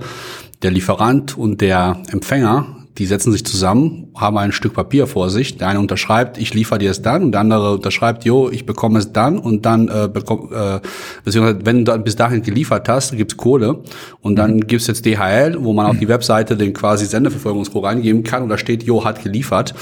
der 0.62 0.70
Lieferant 0.70 1.36
und 1.36 1.60
der 1.60 2.02
Empfänger, 2.10 2.85
die 2.98 3.06
setzen 3.06 3.32
sich 3.32 3.44
zusammen, 3.44 4.08
haben 4.16 4.38
ein 4.38 4.52
Stück 4.52 4.74
Papier 4.74 5.06
vor 5.06 5.28
sich. 5.30 5.58
Der 5.58 5.68
eine 5.68 5.80
unterschreibt, 5.80 6.38
ich 6.38 6.54
liefere 6.54 6.78
dir 6.78 6.90
es 6.90 7.02
dann, 7.02 7.24
und 7.24 7.32
der 7.32 7.42
andere 7.42 7.74
unterschreibt, 7.74 8.24
jo, 8.24 8.50
ich 8.50 8.64
bekomme 8.64 8.98
es 8.98 9.12
dann 9.12 9.38
und 9.38 9.66
dann 9.66 9.88
äh, 9.88 10.08
bekomm, 10.12 10.50
äh, 10.52 10.80
beziehungsweise 11.24 11.60
wenn 11.64 11.84
du 11.84 11.98
bis 11.98 12.16
dahin 12.16 12.42
geliefert 12.42 12.88
hast, 12.88 13.16
gibt's 13.16 13.36
Kohle 13.36 13.82
und 14.22 14.36
dann 14.36 14.56
mhm. 14.56 14.66
gibt's 14.66 14.86
jetzt 14.86 15.04
DHL, 15.04 15.56
wo 15.60 15.72
man 15.72 15.86
auf 15.86 15.98
die 15.98 16.08
Webseite 16.16 16.56
den 16.56 16.72
quasi 16.72 17.06
Sendeverfolgungscode 17.06 17.84
reingeben 17.84 18.22
kann 18.22 18.42
und 18.42 18.48
da 18.48 18.58
steht, 18.58 18.82
jo, 18.82 19.04
hat 19.04 19.22
geliefert. 19.22 19.74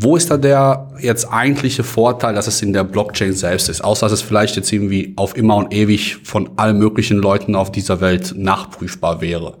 Wo 0.00 0.14
ist 0.16 0.30
da 0.30 0.36
der 0.36 0.92
jetzt 1.00 1.32
eigentliche 1.32 1.82
Vorteil, 1.82 2.34
dass 2.34 2.46
es 2.46 2.62
in 2.62 2.72
der 2.72 2.84
Blockchain 2.84 3.32
selbst 3.32 3.68
ist? 3.68 3.82
Außer 3.82 4.06
dass 4.06 4.12
es 4.12 4.22
vielleicht 4.22 4.54
jetzt 4.54 4.72
irgendwie 4.72 5.12
auf 5.16 5.36
immer 5.36 5.56
und 5.56 5.74
ewig 5.74 6.18
von 6.22 6.50
allen 6.56 6.78
möglichen 6.78 7.18
Leuten 7.18 7.56
auf 7.56 7.72
dieser 7.72 8.00
Welt 8.00 8.34
nachprüfbar 8.36 9.20
wäre. 9.20 9.54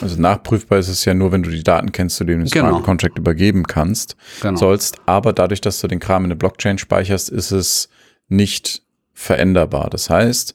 Also 0.00 0.20
nachprüfbar 0.20 0.78
ist 0.78 0.88
es 0.88 1.04
ja 1.04 1.14
nur, 1.14 1.32
wenn 1.32 1.42
du 1.42 1.50
die 1.50 1.62
Daten 1.62 1.92
kennst, 1.92 2.16
zu 2.16 2.24
denen 2.24 2.40
du 2.40 2.44
den 2.46 2.50
genau. 2.50 2.68
Smart 2.70 2.84
Contract 2.84 3.18
übergeben 3.18 3.66
kannst, 3.66 4.16
genau. 4.40 4.56
sollst. 4.56 4.98
Aber 5.06 5.32
dadurch, 5.32 5.60
dass 5.60 5.80
du 5.80 5.88
den 5.88 6.00
Kram 6.00 6.24
in 6.24 6.30
der 6.30 6.36
Blockchain 6.36 6.78
speicherst, 6.78 7.30
ist 7.30 7.50
es 7.50 7.88
nicht 8.28 8.82
veränderbar. 9.12 9.88
Das 9.90 10.10
heißt, 10.10 10.54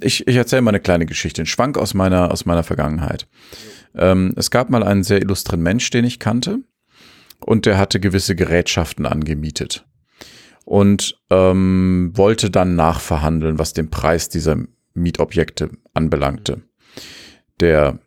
ich, 0.00 0.26
ich 0.26 0.36
erzähle 0.36 0.62
mal 0.62 0.70
eine 0.70 0.80
kleine 0.80 1.06
Geschichte, 1.06 1.42
einen 1.42 1.46
Schwank 1.46 1.78
aus 1.78 1.94
meiner, 1.94 2.32
aus 2.32 2.44
meiner 2.44 2.64
Vergangenheit. 2.64 3.28
Ähm, 3.94 4.32
es 4.36 4.50
gab 4.50 4.70
mal 4.70 4.82
einen 4.82 5.04
sehr 5.04 5.20
illustren 5.20 5.62
Mensch, 5.62 5.88
den 5.90 6.04
ich 6.04 6.18
kannte 6.18 6.60
und 7.40 7.66
der 7.66 7.78
hatte 7.78 8.00
gewisse 8.00 8.34
Gerätschaften 8.34 9.06
angemietet 9.06 9.86
und 10.64 11.18
ähm, 11.30 12.10
wollte 12.14 12.50
dann 12.50 12.74
nachverhandeln, 12.76 13.58
was 13.58 13.72
den 13.72 13.90
Preis 13.90 14.28
dieser 14.28 14.56
Mietobjekte 14.94 15.70
anbelangte. 15.94 16.62
Der 17.60 17.98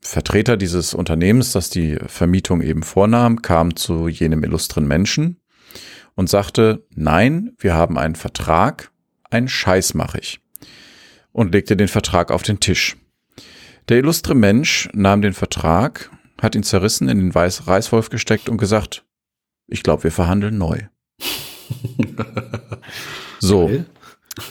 Vertreter 0.00 0.56
dieses 0.56 0.94
Unternehmens, 0.94 1.52
das 1.52 1.70
die 1.70 1.98
Vermietung 2.06 2.62
eben 2.62 2.82
vornahm, 2.82 3.42
kam 3.42 3.76
zu 3.76 4.08
jenem 4.08 4.44
illustren 4.44 4.86
Menschen 4.86 5.40
und 6.14 6.28
sagte, 6.28 6.86
nein, 6.94 7.52
wir 7.58 7.74
haben 7.74 7.98
einen 7.98 8.14
Vertrag, 8.14 8.90
einen 9.30 9.48
Scheiß 9.48 9.94
mache 9.94 10.18
ich. 10.18 10.40
Und 11.32 11.52
legte 11.52 11.76
den 11.76 11.88
Vertrag 11.88 12.30
auf 12.30 12.42
den 12.42 12.58
Tisch. 12.58 12.96
Der 13.88 13.98
illustre 13.98 14.34
Mensch 14.34 14.88
nahm 14.92 15.22
den 15.22 15.34
Vertrag 15.34 16.10
hat 16.40 16.54
ihn 16.54 16.62
zerrissen, 16.62 17.08
in 17.08 17.18
den 17.18 17.34
Weiß 17.34 17.66
Reißwolf 17.66 18.10
gesteckt 18.10 18.48
und 18.48 18.58
gesagt, 18.58 19.04
ich 19.66 19.82
glaube, 19.82 20.04
wir 20.04 20.12
verhandeln 20.12 20.58
neu. 20.58 20.82
so. 23.40 23.84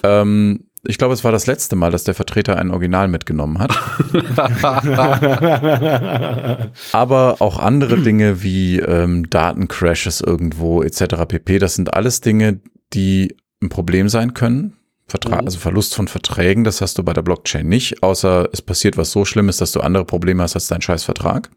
Ähm, 0.03 0.66
ich 0.83 0.97
glaube, 0.97 1.13
es 1.13 1.23
war 1.23 1.31
das 1.31 1.47
letzte 1.47 1.75
Mal, 1.75 1.91
dass 1.91 2.03
der 2.03 2.13
Vertreter 2.13 2.57
ein 2.57 2.71
Original 2.71 3.07
mitgenommen 3.07 3.59
hat. 3.59 3.71
Aber 6.91 7.37
auch 7.39 7.59
andere 7.59 7.97
Dinge 7.97 8.43
wie 8.43 8.79
ähm, 8.79 9.29
Datencrashes 9.29 10.21
irgendwo 10.21 10.83
etc. 10.83 11.25
pp. 11.27 11.59
Das 11.59 11.75
sind 11.75 11.93
alles 11.93 12.21
Dinge, 12.21 12.59
die 12.93 13.35
ein 13.61 13.69
Problem 13.69 14.07
sein 14.07 14.33
können. 14.33 14.73
Vertrag, 15.07 15.41
mhm. 15.41 15.47
also 15.47 15.59
Verlust 15.59 15.95
von 15.95 16.07
Verträgen, 16.07 16.63
das 16.63 16.81
hast 16.81 16.97
du 16.97 17.03
bei 17.03 17.13
der 17.13 17.21
Blockchain 17.21 17.67
nicht, 17.67 18.03
außer 18.03 18.49
es 18.51 18.61
passiert 18.61 18.97
was 18.97 19.11
so 19.11 19.23
Schlimmes, 19.23 19.57
dass 19.57 19.71
du 19.71 19.79
andere 19.79 20.03
Probleme 20.03 20.43
hast 20.43 20.55
als 20.55 20.67
dein 20.67 20.81
scheiß 20.81 21.05
Vertrag. 21.05 21.49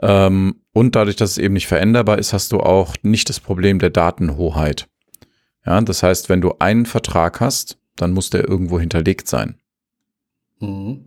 Ähm, 0.00 0.56
und 0.72 0.96
dadurch, 0.96 1.16
dass 1.16 1.32
es 1.32 1.38
eben 1.38 1.54
nicht 1.54 1.68
veränderbar 1.68 2.18
ist, 2.18 2.32
hast 2.32 2.50
du 2.50 2.58
auch 2.58 2.94
nicht 3.02 3.28
das 3.28 3.38
Problem 3.38 3.78
der 3.78 3.90
Datenhoheit. 3.90 4.88
Ja, 5.64 5.80
das 5.80 6.02
heißt, 6.02 6.28
wenn 6.28 6.40
du 6.40 6.54
einen 6.58 6.86
Vertrag 6.86 7.40
hast, 7.40 7.78
dann 7.96 8.12
muss 8.12 8.30
der 8.30 8.48
irgendwo 8.48 8.80
hinterlegt 8.80 9.28
sein. 9.28 9.56
Mhm. 10.60 11.04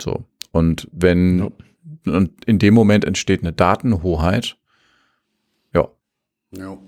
So. 0.00 0.24
Und 0.50 0.88
wenn, 0.92 1.50
ja. 2.04 2.12
und 2.12 2.44
in 2.44 2.58
dem 2.58 2.74
Moment 2.74 3.04
entsteht 3.04 3.42
eine 3.42 3.52
Datenhoheit, 3.52 4.56
ja. 5.72 5.88
Ja. 6.50 6.78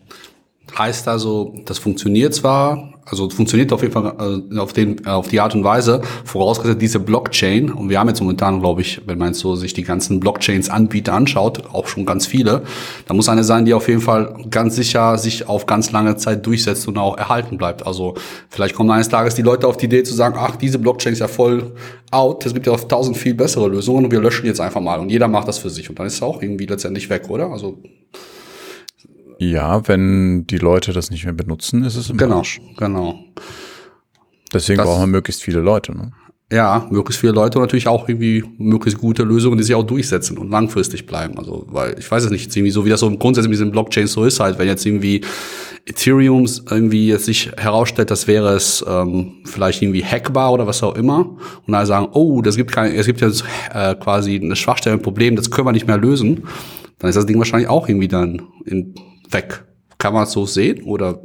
Heißt 0.77 1.09
also, 1.09 1.55
das 1.67 1.79
funktioniert 1.79 2.35
zwar, 2.35 2.94
also 3.07 3.29
funktioniert 3.31 3.73
auf 3.73 3.83
jeden 3.83 3.93
Fall 3.93 4.43
äh, 4.53 4.59
auf, 4.59 4.73
den, 4.73 5.07
auf 5.07 5.29
die 5.29 5.41
Art 5.41 5.55
und 5.55 5.65
Weise, 5.65 6.01
vorausgesetzt 6.25 6.81
diese 6.81 7.01
Blockchain, 7.01 7.71
und 7.71 7.89
wir 7.89 7.99
haben 7.99 8.09
jetzt 8.09 8.21
momentan, 8.21 8.61
glaube 8.61 8.81
ich, 8.81 9.03
wenn 9.07 9.19
man 9.19 9.35
so 9.35 9.57
sich 9.57 9.75
die 9.75 9.83
ganzen 9.83 10.21
Blockchains 10.21 10.71
Anbieter 10.71 11.13
anschaut, 11.13 11.65
auch 11.73 11.87
schon 11.87 12.07
ganz 12.07 12.27
viele, 12.27 12.63
da 13.07 13.15
muss 13.15 13.29
eine 13.29 13.45
sein, 13.45 13.65
die 13.65 13.75
auf 13.75 13.89
jeden 13.89 14.01
Fall 14.01 14.35
ganz 14.51 14.77
sicher 14.77 15.19
sich 15.19 15.49
auf 15.49 15.67
ganz 15.67 15.93
lange 15.93 16.17
Zeit 16.17 16.47
durchsetzt 16.47 16.89
und 16.89 16.99
auch 16.99 17.19
erhalten 17.19 17.59
bleibt. 17.59 17.87
Also 17.87 18.15
vielleicht 18.49 18.75
kommen 18.75 18.91
eines 18.91 19.09
Tages 19.09 19.35
die 19.35 19.43
Leute 19.43 19.67
auf 19.67 19.77
die 19.77 19.87
Idee 19.87 20.03
zu 20.03 20.15
sagen, 20.15 20.37
ach, 20.39 20.57
diese 20.57 20.79
Blockchain 20.79 21.13
ist 21.13 21.19
ja 21.19 21.29
voll 21.29 21.73
out, 22.11 22.47
es 22.47 22.55
gibt 22.55 22.67
ja 22.67 22.73
auf 22.73 22.89
tausend 22.89 23.17
viel 23.17 23.35
bessere 23.35 23.69
Lösungen 23.69 24.07
und 24.07 24.11
wir 24.11 24.21
löschen 24.21 24.47
jetzt 24.47 24.61
einfach 24.61 24.81
mal 24.81 25.01
und 25.01 25.11
jeder 25.11 25.29
macht 25.29 25.49
das 25.49 25.59
für 25.59 25.71
sich 25.71 25.91
und 25.91 25.99
dann 25.99 26.07
ist 26.07 26.15
es 26.15 26.23
auch 26.23 26.41
irgendwie 26.41 26.67
letztendlich 26.67 27.11
weg, 27.11 27.29
oder? 27.29 27.51
Also 27.51 27.79
ja, 29.39 29.87
wenn 29.89 30.47
die 30.47 30.59
Leute 30.59 30.93
das 30.93 31.11
nicht 31.11 31.25
mehr 31.25 31.35
benutzen, 31.35 31.85
ist 31.85 31.97
es 31.97 32.11
im 32.11 32.17
Genau, 32.17 32.39
Arsch. 32.39 32.61
genau. 32.77 33.19
Deswegen 34.53 34.79
das, 34.79 34.87
brauchen 34.87 35.03
wir 35.03 35.07
möglichst 35.09 35.43
viele 35.43 35.61
Leute. 35.61 35.93
Ne? 35.97 36.13
Ja, 36.53 36.87
möglichst 36.91 37.21
viele 37.21 37.33
Leute 37.33 37.59
und 37.59 37.65
natürlich 37.65 37.89
auch 37.89 38.09
irgendwie 38.09 38.45
möglichst 38.59 39.01
gute 39.01 39.25
Lösungen, 39.25 39.57
die 39.57 39.65
sich 39.65 39.75
auch 39.75 39.83
durchsetzen 39.83 40.39
und 40.39 40.51
langfristig 40.51 41.07
bleiben. 41.07 41.37
Also, 41.39 41.67
weil 41.69 41.99
ich 41.99 42.09
weiß 42.09 42.25
es 42.25 42.31
nicht, 42.31 42.55
irgendwie 42.55 42.71
so 42.71 42.85
wie 42.85 42.91
das 42.91 43.01
so 43.01 43.11
grundsätzlich 43.17 43.49
mit 43.49 43.59
diesen 43.59 43.73
Blockchains 43.73 44.13
so 44.13 44.25
ist 44.25 44.39
halt, 44.39 44.59
wenn 44.59 44.69
jetzt 44.69 44.87
irgendwie 44.87 45.23
Ethereum 45.87 46.47
irgendwie 46.71 47.09
jetzt 47.09 47.25
sich 47.25 47.51
herausstellt, 47.57 48.11
das 48.11 48.27
wäre 48.29 48.55
es 48.55 48.85
ähm, 48.87 49.43
vielleicht 49.45 49.83
irgendwie 49.83 50.05
hackbar 50.05 50.53
oder 50.53 50.67
was 50.67 50.83
auch 50.83 50.95
immer 50.95 51.37
und 51.67 51.73
dann 51.73 51.87
sagen, 51.87 52.09
oh, 52.13 52.41
das 52.41 52.57
gibt 52.57 52.71
keine, 52.73 52.95
es 52.95 53.07
gibt 53.07 53.21
jetzt 53.21 53.45
äh, 53.73 53.95
quasi 53.97 54.37
eine 54.43 54.55
Schwachstelle, 54.55 54.97
ein 54.97 55.03
Problem, 55.03 55.37
das 55.37 55.51
können 55.51 55.67
wir 55.67 55.73
nicht 55.73 55.87
mehr 55.87 55.99
lösen, 55.99 56.45
dann 56.99 57.09
ist 57.09 57.17
das 57.17 57.27
Ding 57.27 57.39
wahrscheinlich 57.39 57.69
auch 57.69 57.89
irgendwie 57.89 58.09
dann 58.09 58.43
in 58.65 58.95
weg. 59.31 59.65
Kann 59.99 60.13
man 60.15 60.25
es 60.25 60.33
so 60.33 60.47
sehen 60.47 60.83
oder 60.83 61.21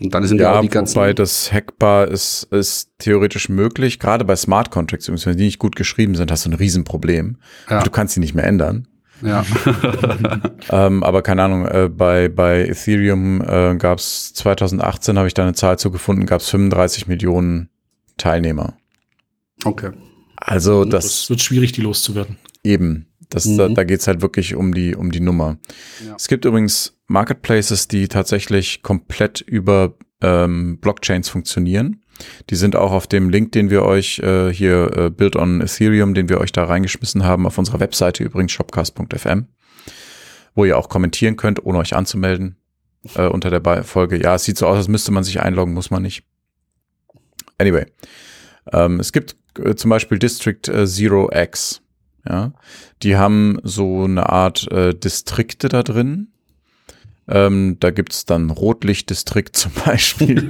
und 0.00 0.12
dann 0.12 0.26
sind 0.26 0.38
ja, 0.38 0.52
ja 0.52 0.58
auch 0.58 0.62
die 0.62 0.68
ganzen. 0.68 0.96
Wobei 0.96 1.12
das 1.14 1.50
hackbar 1.52 2.08
ist, 2.08 2.44
ist 2.50 2.90
theoretisch 2.98 3.48
möglich. 3.48 3.98
Gerade 3.98 4.24
bei 4.24 4.36
Smart 4.36 4.70
Contracts, 4.70 5.08
wenn 5.08 5.36
die 5.36 5.44
nicht 5.44 5.58
gut 5.58 5.74
geschrieben 5.74 6.14
sind, 6.14 6.30
hast 6.30 6.44
du 6.44 6.50
ein 6.50 6.54
Riesenproblem. 6.54 7.38
Ja. 7.70 7.82
Du 7.82 7.90
kannst 7.90 8.14
sie 8.14 8.20
nicht 8.20 8.34
mehr 8.34 8.44
ändern. 8.44 8.88
Ja. 9.22 9.44
ähm, 10.70 11.02
aber 11.02 11.22
keine 11.22 11.44
Ahnung, 11.44 11.66
äh, 11.66 11.88
bei, 11.88 12.28
bei 12.28 12.66
Ethereum 12.66 13.40
äh, 13.40 13.76
gab 13.76 13.98
es 13.98 14.34
2018, 14.34 15.16
habe 15.16 15.28
ich 15.28 15.34
da 15.34 15.44
eine 15.44 15.54
Zahl 15.54 15.78
zu 15.78 15.90
gefunden, 15.90 16.26
gab 16.26 16.42
es 16.42 16.50
35 16.50 17.06
Millionen 17.06 17.70
Teilnehmer. 18.18 18.74
Okay. 19.64 19.92
Also 20.36 20.84
das, 20.84 21.04
das 21.04 21.30
wird 21.30 21.40
schwierig, 21.40 21.72
die 21.72 21.80
loszuwerden. 21.80 22.36
Eben. 22.62 23.06
Das, 23.28 23.46
mhm. 23.46 23.58
Da, 23.58 23.68
da 23.68 23.84
geht 23.84 24.06
halt 24.06 24.22
wirklich 24.22 24.54
um 24.54 24.74
die, 24.74 24.94
um 24.94 25.10
die 25.10 25.20
Nummer. 25.20 25.58
Ja. 26.06 26.14
Es 26.16 26.28
gibt 26.28 26.44
übrigens 26.44 26.96
Marketplaces, 27.06 27.88
die 27.88 28.08
tatsächlich 28.08 28.82
komplett 28.82 29.40
über 29.40 29.94
ähm, 30.22 30.78
Blockchains 30.78 31.28
funktionieren. 31.28 32.02
Die 32.48 32.56
sind 32.56 32.76
auch 32.76 32.92
auf 32.92 33.06
dem 33.06 33.28
Link, 33.28 33.52
den 33.52 33.68
wir 33.70 33.82
euch 33.82 34.20
äh, 34.20 34.52
hier 34.52 34.90
äh, 34.96 35.10
Build 35.10 35.36
on 35.36 35.60
Ethereum, 35.60 36.14
den 36.14 36.28
wir 36.28 36.40
euch 36.40 36.52
da 36.52 36.64
reingeschmissen 36.64 37.24
haben, 37.24 37.46
auf 37.46 37.58
unserer 37.58 37.80
Webseite 37.80 38.24
übrigens 38.24 38.52
shopcast.fm, 38.52 39.46
wo 40.54 40.64
ihr 40.64 40.78
auch 40.78 40.88
kommentieren 40.88 41.36
könnt, 41.36 41.64
ohne 41.64 41.78
euch 41.78 41.94
anzumelden 41.94 42.56
äh, 43.14 43.26
unter 43.26 43.50
der 43.50 43.84
Folge. 43.84 44.20
Ja, 44.20 44.34
es 44.34 44.44
sieht 44.44 44.58
so 44.58 44.66
aus, 44.66 44.76
als 44.76 44.88
müsste 44.88 45.12
man 45.12 45.24
sich 45.24 45.40
einloggen, 45.40 45.74
muss 45.74 45.90
man 45.90 46.02
nicht. 46.02 46.24
Anyway, 47.58 47.86
ähm, 48.72 49.00
es 49.00 49.12
gibt 49.12 49.36
äh, 49.58 49.74
zum 49.74 49.90
Beispiel 49.90 50.18
District 50.18 50.68
äh, 50.68 50.86
Zero 50.86 51.30
X. 51.32 51.82
Ja, 52.28 52.52
die 53.02 53.16
haben 53.16 53.58
so 53.62 54.04
eine 54.04 54.28
Art 54.30 54.70
äh, 54.72 54.94
Distrikte 54.94 55.68
da 55.68 55.82
drin. 55.82 56.28
Ähm, 57.28 57.76
da 57.80 57.90
gibt's 57.90 58.24
dann 58.24 58.50
Rotlichtdistrikt 58.50 59.56
zum 59.56 59.72
Beispiel. 59.84 60.48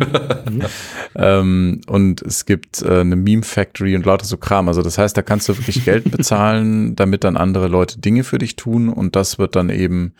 ähm, 1.14 1.80
und 1.86 2.22
es 2.22 2.44
gibt 2.44 2.82
äh, 2.82 3.00
eine 3.00 3.16
Meme 3.16 3.42
Factory 3.42 3.96
und 3.96 4.04
lauter 4.04 4.26
so 4.26 4.36
Kram. 4.36 4.68
Also 4.68 4.82
das 4.82 4.98
heißt, 4.98 5.16
da 5.16 5.22
kannst 5.22 5.48
du 5.48 5.56
wirklich 5.56 5.84
Geld 5.84 6.10
bezahlen, 6.10 6.96
damit 6.96 7.24
dann 7.24 7.36
andere 7.36 7.68
Leute 7.68 7.98
Dinge 7.98 8.24
für 8.24 8.38
dich 8.38 8.56
tun 8.56 8.88
und 8.88 9.16
das 9.16 9.38
wird 9.38 9.56
dann 9.56 9.70
eben 9.70 10.14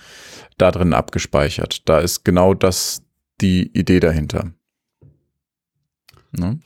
da 0.56 0.70
drin 0.70 0.94
abgespeichert. 0.94 1.88
Da 1.88 1.98
ist 1.98 2.24
genau 2.24 2.54
das 2.54 3.02
die 3.40 3.70
Idee 3.78 4.00
dahinter. 4.00 4.52
Ne? 6.32 6.58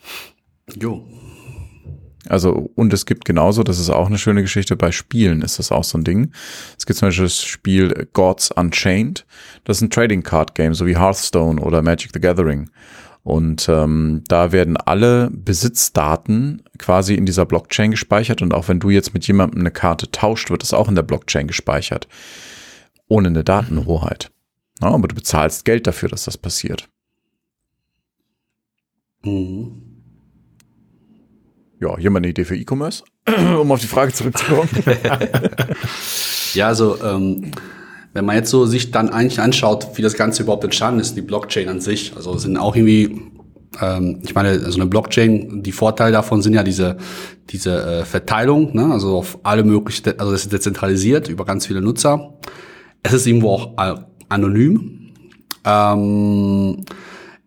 Jo. 0.81 1.07
Also, 2.29 2.71
und 2.75 2.93
es 2.93 3.07
gibt 3.07 3.25
genauso, 3.25 3.63
das 3.63 3.79
ist 3.79 3.91
auch 3.91 4.07
eine 4.07 4.19
schöne 4.19 4.43
Geschichte, 4.43 4.77
bei 4.77 4.93
Spielen 4.93 5.43
ist 5.43 5.59
das 5.59 5.73
auch 5.73 5.85
so 5.85 5.97
ein 5.97 6.05
Ding. 6.05 6.33
Es 6.79 6.85
gibt 6.85 6.99
zum 6.99 7.09
Beispiel 7.09 7.25
das 7.25 7.43
Spiel 7.43 8.09
Gods 8.13 8.51
Unchained. 8.51 9.27
Das 9.65 9.79
ist 9.79 9.83
ein 9.83 9.91
Trading 9.91 10.23
Card 10.23 10.55
Game, 10.55 10.75
so 10.75 10.87
wie 10.87 10.99
Hearthstone 10.99 11.61
oder 11.61 11.83
Magic 11.83 12.11
the 12.13 12.21
Gathering. 12.21 12.69
Und 13.23 13.69
ähm, 13.69 14.23
da 14.29 14.53
werden 14.53 14.77
alle 14.77 15.31
Besitzdaten 15.31 16.63
quasi 16.79 17.15
in 17.15 17.27
dieser 17.27 17.47
Blockchain 17.47 17.91
gespeichert. 17.91 18.43
Und 18.43 18.55
auch 18.55 18.69
wenn 18.69 18.81
du 18.81 18.91
jetzt 18.91 19.15
mit 19.15 19.27
jemandem 19.27 19.61
eine 19.61 19.71
Karte 19.71 20.11
tauscht, 20.11 20.51
wird 20.51 20.63
es 20.63 20.73
auch 20.73 20.89
in 20.89 20.95
der 20.95 21.03
Blockchain 21.03 21.47
gespeichert. 21.47 22.09
Ohne 23.09 23.29
eine 23.29 23.45
Datenhoheit. 23.45 24.31
Ja, 24.81 24.89
aber 24.89 25.09
du 25.09 25.15
bezahlst 25.15 25.65
Geld 25.65 25.87
dafür, 25.87 26.09
dass 26.09 26.25
das 26.25 26.39
passiert. 26.39 26.89
Mhm. 29.23 29.90
Ja, 31.81 31.97
hier 31.99 32.11
mal 32.11 32.19
eine 32.19 32.29
Idee 32.29 32.45
für 32.45 32.57
E-Commerce, 32.57 33.05
um 33.61 33.73
auf 33.73 33.81
die 33.81 33.87
Frage 33.87 34.13
zurückzukommen. 34.13 34.69
ja, 36.55 36.67
also 36.67 36.99
ähm, 37.03 37.53
wenn 38.13 38.25
man 38.25 38.37
jetzt 38.37 38.51
so 38.51 38.67
sich 38.67 38.91
dann 38.91 39.09
eigentlich 39.09 39.41
anschaut, 39.41 39.89
wie 39.95 40.03
das 40.03 40.15
Ganze 40.15 40.43
überhaupt 40.43 40.65
entstanden 40.65 41.01
ist, 41.01 41.17
die 41.17 41.23
Blockchain 41.23 41.69
an 41.69 41.81
sich, 41.81 42.13
also 42.17 42.37
sind 42.37 42.59
auch 42.59 42.77
irgendwie, 42.77 43.23
ähm, 43.81 44.21
ich 44.23 44.35
meine, 44.35 44.59
so 44.59 44.67
also 44.67 44.81
eine 44.81 44.91
Blockchain, 44.91 45.63
die 45.63 45.73
Vorteile 45.73 46.13
davon 46.13 46.43
sind 46.43 46.55
ja 46.55 46.63
diese 46.63 46.99
diese 47.51 47.83
äh, 47.83 48.05
Verteilung, 48.05 48.75
ne? 48.75 48.93
also 48.93 49.17
auf 49.17 49.39
alle 49.43 49.65
möglichen, 49.65 50.19
also 50.19 50.33
das 50.33 50.43
ist 50.43 50.53
dezentralisiert 50.53 51.29
über 51.29 51.45
ganz 51.45 51.67
viele 51.67 51.81
Nutzer. 51.81 52.35
Es 53.03 53.13
ist 53.13 53.27
irgendwo 53.27 53.51
auch 53.51 53.75
anonym. 54.29 55.13
Ähm, 55.65 56.85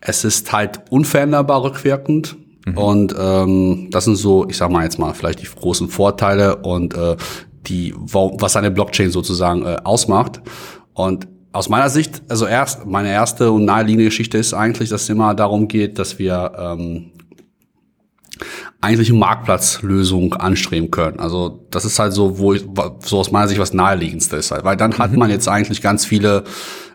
es 0.01 0.25
ist 0.25 0.51
halt 0.51 0.81
unveränderbar 0.89 1.63
rückwirkend. 1.63 2.36
Mhm. 2.66 2.78
Und 2.78 3.16
ähm, 3.18 3.88
das 3.91 4.05
sind 4.05 4.16
so, 4.16 4.47
ich 4.47 4.57
sag 4.57 4.72
mal 4.72 4.84
jetzt 4.84 4.99
mal, 4.99 5.14
vielleicht 5.14 5.41
die 5.41 5.47
großen 5.47 5.89
Vorteile 5.89 6.57
und 6.57 6.95
äh, 6.95 7.18
die, 7.68 7.93
was 7.95 8.55
eine 8.55 8.72
Blockchain 8.72 9.11
sozusagen 9.11 9.66
äh, 9.66 9.78
ausmacht. 9.84 10.41
Und 10.93 11.28
aus 11.51 11.70
meiner 11.70 11.89
Sicht, 11.89 12.24
also 12.30 12.45
erst 12.45 12.86
meine 12.86 13.11
erste 13.11 13.51
und 13.51 13.66
naheliegende 13.66 14.05
Geschichte 14.05 14.38
ist 14.38 14.53
eigentlich, 14.53 14.89
dass 14.89 15.03
es 15.03 15.09
immer 15.09 15.34
darum 15.34 15.68
geht, 15.68 15.99
dass 15.99 16.20
wir 16.20 16.51
ähm, 16.57 17.11
eigentlich 18.82 19.09
eine 19.09 19.20
Marktplatzlösung 19.20 20.34
anstreben 20.34 20.91
können. 20.91 21.20
Also 21.20 21.66
das 21.70 21.86
ist 21.86 21.99
halt 21.99 22.14
so, 22.14 22.39
wo 22.39 22.53
ich, 22.53 22.66
so 23.05 23.20
aus 23.20 23.32
meiner 23.32 23.47
Sicht 23.47 23.59
was 23.59 23.74
naheliegendste 23.74 24.36
ist 24.38 24.51
halt, 24.51 24.66
weil 24.66 24.76
dann 24.76 24.97
hat 24.97 25.11
mhm. 25.11 25.20
man 25.20 25.30
jetzt 25.30 25.47
eigentlich 25.47 25.82
ganz 25.82 26.05
viele 26.05 26.43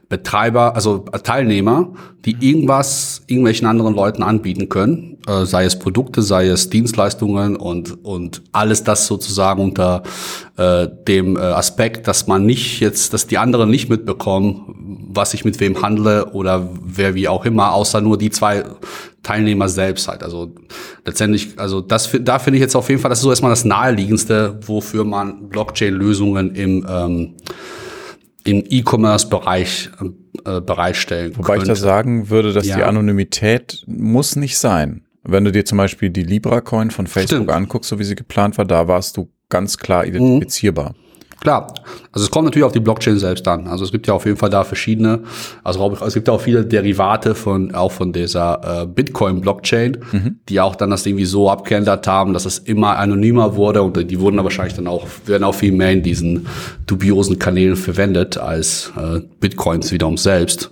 Betreiber, 0.09 0.75
also 0.75 1.05
Teilnehmer, 1.23 1.93
die 2.25 2.37
irgendwas 2.41 3.23
irgendwelchen 3.27 3.67
anderen 3.67 3.95
Leuten 3.95 4.23
anbieten 4.23 4.71
können, 4.71 5.19
äh, 5.27 5.45
sei 5.45 5.67
es 5.67 5.79
Produkte, 5.79 6.23
sei 6.23 6.47
es 6.47 6.71
Dienstleistungen 6.71 7.57
und 7.57 8.05
und 8.05 8.43
alles 8.53 8.85
das 8.85 9.07
sozusagen 9.07 9.63
unter 9.63 10.03
äh, 10.57 10.89
dem 11.07 11.37
äh, 11.37 11.41
Aspekt, 11.41 12.09
dass 12.09 12.27
man 12.27 12.47
nicht 12.47 12.81
jetzt, 12.81 13.13
dass 13.13 13.27
die 13.27 13.37
anderen 13.37 13.69
nicht 13.69 13.91
mitbekommen, 13.91 15.09
was 15.11 15.35
ich 15.35 15.45
mit 15.45 15.61
wem 15.61 15.83
handle 15.83 16.33
oder 16.33 16.71
wer 16.83 17.15
wie 17.15 17.29
auch 17.29 17.45
immer, 17.45 17.75
außer 17.75 18.01
nur 18.01 18.17
die 18.17 18.31
zwei 18.31 18.65
Teilnehmer 19.23 19.69
selbst 19.69 20.09
halt. 20.09 20.23
Also 20.23 20.53
letztendlich, 21.05 21.59
also 21.59 21.83
das 21.83 22.11
da 22.23 22.39
finde 22.39 22.57
ich 22.57 22.63
jetzt 22.63 22.77
auf 22.77 22.89
jeden 22.89 23.03
Fall, 23.03 23.11
das 23.11 23.19
ist 23.19 23.25
so 23.25 23.31
erstmal 23.31 23.53
das 23.53 23.67
naheliegendste, 23.67 24.59
wofür 24.67 25.05
man 25.05 25.51
Blockchain-Lösungen 25.51 26.55
im 26.55 26.87
ähm, 26.89 27.35
im 28.49 28.64
E-Commerce-Bereich 28.68 29.90
äh, 30.46 30.61
bereitstellen 30.61 31.36
Wobei 31.36 31.57
könnte. 31.57 31.62
ich 31.64 31.68
da 31.68 31.74
sagen 31.74 32.30
würde, 32.30 32.53
dass 32.53 32.66
ja. 32.66 32.76
die 32.76 32.82
Anonymität 32.82 33.84
muss 33.86 34.36
nicht 34.36 34.57
sein. 34.57 35.05
Wenn 35.22 35.44
du 35.44 35.53
dir 35.53 35.64
zum 35.64 35.76
Beispiel 35.76 36.09
die 36.09 36.22
Libra-Coin 36.22 36.90
von 36.90 37.07
Facebook 37.07 37.36
Stimmt. 37.36 37.51
anguckst, 37.51 37.90
so 37.90 37.99
wie 37.99 38.05
sie 38.05 38.14
geplant 38.14 38.57
war, 38.57 38.64
da 38.64 38.88
warst 38.88 39.16
du 39.18 39.28
ganz 39.51 39.76
klar 39.76 40.05
mhm. 40.05 40.14
identifizierbar. 40.14 40.90
Mhm. 40.90 41.08
Klar, 41.41 41.72
also 42.11 42.24
es 42.24 42.30
kommt 42.30 42.47
natürlich 42.47 42.64
auf 42.64 42.72
die 42.72 42.80
Blockchain 42.80 43.18
selbst 43.18 43.47
an. 43.47 43.68
Also 43.68 43.84
es 43.84 43.93
gibt 43.93 44.09
ja 44.09 44.14
auf 44.14 44.26
jeden 44.26 44.36
Fall 44.36 44.51
da 44.51 44.64
verschiedene, 44.64 45.20
also 45.62 45.97
es 46.05 46.14
gibt 46.14 46.26
ja 46.26 46.34
auch 46.34 46.41
viele 46.41 46.64
Derivate 46.64 47.36
von 47.36 47.74
auch 47.74 47.93
von 47.93 48.12
dieser 48.12 48.82
äh, 48.82 48.86
Bitcoin-Blockchain, 48.86 49.99
mhm. 50.11 50.41
die 50.49 50.61
auch 50.61 50.74
dann 50.74 50.91
das 50.91 51.07
irgendwie 51.07 51.26
so 51.26 51.49
abgeändert 51.49 52.09
haben, 52.09 52.32
dass 52.32 52.45
es 52.45 52.59
immer 52.59 52.99
anonymer 52.99 53.55
wurde 53.55 53.82
und 53.82 54.11
die 54.11 54.20
wurden 54.20 54.36
dann 54.36 54.45
wahrscheinlich 54.45 54.74
dann 54.74 54.89
auch, 54.89 55.07
werden 55.26 55.45
auch 55.45 55.55
viel 55.55 55.72
mehr 55.72 55.93
in 55.93 56.03
diesen 56.03 56.49
dubiosen 56.86 57.39
Kanälen 57.39 57.76
verwendet 57.76 58.36
als 58.36 58.93
äh, 58.97 59.20
Bitcoins 59.39 59.93
wiederum 59.93 60.16
selbst. 60.16 60.70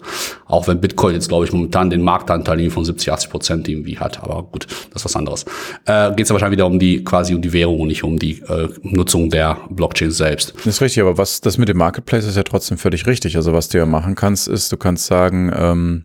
Auch 0.48 0.68
wenn 0.68 0.80
Bitcoin 0.80 1.14
jetzt, 1.14 1.28
glaube 1.28 1.44
ich, 1.44 1.52
momentan 1.52 1.90
den 1.90 2.02
Marktanteil 2.02 2.70
von 2.70 2.84
70, 2.84 3.12
80 3.12 3.30
Prozent 3.30 3.68
irgendwie 3.68 3.98
hat. 3.98 4.22
Aber 4.22 4.44
gut, 4.44 4.66
das 4.92 5.02
ist 5.02 5.04
was 5.04 5.16
anderes. 5.16 5.44
Äh, 5.86 6.14
Geht 6.14 6.26
es 6.26 6.30
wahrscheinlich 6.30 6.56
wieder 6.58 6.66
um 6.66 6.78
die 6.78 7.02
quasi 7.02 7.34
um 7.34 7.42
die 7.42 7.52
Währung 7.52 7.80
und 7.80 7.88
nicht 7.88 8.04
um 8.04 8.18
die 8.18 8.40
äh, 8.42 8.68
Nutzung 8.82 9.30
der 9.30 9.58
Blockchain 9.70 10.10
selbst. 10.10 10.54
Das 10.56 10.66
ist 10.66 10.80
richtig, 10.80 11.02
aber 11.02 11.18
was 11.18 11.40
das 11.40 11.58
mit 11.58 11.68
dem 11.68 11.78
Marketplace 11.78 12.26
ist 12.26 12.36
ja 12.36 12.44
trotzdem 12.44 12.78
völlig 12.78 13.06
richtig. 13.06 13.36
Also 13.36 13.52
was 13.52 13.68
du 13.68 13.78
ja 13.78 13.86
machen 13.86 14.14
kannst, 14.14 14.46
ist, 14.46 14.70
du 14.70 14.76
kannst 14.76 15.06
sagen, 15.06 15.52
ähm, 15.54 16.04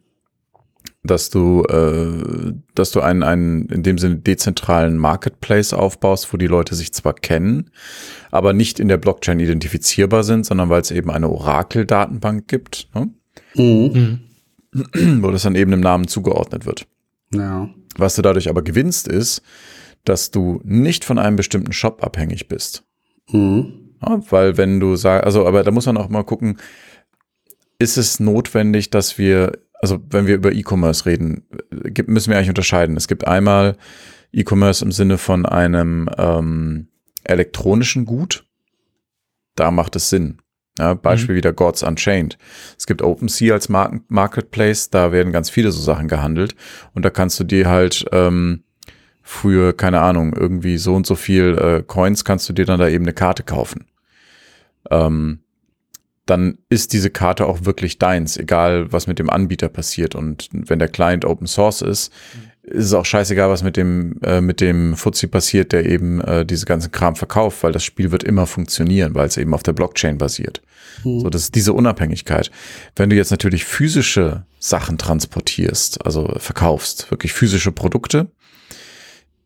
dass 1.04 1.30
du, 1.30 1.64
äh, 1.64 2.54
dass 2.76 2.92
du 2.92 3.02
einen, 3.02 3.24
einen 3.24 3.66
in 3.68 3.84
dem 3.84 3.98
Sinne 3.98 4.18
dezentralen 4.18 4.98
Marketplace 4.98 5.74
aufbaust, 5.74 6.32
wo 6.32 6.38
die 6.38 6.48
Leute 6.48 6.76
sich 6.76 6.94
zwar 6.94 7.14
kennen, 7.14 7.72
aber 8.30 8.54
nicht 8.54 8.80
in 8.80 8.88
der 8.88 8.98
Blockchain 8.98 9.40
identifizierbar 9.40 10.24
sind, 10.24 10.46
sondern 10.46 10.70
weil 10.70 10.82
es 10.82 10.92
eben 10.92 11.10
eine 11.10 11.30
Orakel-Datenbank 11.30 12.48
gibt, 12.48 12.90
ne? 12.94 13.10
mhm. 13.56 14.20
Wo 14.74 15.32
das 15.32 15.44
dann 15.44 15.56
eben 15.56 15.74
im 15.74 15.82
Namen 15.82 16.08
zugeordnet 16.08 16.66
wird. 16.66 16.88
Ja. 17.34 17.70
Was 17.98 18.16
du 18.16 18.22
dadurch 18.22 18.50
aber 18.50 18.62
gewinnst, 18.62 19.08
ist, 19.08 19.42
dass 20.06 20.32
du 20.32 20.62
nicht 20.64 21.06
von 21.06 21.20
einem 21.20 21.36
bestimmten 21.36 21.74
Shop 21.74 22.04
abhängig 22.04 22.48
bist. 22.48 22.84
Mhm. 23.30 23.96
Ja, 24.02 24.22
weil 24.30 24.58
wenn 24.58 24.80
du 24.80 24.96
sagst, 24.96 25.26
also, 25.26 25.46
aber 25.46 25.64
da 25.64 25.72
muss 25.72 25.86
man 25.86 25.98
auch 25.98 26.10
mal 26.10 26.24
gucken, 26.24 26.58
ist 27.78 27.98
es 27.98 28.20
notwendig, 28.20 28.90
dass 28.90 29.18
wir, 29.18 29.60
also 29.74 30.00
wenn 30.10 30.28
wir 30.28 30.36
über 30.36 30.52
E-Commerce 30.52 31.06
reden, 31.06 31.46
müssen 32.08 32.30
wir 32.30 32.38
eigentlich 32.38 32.50
unterscheiden. 32.50 32.98
Es 32.98 33.08
gibt 33.08 33.28
einmal 33.28 33.78
E-Commerce 34.32 34.84
im 34.84 34.92
Sinne 34.92 35.18
von 35.18 35.46
einem 35.46 36.10
ähm, 36.18 36.88
elektronischen 37.24 38.06
Gut. 38.06 38.46
Da 39.56 39.72
macht 39.72 39.96
es 39.96 40.10
Sinn. 40.10 40.42
Ja, 40.82 40.96
Beispiel 40.96 41.36
mhm. 41.36 41.38
wieder 41.38 41.54
Gods 41.54 41.84
Unchained. 41.84 42.38
Es 42.78 42.88
gibt 42.88 43.04
OpenSea 43.04 43.54
als 43.54 43.70
Mark 43.70 44.02
Marketplace, 44.08 44.90
da 44.90 45.12
werden 45.12 45.32
ganz 45.32 45.50
viele 45.50 45.72
so 45.72 45.80
Sachen 45.80 46.08
gehandelt 46.08 46.56
und 46.94 47.06
da 47.06 47.12
kannst 47.12 47.40
du 47.40 47.44
dir 47.44 47.70
halt 47.70 48.06
ähm, 48.12 48.64
für, 49.22 49.74
keine 49.74 50.02
Ahnung, 50.02 50.34
irgendwie 50.34 50.78
so 50.78 50.96
und 50.96 51.06
so 51.06 51.14
viel 51.16 51.58
äh, 51.58 51.84
Coins 51.84 52.26
kannst 52.26 52.50
du 52.50 52.54
dir 52.54 52.66
dann 52.66 52.80
da 52.80 52.88
eben 52.88 53.06
eine 53.06 53.14
Karte 53.14 53.44
kaufen 53.44 53.86
ähm, 54.90 55.40
dann 56.26 56.60
ist 56.70 56.94
diese 56.94 57.10
Karte 57.10 57.46
auch 57.46 57.66
wirklich 57.66 57.98
deins, 57.98 58.38
egal 58.38 58.92
was 58.94 59.08
mit 59.08 59.20
dem 59.20 59.30
Anbieter 59.30 59.70
passiert. 59.70 60.16
Und 60.16 60.50
wenn 60.52 60.80
der 60.80 60.88
Client 60.88 61.26
Open 61.26 61.48
Source 61.48 61.82
ist, 61.82 62.14
ist 62.64 62.86
es 62.86 62.94
auch 62.94 63.06
scheißegal, 63.06 63.50
was 63.50 63.64
mit 63.64 63.76
dem 63.76 64.20
äh, 64.24 64.40
mit 64.40 64.62
dem 64.62 64.96
Fuzzi 64.96 65.28
passiert, 65.28 65.72
der 65.72 65.86
eben 65.86 66.22
äh, 66.22 66.46
diese 66.46 66.66
ganzen 66.66 66.92
Kram 66.92 67.16
verkauft, 67.16 67.64
weil 67.64 67.72
das 67.72 67.84
Spiel 67.84 68.12
wird 68.12 68.24
immer 68.24 68.46
funktionieren, 68.46 69.16
weil 69.16 69.28
es 69.28 69.38
eben 69.38 69.54
auf 69.54 69.64
der 69.64 69.74
Blockchain 69.74 70.18
basiert. 70.18 70.62
Mhm. 71.04 71.22
So, 71.22 71.30
das 71.30 71.44
ist 71.44 71.56
diese 71.56 71.74
Unabhängigkeit. 71.74 72.52
Wenn 72.96 73.10
du 73.10 73.16
jetzt 73.16 73.32
natürlich 73.32 73.66
physische 73.66 74.46
Sachen 74.60 74.98
transportierst, 74.98 76.06
also 76.06 76.36
verkaufst, 76.38 77.10
wirklich 77.10 77.34
physische 77.34 77.72
Produkte, 77.72 78.32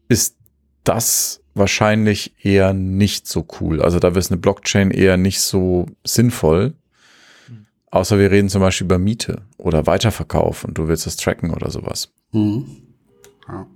ist 0.09 0.35
das 0.83 1.41
wahrscheinlich 1.53 2.35
eher 2.43 2.73
nicht 2.73 3.27
so 3.27 3.47
cool. 3.59 3.81
Also 3.81 3.99
da 3.99 4.13
wäre 4.13 4.25
eine 4.27 4.37
Blockchain 4.37 4.91
eher 4.91 5.15
nicht 5.15 5.39
so 5.39 5.87
sinnvoll. 6.03 6.73
Außer 7.91 8.19
wir 8.19 8.29
reden 8.29 8.49
zum 8.49 8.59
Beispiel 8.59 8.85
über 8.85 8.99
Miete 8.99 9.43
oder 9.57 9.87
Weiterverkauf 9.87 10.65
und 10.65 10.77
du 10.77 10.89
willst 10.89 11.05
das 11.05 11.15
tracken 11.15 11.51
oder 11.51 11.71
sowas. 11.71 12.11
Mhm. 12.33 12.84
Ja. 13.47 13.67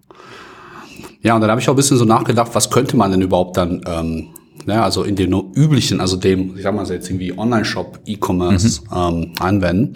ja, 1.21 1.35
und 1.35 1.41
dann 1.41 1.49
habe 1.51 1.61
ich 1.61 1.69
auch 1.69 1.73
ein 1.73 1.77
bisschen 1.77 1.97
so 1.97 2.05
nachgedacht, 2.05 2.49
was 2.53 2.69
könnte 2.69 2.97
man 2.97 3.11
denn 3.11 3.21
überhaupt 3.21 3.57
dann, 3.57 3.81
ähm, 3.85 4.29
ne, 4.65 4.81
also 4.81 5.03
in 5.03 5.15
dem 5.15 5.33
üblichen, 5.55 6.01
also 6.01 6.17
dem, 6.17 6.55
ich 6.57 6.63
sag 6.63 6.73
mal 6.73 6.87
jetzt 6.87 7.09
irgendwie 7.09 7.37
Online-Shop, 7.37 7.99
E-Commerce 8.05 8.81
mhm. 8.81 8.87
ähm, 8.95 9.33
anwenden. 9.39 9.95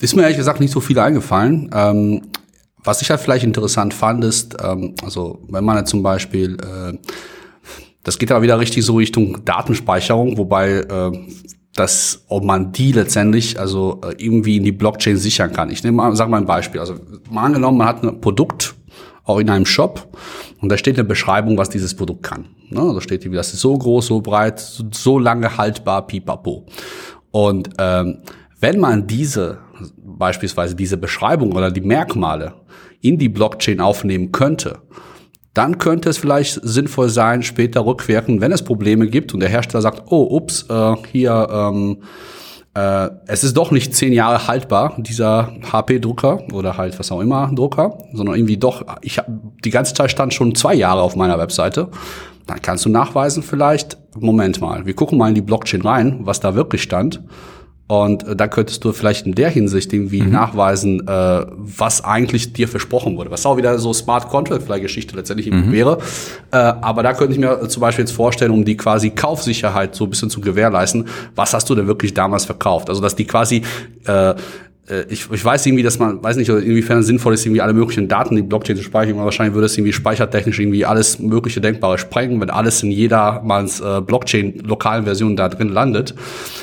Ist 0.00 0.14
mir 0.14 0.22
ehrlich 0.22 0.36
gesagt 0.36 0.60
nicht 0.60 0.72
so 0.72 0.80
viel 0.80 0.98
eingefallen. 0.98 1.70
Ähm, 1.72 2.22
was 2.86 3.02
ich 3.02 3.10
halt 3.10 3.20
vielleicht 3.20 3.44
interessant 3.44 3.94
fand, 3.94 4.22
ist, 4.22 4.56
ähm, 4.62 4.94
also 5.02 5.40
wenn 5.48 5.64
man 5.64 5.78
jetzt 5.78 5.90
zum 5.90 6.02
Beispiel, 6.02 6.56
äh, 6.60 6.96
das 8.04 8.18
geht 8.18 8.30
aber 8.30 8.42
wieder 8.42 8.60
richtig 8.60 8.84
so 8.84 8.96
Richtung 8.96 9.44
Datenspeicherung, 9.44 10.38
wobei 10.38 10.74
äh, 10.78 11.12
dass 11.74 12.22
ob 12.28 12.44
man 12.44 12.70
die 12.70 12.92
letztendlich 12.92 13.58
also 13.58 14.00
äh, 14.04 14.14
irgendwie 14.16 14.56
in 14.56 14.62
die 14.62 14.72
Blockchain 14.72 15.16
sichern 15.16 15.52
kann. 15.52 15.70
Ich 15.70 15.82
nehme 15.82 15.96
mal, 15.96 16.14
sag 16.14 16.30
mal 16.30 16.38
ein 16.38 16.46
Beispiel. 16.46 16.80
Also 16.80 16.94
mal 17.28 17.44
angenommen, 17.44 17.78
man 17.78 17.88
hat 17.88 18.04
ein 18.04 18.20
Produkt 18.20 18.75
auch 19.26 19.38
in 19.38 19.50
einem 19.50 19.66
Shop 19.66 20.08
und 20.60 20.70
da 20.70 20.78
steht 20.78 20.98
eine 20.98 21.04
Beschreibung, 21.04 21.58
was 21.58 21.68
dieses 21.68 21.94
Produkt 21.94 22.22
kann. 22.22 22.46
Ne? 22.70 22.92
Da 22.94 23.00
steht, 23.00 23.30
das 23.34 23.52
ist 23.52 23.60
so 23.60 23.76
groß, 23.76 24.06
so 24.06 24.20
breit, 24.20 24.60
so 24.92 25.18
lange 25.18 25.58
haltbar, 25.58 26.06
pipapo. 26.06 26.64
Und 27.30 27.68
ähm, 27.78 28.18
wenn 28.60 28.80
man 28.80 29.06
diese 29.06 29.58
beispielsweise 29.96 30.74
diese 30.74 30.96
Beschreibung 30.96 31.52
oder 31.52 31.70
die 31.70 31.80
Merkmale 31.80 32.54
in 33.00 33.18
die 33.18 33.28
Blockchain 33.28 33.80
aufnehmen 33.80 34.32
könnte, 34.32 34.78
dann 35.54 35.78
könnte 35.78 36.10
es 36.10 36.18
vielleicht 36.18 36.60
sinnvoll 36.62 37.08
sein, 37.08 37.42
später 37.42 37.86
rückwirkend, 37.86 38.40
wenn 38.40 38.52
es 38.52 38.62
Probleme 38.62 39.08
gibt 39.08 39.32
und 39.32 39.40
der 39.40 39.48
Hersteller 39.48 39.82
sagt, 39.82 40.02
oh, 40.10 40.36
ups, 40.36 40.66
äh, 40.68 40.94
hier, 41.12 41.48
ähm, 41.50 42.02
äh, 42.76 43.10
es 43.26 43.42
ist 43.42 43.56
doch 43.56 43.70
nicht 43.70 43.94
zehn 43.94 44.12
Jahre 44.12 44.46
haltbar, 44.46 44.94
dieser 44.98 45.50
HP-Drucker 45.72 46.42
oder 46.52 46.76
halt 46.76 46.98
was 46.98 47.10
auch 47.10 47.20
immer 47.20 47.50
Drucker, 47.54 47.96
sondern 48.12 48.36
irgendwie 48.36 48.58
doch, 48.58 48.84
ich 49.00 49.16
hab, 49.16 49.26
die 49.64 49.70
ganze 49.70 49.94
Zeit 49.94 50.10
stand 50.10 50.34
schon 50.34 50.54
zwei 50.54 50.74
Jahre 50.74 51.00
auf 51.00 51.16
meiner 51.16 51.38
Webseite. 51.38 51.88
Dann 52.46 52.60
kannst 52.60 52.84
du 52.84 52.90
nachweisen 52.90 53.42
vielleicht, 53.42 53.96
Moment 54.14 54.60
mal, 54.60 54.84
wir 54.84 54.94
gucken 54.94 55.16
mal 55.16 55.28
in 55.28 55.34
die 55.34 55.40
Blockchain 55.40 55.80
rein, 55.80 56.18
was 56.20 56.40
da 56.40 56.54
wirklich 56.54 56.82
stand. 56.82 57.22
Und 57.88 58.26
äh, 58.26 58.34
da 58.34 58.48
könntest 58.48 58.84
du 58.84 58.92
vielleicht 58.92 59.26
in 59.26 59.34
der 59.34 59.48
Hinsicht 59.48 59.92
irgendwie 59.92 60.22
mhm. 60.22 60.32
nachweisen, 60.32 61.06
äh, 61.06 61.46
was 61.50 62.04
eigentlich 62.04 62.52
dir 62.52 62.66
versprochen 62.66 63.16
wurde. 63.16 63.30
Was 63.30 63.46
auch 63.46 63.56
wieder 63.56 63.78
so 63.78 63.92
Smart 63.92 64.28
Contract 64.28 64.64
vielleicht 64.64 64.82
Geschichte 64.82 65.14
letztendlich 65.14 65.50
mhm. 65.50 65.70
wäre. 65.70 65.98
Äh, 66.50 66.56
aber 66.56 67.02
da 67.02 67.14
könnte 67.14 67.34
ich 67.34 67.38
mir 67.38 67.68
zum 67.68 67.80
Beispiel 67.80 68.04
jetzt 68.04 68.12
vorstellen, 68.12 68.50
um 68.50 68.64
die 68.64 68.76
quasi 68.76 69.10
Kaufsicherheit 69.10 69.94
so 69.94 70.04
ein 70.04 70.10
bisschen 70.10 70.30
zu 70.30 70.40
gewährleisten, 70.40 71.06
was 71.36 71.54
hast 71.54 71.70
du 71.70 71.74
denn 71.74 71.86
wirklich 71.86 72.12
damals 72.12 72.44
verkauft? 72.44 72.88
Also 72.88 73.00
dass 73.00 73.14
die 73.14 73.26
quasi 73.26 73.62
äh, 74.06 74.34
ich, 75.08 75.30
ich 75.30 75.44
weiß 75.44 75.66
irgendwie, 75.66 75.82
dass 75.82 75.98
man, 75.98 76.22
weiß 76.22 76.36
nicht, 76.36 76.48
inwiefern 76.48 77.02
sinnvoll 77.02 77.34
ist, 77.34 77.44
irgendwie 77.44 77.60
alle 77.60 77.72
möglichen 77.72 78.08
Daten 78.08 78.36
die 78.36 78.42
Blockchain 78.42 78.76
zu 78.76 78.82
speichern, 78.82 79.14
aber 79.14 79.24
wahrscheinlich 79.24 79.54
würde 79.54 79.66
es 79.66 79.76
irgendwie 79.76 79.92
speichertechnisch 79.92 80.58
irgendwie 80.58 80.84
alles 80.84 81.18
mögliche 81.18 81.60
Denkbare 81.60 81.98
sprengen, 81.98 82.40
wenn 82.40 82.50
alles 82.50 82.82
in 82.82 82.90
jeder 82.90 83.42
mals 83.42 83.80
äh, 83.80 84.00
Blockchain-lokalen 84.00 85.04
Version 85.04 85.36
da 85.36 85.48
drin 85.48 85.68
landet. 85.70 86.14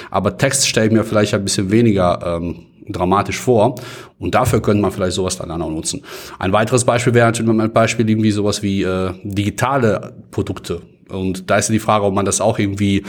Aber 0.09 0.37
Text 0.37 0.67
stelle 0.67 0.87
ich 0.87 0.93
mir 0.93 1.03
vielleicht 1.03 1.33
ein 1.33 1.43
bisschen 1.43 1.69
weniger 1.71 2.37
ähm, 2.37 2.65
dramatisch 2.87 3.39
vor. 3.39 3.75
Und 4.19 4.35
dafür 4.35 4.61
könnte 4.61 4.81
man 4.81 4.91
vielleicht 4.91 5.15
sowas 5.15 5.37
dann 5.37 5.51
auch 5.51 5.69
nutzen. 5.69 6.01
Ein 6.39 6.53
weiteres 6.53 6.85
Beispiel 6.85 7.13
wäre 7.13 7.27
natürlich 7.27 7.51
ein 7.51 7.73
Beispiel 7.73 8.09
irgendwie 8.09 8.31
sowas 8.31 8.63
wie 8.63 8.83
äh, 8.83 9.11
digitale 9.23 10.13
Produkte. 10.31 10.81
Und 11.09 11.49
da 11.49 11.57
ist 11.57 11.69
die 11.69 11.79
Frage, 11.79 12.05
ob 12.05 12.13
man 12.13 12.25
das 12.25 12.41
auch 12.41 12.57
irgendwie 12.57 13.03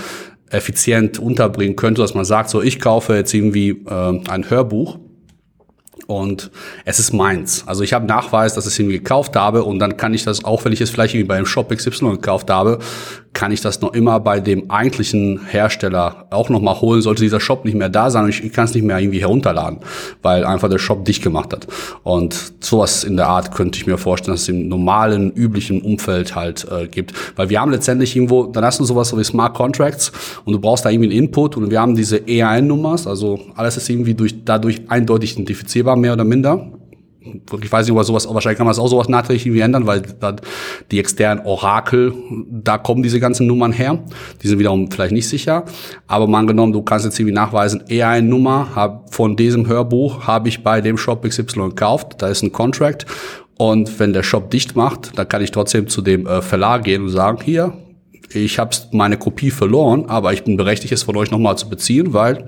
effizient 0.51 1.19
unterbringen 1.19 1.77
könnte, 1.77 2.03
dass 2.03 2.15
man 2.15 2.25
sagt, 2.25 2.51
so 2.51 2.63
ich 2.63 2.81
kaufe 2.81 3.15
jetzt 3.15 3.33
irgendwie 3.35 3.71
äh, 3.71 4.21
ein 4.29 4.49
Hörbuch 4.49 4.99
und 6.07 6.51
es 6.85 6.99
ist 6.99 7.13
meins. 7.13 7.65
Also 7.67 7.83
ich 7.83 7.93
habe 7.93 8.07
Nachweis, 8.07 8.55
dass 8.55 8.67
ich 8.67 8.73
es 8.73 8.79
irgendwie 8.79 8.99
gekauft 8.99 9.37
habe 9.37 9.65
und 9.65 9.79
dann 9.79 9.97
kann 9.97 10.15
ich 10.15 10.25
das, 10.25 10.45
auch 10.45 10.65
wenn 10.65 10.73
ich 10.73 10.81
es 10.81 10.91
vielleicht 10.91 11.15
irgendwie 11.15 11.29
beim 11.29 11.47
Shop 11.47 11.75
XY 11.75 12.11
gekauft 12.13 12.51
habe, 12.51 12.79
kann 13.35 13.53
ich 13.53 13.61
das 13.61 13.81
noch 13.81 13.93
immer 13.93 14.21
bei 14.21 14.41
dem 14.41 14.71
eigentlichen 14.71 15.45
Hersteller 15.47 16.27
auch 16.31 16.49
noch 16.49 16.63
mal 16.63 16.81
holen, 16.81 17.03
sollte 17.03 17.23
dieser 17.23 17.41
Shop 17.41 17.65
nicht 17.65 17.75
mehr 17.75 17.89
da 17.89 18.09
sein 18.09 18.25
und 18.25 18.31
ich, 18.31 18.53
kann 18.53 18.65
es 18.65 18.75
nicht 18.75 18.85
mehr 18.85 18.99
irgendwie 18.99 19.21
herunterladen, 19.21 19.81
weil 20.23 20.45
einfach 20.45 20.71
der 20.71 20.79
Shop 20.79 21.05
dicht 21.05 21.23
gemacht 21.23 21.53
hat. 21.53 21.67
Und 22.05 22.55
sowas 22.61 23.05
in 23.05 23.17
der 23.17 23.27
Art 23.27 23.53
könnte 23.55 23.79
ich 23.79 23.87
mir 23.87 23.99
vorstellen, 23.99 24.35
dass 24.35 24.43
es 24.43 24.49
im 24.49 24.69
normalen, 24.69 25.33
üblichen 25.33 25.83
Umfeld 25.83 26.37
halt 26.37 26.67
äh, 26.71 26.87
gibt. 26.87 27.13
Weil 27.37 27.51
wir 27.51 27.61
haben 27.61 27.73
letztendlich 27.73 28.15
irgendwo, 28.15 28.45
dann 28.45 28.65
hast 28.65 28.79
du 28.79 28.85
sowas 28.85 29.09
so 29.09 29.19
wie 29.19 29.25
Smart 29.25 29.55
Contracts 29.55 30.13
und 30.45 30.53
du 30.53 30.61
brauchst 30.61 30.85
da 30.85 30.91
irgendwie 30.91 31.11
einen 31.11 31.25
Input 31.25 31.57
und 31.57 31.71
wir 31.71 31.81
haben 31.81 31.97
diese 31.97 32.19
EAN-Nummers, 32.29 33.07
also 33.07 33.41
alles 33.57 33.77
ist 33.77 33.91
irgendwie 33.91 34.15
durch, 34.15 34.45
dadurch 34.45 34.83
eindeutig 34.89 35.33
identifizierbar, 35.33 35.97
mehr 35.97 36.13
oder 36.13 36.25
minder 36.25 36.71
ich 37.63 37.73
weiß 37.73 37.87
nicht, 37.87 37.97
ob 37.97 38.05
sowas, 38.05 38.29
wahrscheinlich 38.29 38.59
kann 38.59 38.67
man 38.67 38.73
es 38.73 38.79
auch 38.79 38.89
sowas 38.89 39.09
nachträglich 39.09 39.47
irgendwie 39.47 39.63
ändern, 39.63 39.87
weil 39.87 40.03
da 40.21 40.37
die 40.91 40.99
externen 40.99 41.45
Orakel, 41.47 42.13
da 42.51 42.79
kommen 42.79 43.03
diese 43.03 43.21
ganzen 43.21 43.47
Nummern 43.47 43.73
her. 43.73 44.05
Die 44.43 44.49
sind 44.49 44.59
wiederum 44.59 44.91
vielleicht 44.91 45.13
nicht 45.13 45.29
sicher. 45.29 45.65
Aber 46.07 46.27
mal 46.27 46.41
angenommen, 46.41 46.73
du 46.73 46.83
kannst 46.83 47.05
jetzt 47.05 47.19
irgendwie 47.19 47.35
nachweisen, 47.35 47.85
eher 47.89 48.09
eine 48.09 48.27
Nummer 48.27 48.69
hab, 48.75 49.15
von 49.15 49.37
diesem 49.37 49.67
Hörbuch 49.67 50.27
habe 50.27 50.49
ich 50.49 50.63
bei 50.63 50.81
dem 50.81 50.99
Shop 50.99 51.27
XY 51.27 51.69
gekauft. 51.71 52.17
Da 52.19 52.29
ist 52.29 52.43
ein 52.43 52.53
Contract. 52.53 53.07
Und 53.57 54.01
wenn 54.01 54.13
der 54.13 54.23
Shop 54.23 54.51
dicht 54.51 54.77
macht, 54.77 55.17
dann 55.17 55.29
kann 55.29 55.43
ich 55.43 55.51
trotzdem 55.51 55.89
zu 55.89 56.03
dem 56.03 56.27
äh, 56.27 56.43
Verlag 56.43 56.85
gehen 56.85 57.03
und 57.03 57.09
sagen, 57.09 57.39
hier, 57.43 57.73
ich 58.33 58.59
habe 58.59 58.71
meine 58.93 59.17
Kopie 59.17 59.51
verloren, 59.51 60.07
aber 60.07 60.33
ich 60.33 60.45
bin 60.45 60.57
berechtigt, 60.57 60.93
es 60.93 61.03
von 61.03 61.17
euch 61.17 61.31
nochmal 61.31 61.57
zu 61.59 61.69
beziehen, 61.69 62.13
weil 62.13 62.47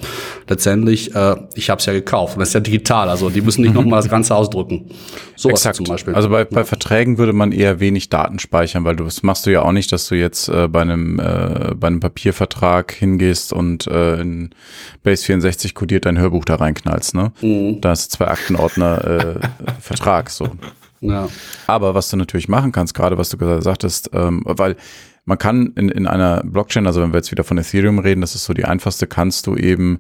letztendlich 0.48 1.14
äh, 1.14 1.36
ich 1.54 1.70
habe 1.70 1.78
es 1.80 1.86
ja 1.86 1.92
gekauft 1.92 2.34
und 2.34 2.40
das 2.40 2.48
ist 2.48 2.54
ja 2.54 2.60
digital, 2.60 3.08
also 3.08 3.30
die 3.30 3.40
müssen 3.40 3.62
nicht 3.62 3.74
mhm. 3.74 3.82
nochmal 3.82 4.00
das 4.00 4.10
Ganze 4.10 4.34
ausdrücken. 4.34 4.90
So 5.36 5.50
zum 5.50 5.84
Beispiel. 5.84 6.14
Also 6.14 6.30
bei, 6.30 6.44
bei 6.44 6.64
Verträgen 6.64 7.18
würde 7.18 7.32
man 7.32 7.52
eher 7.52 7.78
wenig 7.78 8.08
Daten 8.08 8.38
speichern, 8.38 8.84
weil 8.84 8.96
du, 8.96 9.04
das 9.04 9.22
machst 9.22 9.46
du 9.46 9.50
ja 9.50 9.62
auch 9.62 9.72
nicht, 9.72 9.92
dass 9.92 10.08
du 10.08 10.14
jetzt 10.14 10.48
äh, 10.48 10.68
bei 10.68 10.80
einem 10.80 11.18
äh, 11.18 11.74
bei 11.74 11.88
einem 11.88 12.00
Papiervertrag 12.00 12.92
hingehst 12.92 13.52
und 13.52 13.86
äh, 13.86 14.20
in 14.20 14.50
Base 15.02 15.24
64 15.24 15.74
kodiert 15.74 16.06
dein 16.06 16.18
Hörbuch 16.18 16.44
da 16.44 16.56
reinknallst, 16.56 17.14
ne? 17.14 17.32
Mhm. 17.40 17.80
Da 17.80 17.92
ist 17.92 18.12
zwei 18.12 18.28
Aktenordner 18.28 19.04
äh, 19.04 19.34
Vertrag 19.80 20.30
so. 20.30 20.48
Ja. 21.00 21.28
Aber 21.66 21.94
was 21.94 22.08
du 22.08 22.16
natürlich 22.16 22.48
machen 22.48 22.72
kannst, 22.72 22.94
gerade 22.94 23.18
was 23.18 23.28
du 23.28 23.36
gesagt 23.36 23.62
sagtest, 23.62 24.10
ähm, 24.12 24.42
weil 24.44 24.76
man 25.26 25.38
kann 25.38 25.72
in, 25.74 25.88
in 25.88 26.06
einer 26.06 26.42
Blockchain, 26.44 26.86
also 26.86 27.02
wenn 27.02 27.12
wir 27.12 27.18
jetzt 27.18 27.32
wieder 27.32 27.44
von 27.44 27.58
Ethereum 27.58 27.98
reden, 27.98 28.20
das 28.20 28.34
ist 28.34 28.44
so 28.44 28.54
die 28.54 28.64
einfachste, 28.64 29.08
kannst 29.08 29.46
du 29.46 29.56
eben 29.56 29.98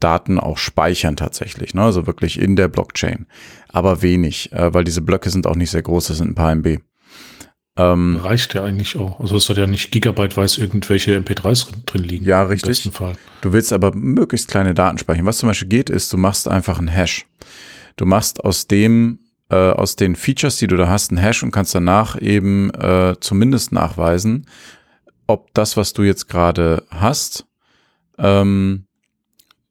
Daten 0.00 0.40
auch 0.40 0.56
speichern 0.58 1.14
tatsächlich, 1.14 1.74
ne? 1.74 1.82
also 1.82 2.06
wirklich 2.06 2.40
in 2.40 2.56
der 2.56 2.68
Blockchain. 2.68 3.26
Aber 3.68 4.02
wenig, 4.02 4.50
äh, 4.52 4.72
weil 4.72 4.84
diese 4.84 5.02
Blöcke 5.02 5.30
sind 5.30 5.46
auch 5.46 5.56
nicht 5.56 5.70
sehr 5.70 5.82
groß, 5.82 6.08
das 6.08 6.18
sind 6.18 6.30
ein 6.30 6.34
paar 6.34 6.52
MB. 6.52 6.78
Ähm, 7.76 8.18
Reicht 8.22 8.54
ja 8.54 8.64
eigentlich 8.64 8.96
auch. 8.96 9.20
Also 9.20 9.36
es 9.36 9.44
soll 9.44 9.58
ja 9.58 9.66
nicht 9.66 9.92
gigabyteweise 9.92 10.60
irgendwelche 10.60 11.18
MP3s 11.18 11.68
drin 11.86 12.04
liegen. 12.04 12.24
Ja, 12.24 12.42
richtig. 12.42 12.90
Du 13.40 13.52
willst 13.52 13.72
aber 13.72 13.94
möglichst 13.94 14.48
kleine 14.48 14.74
Daten 14.74 14.98
speichern. 14.98 15.24
Was 15.24 15.38
zum 15.38 15.48
Beispiel 15.48 15.68
geht, 15.68 15.88
ist, 15.88 16.12
du 16.12 16.18
machst 16.18 16.48
einfach 16.48 16.78
einen 16.78 16.88
Hash. 16.88 17.26
Du 17.96 18.04
machst 18.04 18.44
aus 18.44 18.66
dem 18.66 19.20
äh, 19.52 19.70
aus 19.72 19.96
den 19.96 20.16
Features, 20.16 20.56
die 20.56 20.66
du 20.66 20.76
da 20.76 20.88
hast, 20.88 21.10
einen 21.10 21.18
Hash 21.18 21.42
und 21.42 21.50
kannst 21.50 21.74
danach 21.74 22.20
eben 22.20 22.70
äh, 22.70 23.14
zumindest 23.20 23.70
nachweisen, 23.70 24.46
ob 25.26 25.52
das, 25.52 25.76
was 25.76 25.92
du 25.92 26.02
jetzt 26.02 26.28
gerade 26.28 26.84
hast, 26.90 27.46
ähm, 28.18 28.86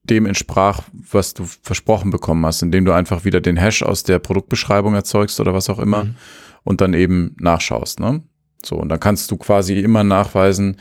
dem 0.03 0.25
entsprach, 0.25 0.82
was 0.93 1.34
du 1.34 1.45
versprochen 1.45 2.11
bekommen 2.11 2.45
hast, 2.45 2.61
indem 2.61 2.86
du 2.86 2.91
einfach 2.91 3.25
wieder 3.25 3.41
den 3.41 3.57
Hash 3.57 3.82
aus 3.82 4.03
der 4.03 4.19
Produktbeschreibung 4.19 4.93
erzeugst 4.93 5.39
oder 5.39 5.53
was 5.53 5.69
auch 5.69 5.79
immer 5.79 6.05
mhm. 6.05 6.15
und 6.63 6.82
dann 6.82 6.93
eben 6.93 7.36
nachschaust. 7.39 7.99
Ne? 7.99 8.21
So, 8.63 8.75
und 8.75 8.89
dann 8.89 8.99
kannst 8.99 9.32
du 9.32 9.38
quasi 9.38 9.79
immer 9.79 10.03
nachweisen, 10.03 10.77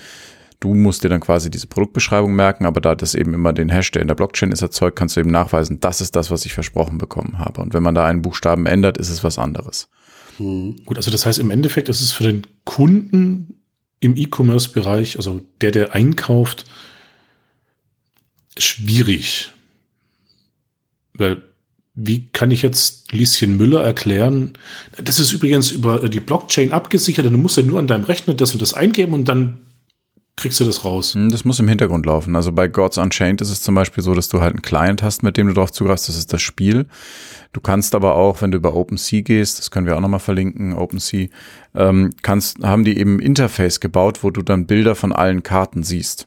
Du 0.60 0.74
musst 0.74 1.02
dir 1.02 1.08
dann 1.08 1.20
quasi 1.20 1.50
diese 1.50 1.66
Produktbeschreibung 1.66 2.34
merken, 2.34 2.66
aber 2.66 2.82
da 2.82 2.94
das 2.94 3.14
eben 3.14 3.32
immer 3.32 3.54
den 3.54 3.70
Hash, 3.70 3.90
der 3.92 4.02
in 4.02 4.08
der 4.08 4.14
Blockchain 4.14 4.52
ist, 4.52 4.60
erzeugt, 4.60 4.96
kannst 4.96 5.16
du 5.16 5.20
eben 5.20 5.30
nachweisen, 5.30 5.80
das 5.80 6.02
ist 6.02 6.14
das, 6.14 6.30
was 6.30 6.44
ich 6.44 6.52
versprochen 6.52 6.98
bekommen 6.98 7.38
habe. 7.38 7.62
Und 7.62 7.72
wenn 7.72 7.82
man 7.82 7.94
da 7.94 8.06
einen 8.06 8.20
Buchstaben 8.20 8.66
ändert, 8.66 8.98
ist 8.98 9.08
es 9.08 9.24
was 9.24 9.38
anderes. 9.38 9.88
Hm. 10.36 10.76
Gut, 10.84 10.98
also 10.98 11.10
das 11.10 11.24
heißt 11.24 11.38
im 11.38 11.50
Endeffekt, 11.50 11.88
ist 11.88 12.02
es 12.02 12.12
für 12.12 12.24
den 12.24 12.46
Kunden 12.64 13.54
im 14.00 14.16
E-Commerce-Bereich, 14.16 15.16
also 15.16 15.40
der, 15.62 15.70
der 15.70 15.94
einkauft, 15.94 16.66
schwierig. 18.58 19.50
Weil 21.14 21.42
wie 21.94 22.28
kann 22.28 22.50
ich 22.50 22.62
jetzt 22.62 23.12
Lieschen 23.12 23.56
Müller 23.56 23.82
erklären? 23.82 24.52
Das 25.02 25.18
ist 25.18 25.32
übrigens 25.32 25.70
über 25.70 26.08
die 26.08 26.20
Blockchain 26.20 26.72
abgesichert. 26.72 27.26
Du 27.26 27.30
musst 27.30 27.56
ja 27.56 27.62
nur 27.62 27.78
an 27.78 27.86
deinem 27.86 28.04
Rechner 28.04 28.34
das 28.34 28.52
und 28.52 28.62
das 28.62 28.74
eingeben 28.74 29.12
und 29.12 29.26
dann 29.26 29.58
kriegst 30.36 30.60
du 30.60 30.64
das 30.64 30.84
raus? 30.84 31.14
Hm, 31.14 31.30
das 31.30 31.44
muss 31.44 31.60
im 31.60 31.68
Hintergrund 31.68 32.06
laufen. 32.06 32.36
Also 32.36 32.52
bei 32.52 32.68
Gods 32.68 32.98
Unchained 32.98 33.40
ist 33.40 33.50
es 33.50 33.62
zum 33.62 33.74
Beispiel 33.74 34.02
so, 34.02 34.14
dass 34.14 34.28
du 34.28 34.40
halt 34.40 34.54
einen 34.54 34.62
Client 34.62 35.02
hast, 35.02 35.22
mit 35.22 35.36
dem 35.36 35.48
du 35.48 35.54
drauf 35.54 35.72
zugreifst. 35.72 36.08
Das 36.08 36.16
ist 36.16 36.32
das 36.32 36.42
Spiel. 36.42 36.86
Du 37.52 37.60
kannst 37.60 37.94
aber 37.94 38.14
auch, 38.14 38.40
wenn 38.42 38.50
du 38.50 38.58
über 38.58 38.74
OpenSea 38.74 39.22
gehst, 39.22 39.58
das 39.58 39.70
können 39.70 39.86
wir 39.86 39.96
auch 39.96 40.00
nochmal 40.00 40.20
verlinken, 40.20 40.74
OpenSea, 40.74 41.28
ähm, 41.74 42.10
kannst, 42.22 42.62
haben 42.62 42.84
die 42.84 42.96
eben 42.98 43.18
Interface 43.18 43.80
gebaut, 43.80 44.22
wo 44.22 44.30
du 44.30 44.42
dann 44.42 44.66
Bilder 44.66 44.94
von 44.94 45.12
allen 45.12 45.42
Karten 45.42 45.82
siehst. 45.82 46.26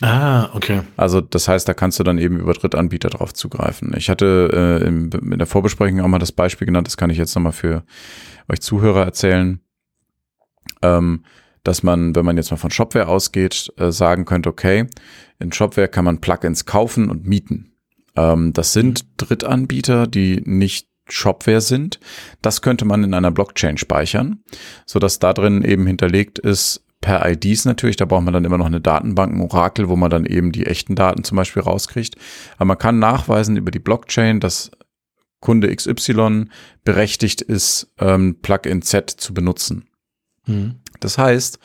Ah, 0.00 0.50
okay. 0.54 0.80
Also 0.96 1.20
das 1.20 1.46
heißt, 1.46 1.68
da 1.68 1.74
kannst 1.74 2.00
du 2.00 2.02
dann 2.02 2.18
eben 2.18 2.40
über 2.40 2.54
Drittanbieter 2.54 3.08
drauf 3.10 3.34
zugreifen. 3.34 3.94
Ich 3.96 4.10
hatte 4.10 4.80
äh, 4.82 4.86
in, 4.86 5.10
in 5.10 5.38
der 5.38 5.46
Vorbesprechung 5.46 6.00
auch 6.00 6.08
mal 6.08 6.18
das 6.18 6.32
Beispiel 6.32 6.66
genannt, 6.66 6.88
das 6.88 6.96
kann 6.96 7.10
ich 7.10 7.18
jetzt 7.18 7.34
nochmal 7.36 7.52
für 7.52 7.84
euch 8.50 8.60
Zuhörer 8.60 9.04
erzählen. 9.04 9.60
Ähm, 10.82 11.22
dass 11.64 11.82
man, 11.82 12.14
wenn 12.14 12.24
man 12.24 12.36
jetzt 12.36 12.50
mal 12.50 12.56
von 12.56 12.70
Shopware 12.70 13.08
ausgeht, 13.08 13.72
äh, 13.76 13.90
sagen 13.92 14.24
könnte, 14.24 14.48
okay, 14.48 14.86
in 15.38 15.52
Shopware 15.52 15.88
kann 15.88 16.04
man 16.04 16.20
Plugins 16.20 16.66
kaufen 16.66 17.10
und 17.10 17.26
mieten. 17.26 17.72
Ähm, 18.16 18.52
das 18.52 18.72
sind 18.72 19.06
Drittanbieter, 19.16 20.06
die 20.06 20.42
nicht 20.44 20.88
Shopware 21.08 21.60
sind. 21.60 22.00
Das 22.40 22.62
könnte 22.62 22.84
man 22.84 23.04
in 23.04 23.14
einer 23.14 23.30
Blockchain 23.30 23.76
speichern, 23.76 24.42
so 24.86 24.98
dass 24.98 25.18
da 25.18 25.32
drin 25.32 25.62
eben 25.62 25.86
hinterlegt 25.86 26.38
ist, 26.38 26.84
per 27.02 27.28
IDs 27.28 27.64
natürlich, 27.64 27.96
da 27.96 28.04
braucht 28.06 28.22
man 28.24 28.32
dann 28.32 28.44
immer 28.44 28.58
noch 28.58 28.66
eine 28.66 28.80
Datenbank, 28.80 29.34
ein 29.34 29.40
Orakel, 29.40 29.88
wo 29.88 29.96
man 29.96 30.08
dann 30.08 30.24
eben 30.24 30.52
die 30.52 30.66
echten 30.66 30.94
Daten 30.94 31.24
zum 31.24 31.36
Beispiel 31.36 31.62
rauskriegt. 31.62 32.16
Aber 32.56 32.66
man 32.66 32.78
kann 32.78 33.00
nachweisen 33.00 33.56
über 33.56 33.70
die 33.72 33.80
Blockchain, 33.80 34.40
dass 34.40 34.70
Kunde 35.40 35.74
XY 35.74 36.46
berechtigt 36.84 37.42
ist, 37.42 37.92
ähm, 37.98 38.36
Plugin 38.40 38.80
Z 38.82 39.10
zu 39.10 39.34
benutzen. 39.34 39.88
Mhm. 40.46 40.76
Das 41.04 41.18
heißt, 41.18 41.58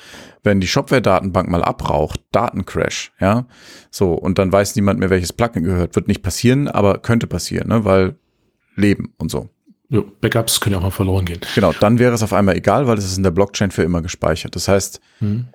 wenn 0.44 0.60
die 0.60 0.68
Shopware-Datenbank 0.68 1.50
mal 1.50 1.64
abraucht, 1.64 2.22
Datencrash, 2.32 3.12
ja, 3.20 3.46
so, 3.92 4.14
und 4.14 4.38
dann 4.38 4.52
weiß 4.52 4.76
niemand 4.76 5.00
mehr, 5.00 5.10
welches 5.10 5.34
Plugin 5.34 5.64
gehört, 5.64 5.96
wird 5.96 6.08
nicht 6.08 6.24
passieren, 6.24 6.68
aber 6.68 7.00
könnte 7.00 7.28
passieren, 7.28 7.70
ne, 7.70 7.86
weil 7.86 8.16
Leben 8.76 9.14
und 9.18 9.30
so. 9.32 9.50
Ja, 9.90 10.02
Backups 10.22 10.60
können 10.60 10.74
ja 10.74 10.80
auch 10.80 10.84
mal 10.84 10.92
verloren 10.92 11.26
gehen. 11.26 11.40
Genau, 11.56 11.72
dann 11.80 11.98
wäre 11.98 12.14
es 12.14 12.24
auf 12.24 12.34
einmal 12.34 12.56
egal, 12.56 12.88
weil 12.88 12.98
es 12.98 13.06
ist 13.06 13.18
in 13.18 13.24
der 13.24 13.32
Blockchain 13.32 13.72
für 13.72 13.84
immer 13.84 14.02
gespeichert. 14.02 14.56
Das 14.56 14.68
heißt, 14.68 15.00
hm. 15.20 15.48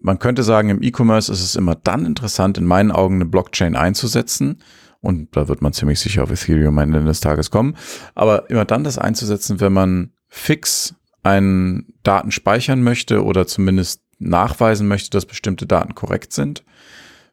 man 0.00 0.18
könnte 0.18 0.42
sagen, 0.42 0.70
im 0.70 0.82
E-Commerce 0.82 1.32
ist 1.32 1.42
es 1.42 1.54
immer 1.54 1.76
dann 1.76 2.04
interessant, 2.04 2.58
in 2.58 2.64
meinen 2.64 2.90
Augen 2.90 3.16
eine 3.16 3.26
Blockchain 3.26 3.76
einzusetzen. 3.76 4.60
Und 5.00 5.34
da 5.36 5.48
wird 5.48 5.62
man 5.62 5.72
ziemlich 5.72 6.00
sicher 6.00 6.24
auf 6.24 6.30
Ethereum 6.30 6.78
am 6.78 6.94
Ende 6.94 7.04
des 7.04 7.20
Tages 7.20 7.50
kommen. 7.50 7.76
Aber 8.14 8.50
immer 8.50 8.64
dann 8.64 8.84
das 8.84 8.98
einzusetzen, 8.98 9.60
wenn 9.60 9.72
man 9.72 10.12
fix 10.28 10.96
einen 11.22 11.94
Daten 12.02 12.30
speichern 12.30 12.82
möchte 12.82 13.24
oder 13.24 13.46
zumindest 13.46 14.02
nachweisen 14.18 14.88
möchte, 14.88 15.10
dass 15.10 15.26
bestimmte 15.26 15.66
Daten 15.66 15.94
korrekt 15.94 16.32
sind. 16.32 16.64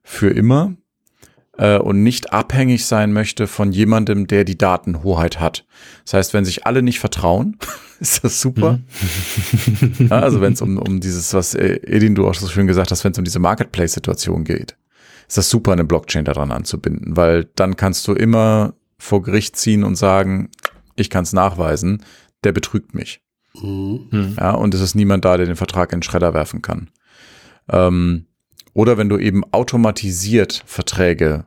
Für 0.04 0.30
immer 0.30 0.76
äh, 1.58 1.78
und 1.78 2.04
nicht 2.04 2.34
abhängig 2.34 2.86
sein 2.86 3.12
möchte 3.14 3.48
von 3.48 3.72
jemandem, 3.72 4.28
der 4.28 4.44
die 4.44 4.58
Datenhoheit 4.58 5.40
hat. 5.40 5.66
Das 6.06 6.14
heißt, 6.14 6.34
wenn 6.34 6.46
sich 6.46 6.66
alle 6.66 6.82
nicht 6.82 7.00
vertrauen, 7.00 7.58
ist 8.00 8.24
das 8.24 8.40
super. 8.40 8.80
Mhm. 9.82 10.08
ja, 10.10 10.20
also 10.20 10.42
wenn 10.42 10.54
es 10.54 10.62
um, 10.62 10.78
um 10.78 11.00
dieses, 11.00 11.34
was 11.34 11.56
äh, 11.56 11.80
Edin 11.84 12.16
du 12.16 12.28
auch 12.28 12.36
so 12.36 12.48
schön 12.48 12.68
gesagt 12.68 12.92
hast, 12.92 13.04
wenn 13.04 13.12
es 13.12 13.18
um 13.18 13.26
diese 13.26 13.40
Marketplace-Situation 13.40 14.44
geht, 14.44 14.78
ist 15.28 15.38
das 15.38 15.50
super, 15.50 15.74
eine 15.74 15.84
Blockchain 15.84 16.26
daran 16.26 16.52
anzubinden, 16.52 17.18
weil 17.18 17.50
dann 17.56 17.76
kannst 17.76 18.08
du 18.08 18.14
immer 18.14 18.74
vor 18.98 19.22
Gericht 19.22 19.58
ziehen 19.58 19.84
und 19.84 19.96
sagen, 19.96 20.50
ich 20.96 21.10
kann 21.10 21.24
es 21.24 21.34
nachweisen, 21.34 22.04
der 22.44 22.54
betrügt 22.54 22.94
mich. 22.94 23.22
Mhm. 23.62 24.36
Ja, 24.38 24.52
und 24.52 24.74
es 24.74 24.82
ist 24.82 24.96
niemand 24.96 25.26
da, 25.26 25.38
der 25.38 25.46
den 25.46 25.56
Vertrag 25.56 25.92
in 25.92 26.00
den 26.00 26.04
Schredder 26.04 26.34
werfen 26.34 26.62
kann. 26.62 26.90
Ähm, 27.70 28.26
oder 28.74 28.98
wenn 28.98 29.10
du 29.10 29.18
eben 29.18 29.44
automatisiert 29.52 30.64
Verträge 30.66 31.46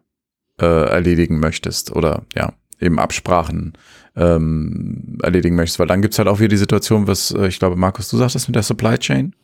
äh, 0.60 0.64
erledigen 0.64 1.38
möchtest 1.38 1.94
oder 1.94 2.24
ja, 2.34 2.52
eben 2.80 2.98
Absprachen 2.98 3.74
ähm, 4.16 5.18
erledigen 5.22 5.54
möchtest, 5.54 5.78
weil 5.78 5.86
dann 5.86 6.02
gibt's 6.02 6.18
halt 6.18 6.28
auch 6.28 6.40
wieder 6.40 6.48
die 6.48 6.56
Situation, 6.56 7.06
was 7.06 7.30
äh, 7.30 7.46
ich 7.46 7.58
glaube, 7.58 7.76
Markus, 7.76 8.08
du 8.08 8.16
sagst 8.16 8.34
das 8.34 8.48
mit 8.48 8.56
der 8.56 8.64
Supply 8.64 8.98
Chain. 8.98 9.34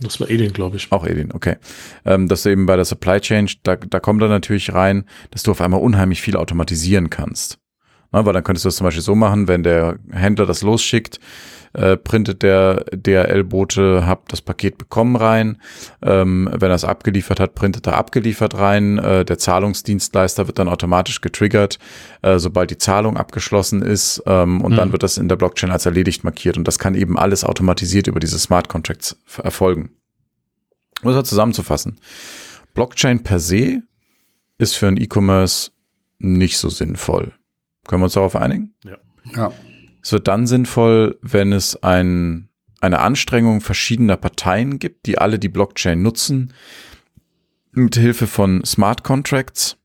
Das 0.00 0.18
war 0.18 0.28
Edin, 0.28 0.52
glaube 0.52 0.76
ich. 0.76 0.90
Auch 0.90 1.06
Edin, 1.06 1.30
okay. 1.32 1.56
Ähm, 2.04 2.26
dass 2.26 2.42
du 2.42 2.50
eben 2.50 2.66
bei 2.66 2.74
der 2.74 2.84
Supply 2.84 3.20
Chain, 3.20 3.48
da, 3.62 3.76
da 3.76 4.00
kommt 4.00 4.20
dann 4.20 4.30
natürlich 4.30 4.72
rein, 4.72 5.04
dass 5.30 5.44
du 5.44 5.52
auf 5.52 5.60
einmal 5.60 5.80
unheimlich 5.80 6.20
viel 6.20 6.36
automatisieren 6.36 7.10
kannst. 7.10 7.59
Na, 8.12 8.26
weil 8.26 8.32
dann 8.32 8.42
könntest 8.44 8.64
du 8.64 8.68
das 8.68 8.76
zum 8.76 8.84
Beispiel 8.84 9.02
so 9.02 9.14
machen, 9.14 9.46
wenn 9.46 9.62
der 9.62 9.98
Händler 10.10 10.46
das 10.46 10.62
losschickt, 10.62 11.20
äh, 11.72 11.96
printet 11.96 12.42
der 12.42 12.84
DRL-Bote, 12.92 14.04
hab 14.04 14.28
das 14.28 14.42
Paket 14.42 14.78
bekommen 14.78 15.14
rein. 15.14 15.60
Ähm, 16.02 16.48
wenn 16.52 16.70
er 16.70 16.74
es 16.74 16.84
abgeliefert 16.84 17.38
hat, 17.38 17.54
printet 17.54 17.86
er 17.86 17.96
abgeliefert 17.96 18.58
rein. 18.58 18.98
Äh, 18.98 19.24
der 19.24 19.38
Zahlungsdienstleister 19.38 20.48
wird 20.48 20.58
dann 20.58 20.68
automatisch 20.68 21.20
getriggert, 21.20 21.78
äh, 22.22 22.38
sobald 22.38 22.70
die 22.70 22.78
Zahlung 22.78 23.16
abgeschlossen 23.16 23.82
ist. 23.82 24.22
Ähm, 24.26 24.60
und 24.60 24.72
mhm. 24.72 24.76
dann 24.76 24.92
wird 24.92 25.04
das 25.04 25.16
in 25.16 25.28
der 25.28 25.36
Blockchain 25.36 25.70
als 25.70 25.86
erledigt 25.86 26.24
markiert. 26.24 26.56
Und 26.56 26.66
das 26.66 26.80
kann 26.80 26.96
eben 26.96 27.16
alles 27.16 27.44
automatisiert 27.44 28.08
über 28.08 28.18
diese 28.18 28.40
Smart 28.40 28.68
Contracts 28.68 29.16
erfolgen. 29.40 29.90
Um 31.02 31.10
es 31.10 31.28
zusammenzufassen. 31.28 32.00
Blockchain 32.74 33.22
per 33.22 33.38
se 33.38 33.82
ist 34.58 34.76
für 34.76 34.88
ein 34.88 34.96
E-Commerce 34.96 35.70
nicht 36.18 36.58
so 36.58 36.68
sinnvoll. 36.68 37.32
Können 37.86 38.02
wir 38.02 38.04
uns 38.04 38.14
darauf 38.14 38.36
einigen? 38.36 38.74
Ja. 38.84 38.98
ja. 39.36 39.52
Es 40.02 40.12
wird 40.12 40.28
dann 40.28 40.46
sinnvoll, 40.46 41.18
wenn 41.22 41.52
es 41.52 41.82
ein, 41.82 42.48
eine 42.80 43.00
Anstrengung 43.00 43.60
verschiedener 43.60 44.16
Parteien 44.16 44.78
gibt, 44.78 45.06
die 45.06 45.18
alle 45.18 45.38
die 45.38 45.48
Blockchain 45.48 46.00
nutzen, 46.02 46.52
mit 47.72 47.96
Hilfe 47.96 48.26
von 48.26 48.64
Smart 48.64 49.04
Contracts, 49.04 49.76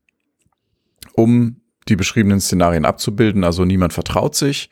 um 1.12 1.60
die 1.88 1.96
beschriebenen 1.96 2.40
Szenarien 2.40 2.84
abzubilden. 2.84 3.44
Also 3.44 3.64
niemand 3.64 3.92
vertraut 3.92 4.34
sich 4.34 4.70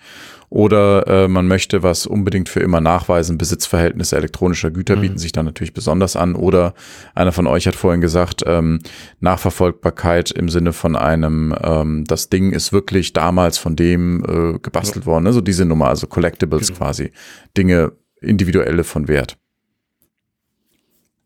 oder 0.54 1.06
äh, 1.08 1.26
man 1.26 1.48
möchte 1.48 1.82
was 1.82 2.06
unbedingt 2.06 2.48
für 2.48 2.60
immer 2.60 2.80
nachweisen. 2.80 3.38
Besitzverhältnisse 3.38 4.16
elektronischer 4.16 4.70
Güter 4.70 4.94
mhm. 4.94 5.00
bieten 5.00 5.18
sich 5.18 5.32
dann 5.32 5.46
natürlich 5.46 5.74
besonders 5.74 6.14
an. 6.14 6.36
Oder 6.36 6.74
einer 7.12 7.32
von 7.32 7.48
euch 7.48 7.66
hat 7.66 7.74
vorhin 7.74 8.00
gesagt, 8.00 8.44
ähm, 8.46 8.78
Nachverfolgbarkeit 9.18 10.30
im 10.30 10.48
Sinne 10.48 10.72
von 10.72 10.94
einem, 10.94 11.52
ähm, 11.60 12.04
das 12.04 12.28
Ding 12.28 12.52
ist 12.52 12.72
wirklich 12.72 13.12
damals 13.12 13.58
von 13.58 13.74
dem 13.74 14.24
äh, 14.24 14.58
gebastelt 14.60 15.06
ja. 15.06 15.10
worden. 15.10 15.24
Ne? 15.24 15.32
So 15.32 15.40
diese 15.40 15.64
Nummer, 15.64 15.88
also 15.88 16.06
Collectibles 16.06 16.68
genau. 16.68 16.78
quasi. 16.78 17.10
Dinge 17.56 17.90
individuelle 18.20 18.84
von 18.84 19.08
Wert. 19.08 19.36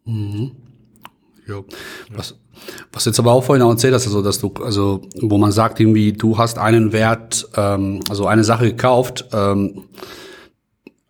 Mhm. 0.07 0.53
Ja. 1.47 1.63
Was, 2.11 2.39
was 2.93 3.05
jetzt 3.05 3.19
aber 3.19 3.33
auch 3.33 3.45
vorhin 3.45 3.63
auch 3.63 3.71
erzählt 3.71 3.95
hast, 3.95 4.07
also 4.07 4.23
dass 4.23 4.39
du, 4.39 4.53
also 4.63 5.03
wo 5.21 5.39
man 5.39 5.53
sagt 5.53 5.81
irgendwie, 5.81 6.13
du 6.13 6.39
hast 6.39 6.59
einen 6.59 6.93
Wert, 6.93 7.49
ähm, 7.57 8.01
also 8.09 8.27
eine 8.27 8.45
Sache 8.45 8.65
gekauft, 8.65 9.27
ähm, 9.33 9.85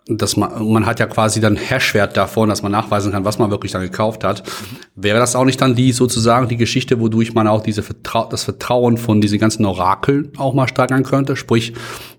dass 0.08 0.36
man, 0.36 0.66
man 0.72 0.86
hat 0.86 1.00
ja 1.00 1.06
quasi 1.06 1.40
dann 1.40 1.56
Hashwert 1.56 2.16
davon, 2.16 2.48
dass 2.48 2.62
man 2.62 2.72
nachweisen 2.72 3.12
kann, 3.12 3.24
was 3.24 3.38
man 3.38 3.50
wirklich 3.50 3.72
dann 3.72 3.82
gekauft 3.82 4.24
hat. 4.24 4.42
Mhm. 4.46 4.76
Wäre 5.02 5.18
das 5.18 5.36
auch 5.36 5.44
nicht 5.44 5.60
dann 5.60 5.74
die 5.74 5.92
sozusagen 5.92 6.48
die 6.48 6.56
Geschichte, 6.56 6.98
wodurch 6.98 7.34
man 7.34 7.46
auch 7.46 7.62
diese 7.62 7.82
Vertrau 7.82 8.26
das 8.28 8.42
Vertrauen 8.42 8.96
von 8.96 9.20
diesen 9.20 9.38
ganzen 9.38 9.66
Orakeln 9.66 10.32
auch 10.38 10.54
mal 10.54 10.66
steigern 10.66 11.02
könnte? 11.02 11.36
Sprich, 11.36 11.74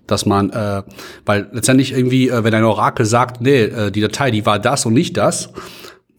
dass 0.06 0.24
man, 0.24 0.50
äh, 0.50 0.82
weil 1.26 1.48
letztendlich 1.52 1.92
irgendwie, 1.92 2.28
äh, 2.28 2.44
wenn 2.44 2.54
ein 2.54 2.64
Orakel 2.64 3.06
sagt, 3.06 3.40
nee, 3.40 3.62
äh, 3.62 3.90
die 3.90 4.00
Datei, 4.00 4.30
die 4.30 4.46
war 4.46 4.60
das 4.60 4.86
und 4.86 4.92
nicht 4.92 5.16
das, 5.16 5.50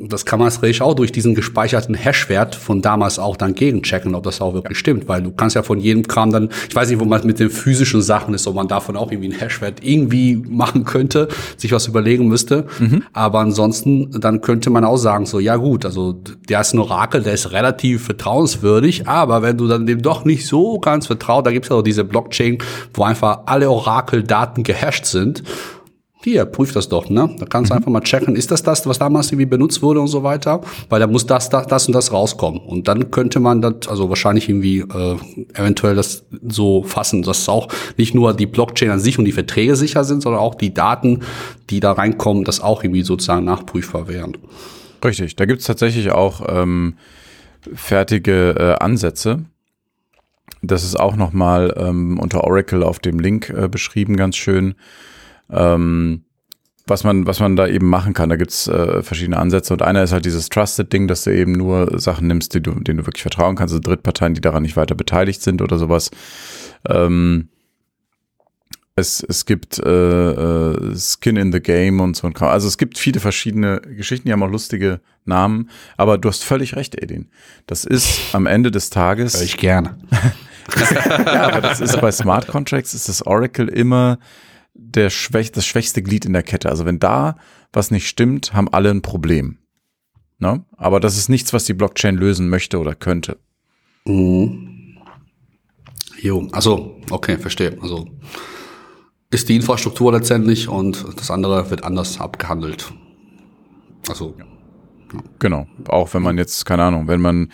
das 0.08 0.26
kann 0.26 0.40
man 0.40 0.50
natürlich 0.50 0.82
auch 0.82 0.94
durch 0.94 1.12
diesen 1.12 1.36
gespeicherten 1.36 1.96
Hashwert 1.96 2.56
von 2.56 2.82
damals 2.82 3.20
auch 3.20 3.38
dann 3.38 3.56
gegenchecken, 3.56 4.16
ob 4.16 4.24
das 4.24 4.42
auch 4.42 4.54
wirklich 4.54 4.78
stimmt, 4.78 5.08
weil 5.08 5.22
du 5.22 5.32
kannst 5.32 5.56
ja 5.56 5.64
von 5.64 5.80
jedem 5.80 6.08
Kram 6.08 6.32
dann, 6.32 6.50
ich 6.70 6.76
weiß 6.76 6.90
nicht, 6.90 7.00
wo 7.00 7.06
man 7.06 7.26
mit 7.26 7.40
den 7.40 7.50
physischen 7.50 8.02
Sachen 8.02 8.34
ist, 8.34 8.48
ob 8.48 8.56
man 8.56 8.68
davon 8.68 8.98
auch 8.98 9.12
irgendwie 9.12 9.32
einen 9.32 9.40
Hashwert 9.40 9.84
irgendwie 9.84 10.36
machen 10.36 10.86
könnte, 10.86 11.28
sich 11.58 11.72
was 11.72 11.88
überlegen 11.88 12.28
müsste. 12.28 12.66
Mhm. 12.80 13.04
Aber 13.14 13.40
ansonsten, 13.40 14.12
dann 14.20 14.42
könnte 14.42 14.70
man 14.70 14.84
auch 14.84 14.98
sagen, 14.98 15.26
so, 15.26 15.40
ja 15.40 15.56
gut, 15.56 15.86
also 15.86 16.14
der 16.50 16.62
ist 16.62 16.74
ein 16.74 16.80
Orakel, 16.80 17.24
der 17.24 17.34
ist 17.34 17.52
relativ 17.52 18.06
vertrauenswürdig, 18.06 19.08
aber 19.08 19.42
wenn 19.42 19.58
du 19.58 19.68
dann 19.68 19.86
dem 19.86 20.02
doch 20.02 20.26
nicht 20.26 20.48
so 20.48 20.80
ganz 20.80 21.08
vertraut, 21.08 21.46
da 21.46 21.52
gibt 21.52 21.66
es 21.66 21.70
ja 21.70 21.78
auch 21.78 21.82
diese 21.82 22.04
Blockchain, 22.04 22.58
wo 22.94 23.04
einfach 23.04 23.42
alle 23.46 23.70
Orakeldaten 23.70 24.64
gehasht 24.64 25.06
sind 25.06 25.44
hier, 26.24 26.46
prüf 26.46 26.72
das 26.72 26.88
doch, 26.88 27.10
ne? 27.10 27.36
Da 27.40 27.46
kannst 27.46 27.72
du 27.72 27.74
mhm. 27.74 27.78
einfach 27.78 27.92
mal 27.92 28.02
checken, 28.02 28.36
ist 28.36 28.52
das 28.52 28.62
das, 28.62 28.86
was 28.86 29.00
damals 29.00 29.32
irgendwie 29.32 29.48
benutzt 29.48 29.82
wurde 29.82 30.00
und 30.02 30.08
so 30.08 30.24
weiter? 30.24 30.62
Weil 30.90 31.00
da 31.00 31.08
muss 31.08 31.26
das, 31.26 31.50
das, 31.50 31.68
das 31.68 31.88
und 31.88 31.94
das 31.94 32.12
rauskommen. 32.12 32.60
Und 32.62 32.88
dann 32.88 33.10
könnte 33.10 33.40
man 33.40 33.62
das, 33.62 33.88
also 33.88 34.10
wahrscheinlich 34.10 34.48
irgendwie 34.48 34.80
äh, 34.80 35.18
eventuell 35.54 35.96
das 35.96 36.24
so 36.48 36.84
fassen, 36.84 37.24
dass 37.24 37.50
auch 37.50 37.70
nicht 37.98 38.14
nur 38.14 38.34
die 38.34 38.46
Blockchain 38.46 38.92
an 38.92 39.00
sich 39.00 39.18
und 39.18 39.26
die 39.26 39.32
Verträge 39.32 39.76
sicher 39.76 40.04
sind, 40.04 40.22
sondern 40.22 40.42
auch 40.42 40.56
die 40.56 40.74
Daten, 40.74 41.22
die 41.70 41.80
da 41.80 41.94
reinkommen, 41.94 42.44
das 42.44 42.60
auch 42.60 42.84
irgendwie 42.84 43.02
sozusagen 43.02 43.46
nachprüfbar 43.46 44.08
wären. 44.08 44.38
Richtig, 45.04 45.36
da 45.36 45.46
gibt's 45.46 45.66
tatsächlich 45.66 46.12
auch 46.12 46.42
ähm, 46.48 46.96
fertige 47.74 48.56
äh, 48.58 48.84
Ansätze. 48.84 49.46
Das 50.62 50.84
ist 50.84 51.00
auch 51.00 51.16
nochmal 51.16 51.74
ähm, 51.78 52.20
unter 52.20 52.44
Oracle 52.44 52.84
auf 52.84 53.00
dem 53.00 53.20
Link 53.20 53.50
äh, 53.50 53.68
beschrieben, 53.68 54.16
ganz 54.16 54.36
schön 54.36 54.76
ähm, 55.52 56.24
was 56.88 57.04
man, 57.04 57.26
was 57.28 57.40
man 57.40 57.56
da 57.56 57.68
eben 57.68 57.88
machen 57.88 58.14
kann. 58.14 58.30
Da 58.30 58.36
gibt's 58.36 58.68
äh, 58.68 59.04
verschiedene 59.04 59.38
Ansätze 59.38 59.74
und 59.74 59.82
einer 59.82 60.04
ist 60.04 60.12
halt 60.12 60.26
dieses 60.26 60.50
Trusted-Ding, 60.50 61.08
dass 61.08 61.24
du 61.24 61.34
eben 61.34 61.54
nur 61.54 62.00
Sachen 62.00 62.28
nimmst, 62.28 62.54
die 62.54 62.62
du, 62.62 62.72
denen 62.72 63.00
du 63.00 63.06
wirklich 63.06 63.22
vertrauen 63.22 63.56
kannst, 63.56 63.74
also 63.74 63.82
Drittparteien, 63.82 64.34
die 64.34 64.42
daran 64.42 64.64
nicht 64.64 64.78
weiter 64.78 64.96
beteiligt 64.96 65.42
sind 65.42 65.62
oder 65.62 65.78
sowas. 65.78 66.12
Ähm, 66.88 67.50
es, 68.96 69.24
es 69.24 69.46
gibt 69.46 69.80
äh, 69.80 69.90
äh, 69.90 70.96
Skin 70.98 71.38
in 71.38 71.52
the 71.52 71.62
Game 71.62 72.02
und 72.02 72.16
so. 72.16 72.28
Also 72.28 72.68
es 72.68 72.78
gibt 72.78 72.98
viele 72.98 73.20
verschiedene 73.20 73.80
Geschichten, 73.82 74.28
die 74.28 74.34
haben 74.34 74.44
auch 74.44 74.50
lustige 74.50 75.00
Namen. 75.24 75.70
Aber 75.98 76.18
du 76.18 76.28
hast 76.30 76.44
völlig 76.44 76.76
recht, 76.76 77.02
Edin. 77.02 77.30
Das 77.68 77.86
ist 77.86 78.36
am 78.36 78.48
Ende 78.48 78.70
des 78.70 78.90
Tages. 78.90 79.36
Hör 79.36 79.44
ich 79.44 79.58
gerne. 79.58 79.98
ja, 81.26 81.44
aber 81.44 81.62
das 81.62 81.80
ist 81.80 82.00
bei 82.02 82.12
Smart 82.12 82.48
Contracts 82.48 82.94
ist 82.94 83.08
das 83.08 83.26
Oracle 83.26 83.70
immer 83.70 84.20
der 84.96 85.10
schwäch, 85.10 85.52
das 85.52 85.66
schwächste 85.66 86.02
Glied 86.02 86.26
in 86.26 86.34
der 86.34 86.44
Kette. 86.44 86.70
Also 86.70 86.86
wenn 86.86 87.00
da 87.00 87.38
was 87.74 87.92
nicht 87.92 88.08
stimmt, 88.08 88.54
haben 88.54 88.70
alle 88.70 88.90
ein 88.90 89.02
Problem. 89.02 89.58
Ne? 90.40 90.66
Aber 90.78 91.00
das 91.00 91.18
ist 91.18 91.30
nichts, 91.30 91.54
was 91.54 91.66
die 91.66 91.74
Blockchain 91.74 92.16
lösen 92.16 92.50
möchte 92.50 92.80
oder 92.80 92.96
könnte. 92.96 93.38
Mhm. 94.06 94.98
Jo, 96.20 96.48
also, 96.52 97.00
okay, 97.10 97.38
verstehe. 97.38 97.78
Also 97.82 98.08
ist 99.32 99.50
die 99.50 99.56
Infrastruktur 99.56 100.12
letztendlich 100.12 100.68
und 100.68 101.06
das 101.18 101.32
andere 101.32 101.70
wird 101.70 101.84
anders 101.84 102.20
abgehandelt. 102.20 102.92
Also. 104.08 104.36
Ja. 104.38 104.46
Genau. 105.40 105.68
Auch 105.88 106.14
wenn 106.14 106.22
man 106.22 106.38
jetzt, 106.38 106.66
keine 106.66 106.84
Ahnung, 106.84 107.08
wenn 107.08 107.22
man, 107.22 107.52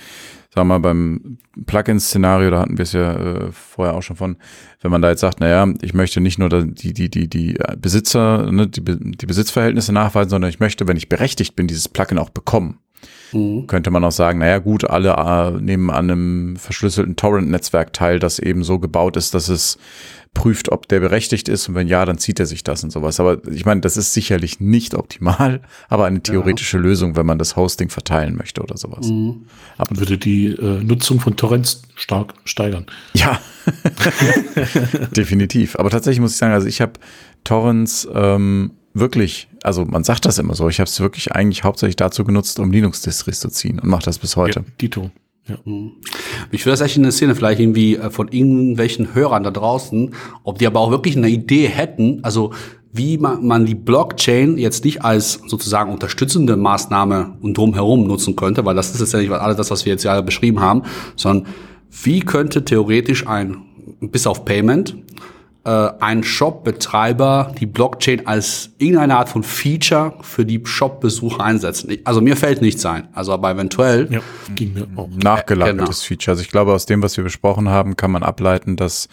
sagen 0.57 0.69
wir 0.69 0.79
mal, 0.79 0.93
beim 0.93 1.37
Plugin-Szenario, 1.67 2.49
da 2.49 2.59
hatten 2.61 2.77
wir 2.79 2.83
es 2.83 2.93
ja 2.93 3.13
äh, 3.13 3.51
vorher 3.51 3.93
auch 3.93 4.01
schon 4.01 4.15
von, 4.15 4.37
wenn 4.81 4.89
man 4.89 5.03
da 5.03 5.09
jetzt 5.09 5.21
sagt, 5.21 5.39
naja, 5.39 5.71
ich 5.81 5.93
möchte 5.93 6.19
nicht 6.19 6.39
nur 6.39 6.49
die, 6.49 6.93
die, 6.93 7.09
die, 7.09 7.29
die 7.29 7.57
Besitzer, 7.77 8.51
ne, 8.51 8.67
die, 8.67 8.81
die 8.83 9.25
Besitzverhältnisse 9.25 9.93
nachweisen, 9.93 10.31
sondern 10.31 10.49
ich 10.49 10.59
möchte, 10.59 10.87
wenn 10.87 10.97
ich 10.97 11.09
berechtigt 11.09 11.55
bin, 11.55 11.67
dieses 11.67 11.87
Plugin 11.87 12.17
auch 12.17 12.31
bekommen. 12.31 12.79
Mhm. 13.33 13.67
Könnte 13.67 13.91
man 13.91 14.03
auch 14.03 14.11
sagen, 14.11 14.39
naja 14.39 14.57
gut, 14.57 14.89
alle 14.89 15.11
äh, 15.11 15.61
nehmen 15.61 15.91
an 15.91 16.09
einem 16.09 16.55
verschlüsselten 16.55 17.15
Torrent-Netzwerk 17.15 17.93
teil, 17.93 18.17
das 18.17 18.39
eben 18.39 18.63
so 18.63 18.79
gebaut 18.79 19.15
ist, 19.15 19.35
dass 19.35 19.49
es 19.49 19.77
prüft, 20.33 20.71
ob 20.71 20.87
der 20.87 20.99
berechtigt 20.99 21.49
ist 21.49 21.67
und 21.67 21.75
wenn 21.75 21.87
ja, 21.87 22.05
dann 22.05 22.17
zieht 22.17 22.39
er 22.39 22.45
sich 22.45 22.63
das 22.63 22.83
und 22.83 22.91
sowas. 22.91 23.19
Aber 23.19 23.45
ich 23.47 23.65
meine, 23.65 23.81
das 23.81 23.97
ist 23.97 24.13
sicherlich 24.13 24.59
nicht 24.59 24.93
optimal, 24.93 25.61
aber 25.89 26.05
eine 26.05 26.21
theoretische 26.21 26.77
ja. 26.77 26.83
Lösung, 26.83 27.15
wenn 27.15 27.25
man 27.25 27.39
das 27.39 27.55
Hosting 27.55 27.89
verteilen 27.89 28.35
möchte 28.35 28.61
oder 28.61 28.77
sowas. 28.77 29.07
Mhm. 29.07 29.45
Aber 29.77 29.97
würde 29.97 30.17
die 30.17 30.47
äh, 30.47 30.83
Nutzung 30.83 31.19
von 31.19 31.35
Torrents 31.35 31.81
stark 31.95 32.33
steigern. 32.45 32.85
Ja, 33.13 33.39
definitiv. 35.15 35.75
Aber 35.77 35.89
tatsächlich 35.89 36.19
muss 36.19 36.31
ich 36.31 36.37
sagen, 36.37 36.53
also 36.53 36.67
ich 36.67 36.81
habe 36.81 36.93
Torrents 37.43 38.07
ähm, 38.13 38.71
wirklich, 38.93 39.47
also 39.63 39.85
man 39.85 40.03
sagt 40.03 40.25
das 40.25 40.37
immer 40.37 40.55
so, 40.55 40.69
ich 40.69 40.79
habe 40.79 40.87
es 40.87 40.99
wirklich 40.99 41.31
eigentlich 41.31 41.63
hauptsächlich 41.63 41.95
dazu 41.95 42.23
genutzt, 42.23 42.59
um 42.59 42.71
Linux-Distris 42.71 43.39
zu 43.39 43.49
ziehen 43.49 43.79
und 43.79 43.89
mache 43.89 44.03
das 44.03 44.19
bis 44.19 44.35
heute. 44.35 44.59
Ja, 44.61 44.65
Dito. 44.81 45.11
Ja. 45.47 45.55
Mhm. 45.65 45.93
Mich 46.51 46.65
würde 46.65 46.73
das 46.73 46.81
echt 46.81 46.97
interessieren, 46.97 47.33
vielleicht 47.35 47.59
irgendwie 47.59 47.95
äh, 47.95 48.09
von 48.09 48.27
irgendwelchen 48.29 49.13
Hörern 49.13 49.43
da 49.43 49.51
draußen, 49.51 50.13
ob 50.43 50.59
die 50.59 50.67
aber 50.67 50.79
auch 50.79 50.91
wirklich 50.91 51.15
eine 51.17 51.29
Idee 51.29 51.67
hätten, 51.67 52.19
also 52.23 52.51
wie 52.93 53.17
man, 53.17 53.45
man 53.45 53.65
die 53.65 53.75
Blockchain 53.75 54.57
jetzt 54.57 54.83
nicht 54.83 55.03
als 55.03 55.41
sozusagen 55.47 55.91
unterstützende 55.91 56.57
Maßnahme 56.57 57.37
und 57.41 57.57
drumherum 57.57 58.07
nutzen 58.07 58.35
könnte, 58.35 58.65
weil 58.65 58.75
das 58.75 58.93
ist 58.93 58.99
jetzt 58.99 59.13
ja 59.13 59.19
nicht 59.19 59.31
alles 59.31 59.57
das, 59.57 59.71
was 59.71 59.85
wir 59.85 59.93
jetzt 59.93 60.03
ja 60.03 60.19
beschrieben 60.21 60.61
haben, 60.61 60.83
sondern 61.15 61.47
wie 62.03 62.21
könnte 62.21 62.65
theoretisch 62.65 63.27
ein, 63.27 63.57
bis 64.01 64.27
auf 64.27 64.45
Payment, 64.45 64.95
äh, 65.67 65.91
ein 65.99 66.23
Shop-Betreiber 66.23 67.53
die 67.59 67.65
Blockchain 67.65 68.25
als 68.25 68.69
irgendeine 68.77 69.17
Art 69.17 69.27
von 69.27 69.43
Feature 69.43 70.13
für 70.21 70.45
die 70.45 70.61
Shop-Besucher 70.65 71.43
einsetzen. 71.43 71.97
Also 72.05 72.21
mir 72.21 72.37
fällt 72.37 72.61
nichts 72.61 72.85
ein. 72.85 73.09
Also 73.13 73.33
aber 73.33 73.51
eventuell 73.51 74.07
ja, 74.09 74.21
ging 74.55 74.73
mir 74.73 74.87
auch. 74.95 75.09
nachgelagertes 75.09 75.99
genau. 75.99 76.07
Feature. 76.07 76.31
Also 76.31 76.41
ich 76.41 76.49
glaube, 76.49 76.71
aus 76.71 76.85
dem, 76.85 77.03
was 77.03 77.17
wir 77.17 77.23
besprochen 77.25 77.67
haben, 77.67 77.97
kann 77.97 78.11
man 78.11 78.23
ableiten, 78.23 78.77
dass 78.77 79.09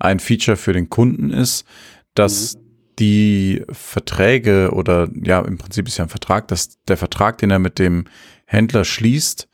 ein 0.00 0.18
Feature 0.18 0.56
für 0.56 0.72
den 0.72 0.88
Kunden 0.88 1.30
ist, 1.30 1.66
dass 2.14 2.54
mhm. 2.54 2.60
die 2.98 3.62
Verträge 3.70 4.70
oder 4.72 5.08
ja, 5.22 5.40
im 5.40 5.58
Prinzip 5.58 5.88
ist 5.88 5.98
ja 5.98 6.04
ein 6.06 6.10
Vertrag, 6.10 6.48
dass 6.48 6.82
der 6.84 6.96
Vertrag, 6.96 7.36
den 7.36 7.50
er 7.50 7.58
mit 7.58 7.78
dem 7.78 8.06
Händler 8.46 8.86
schließt, 8.86 9.46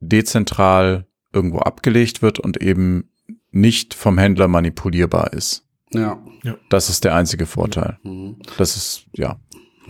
dezentral 0.00 1.06
irgendwo 1.32 1.60
abgelegt 1.60 2.20
wird 2.20 2.38
und 2.38 2.60
eben 2.60 3.08
nicht 3.52 3.94
vom 3.94 4.18
Händler 4.18 4.48
manipulierbar 4.48 5.32
ist. 5.32 5.64
Ja. 5.92 6.18
Das 6.68 6.88
ist 6.88 7.04
der 7.04 7.14
einzige 7.14 7.46
Vorteil. 7.46 7.98
Mhm. 8.02 8.36
Das 8.56 8.76
ist, 8.76 9.04
ja. 9.12 9.36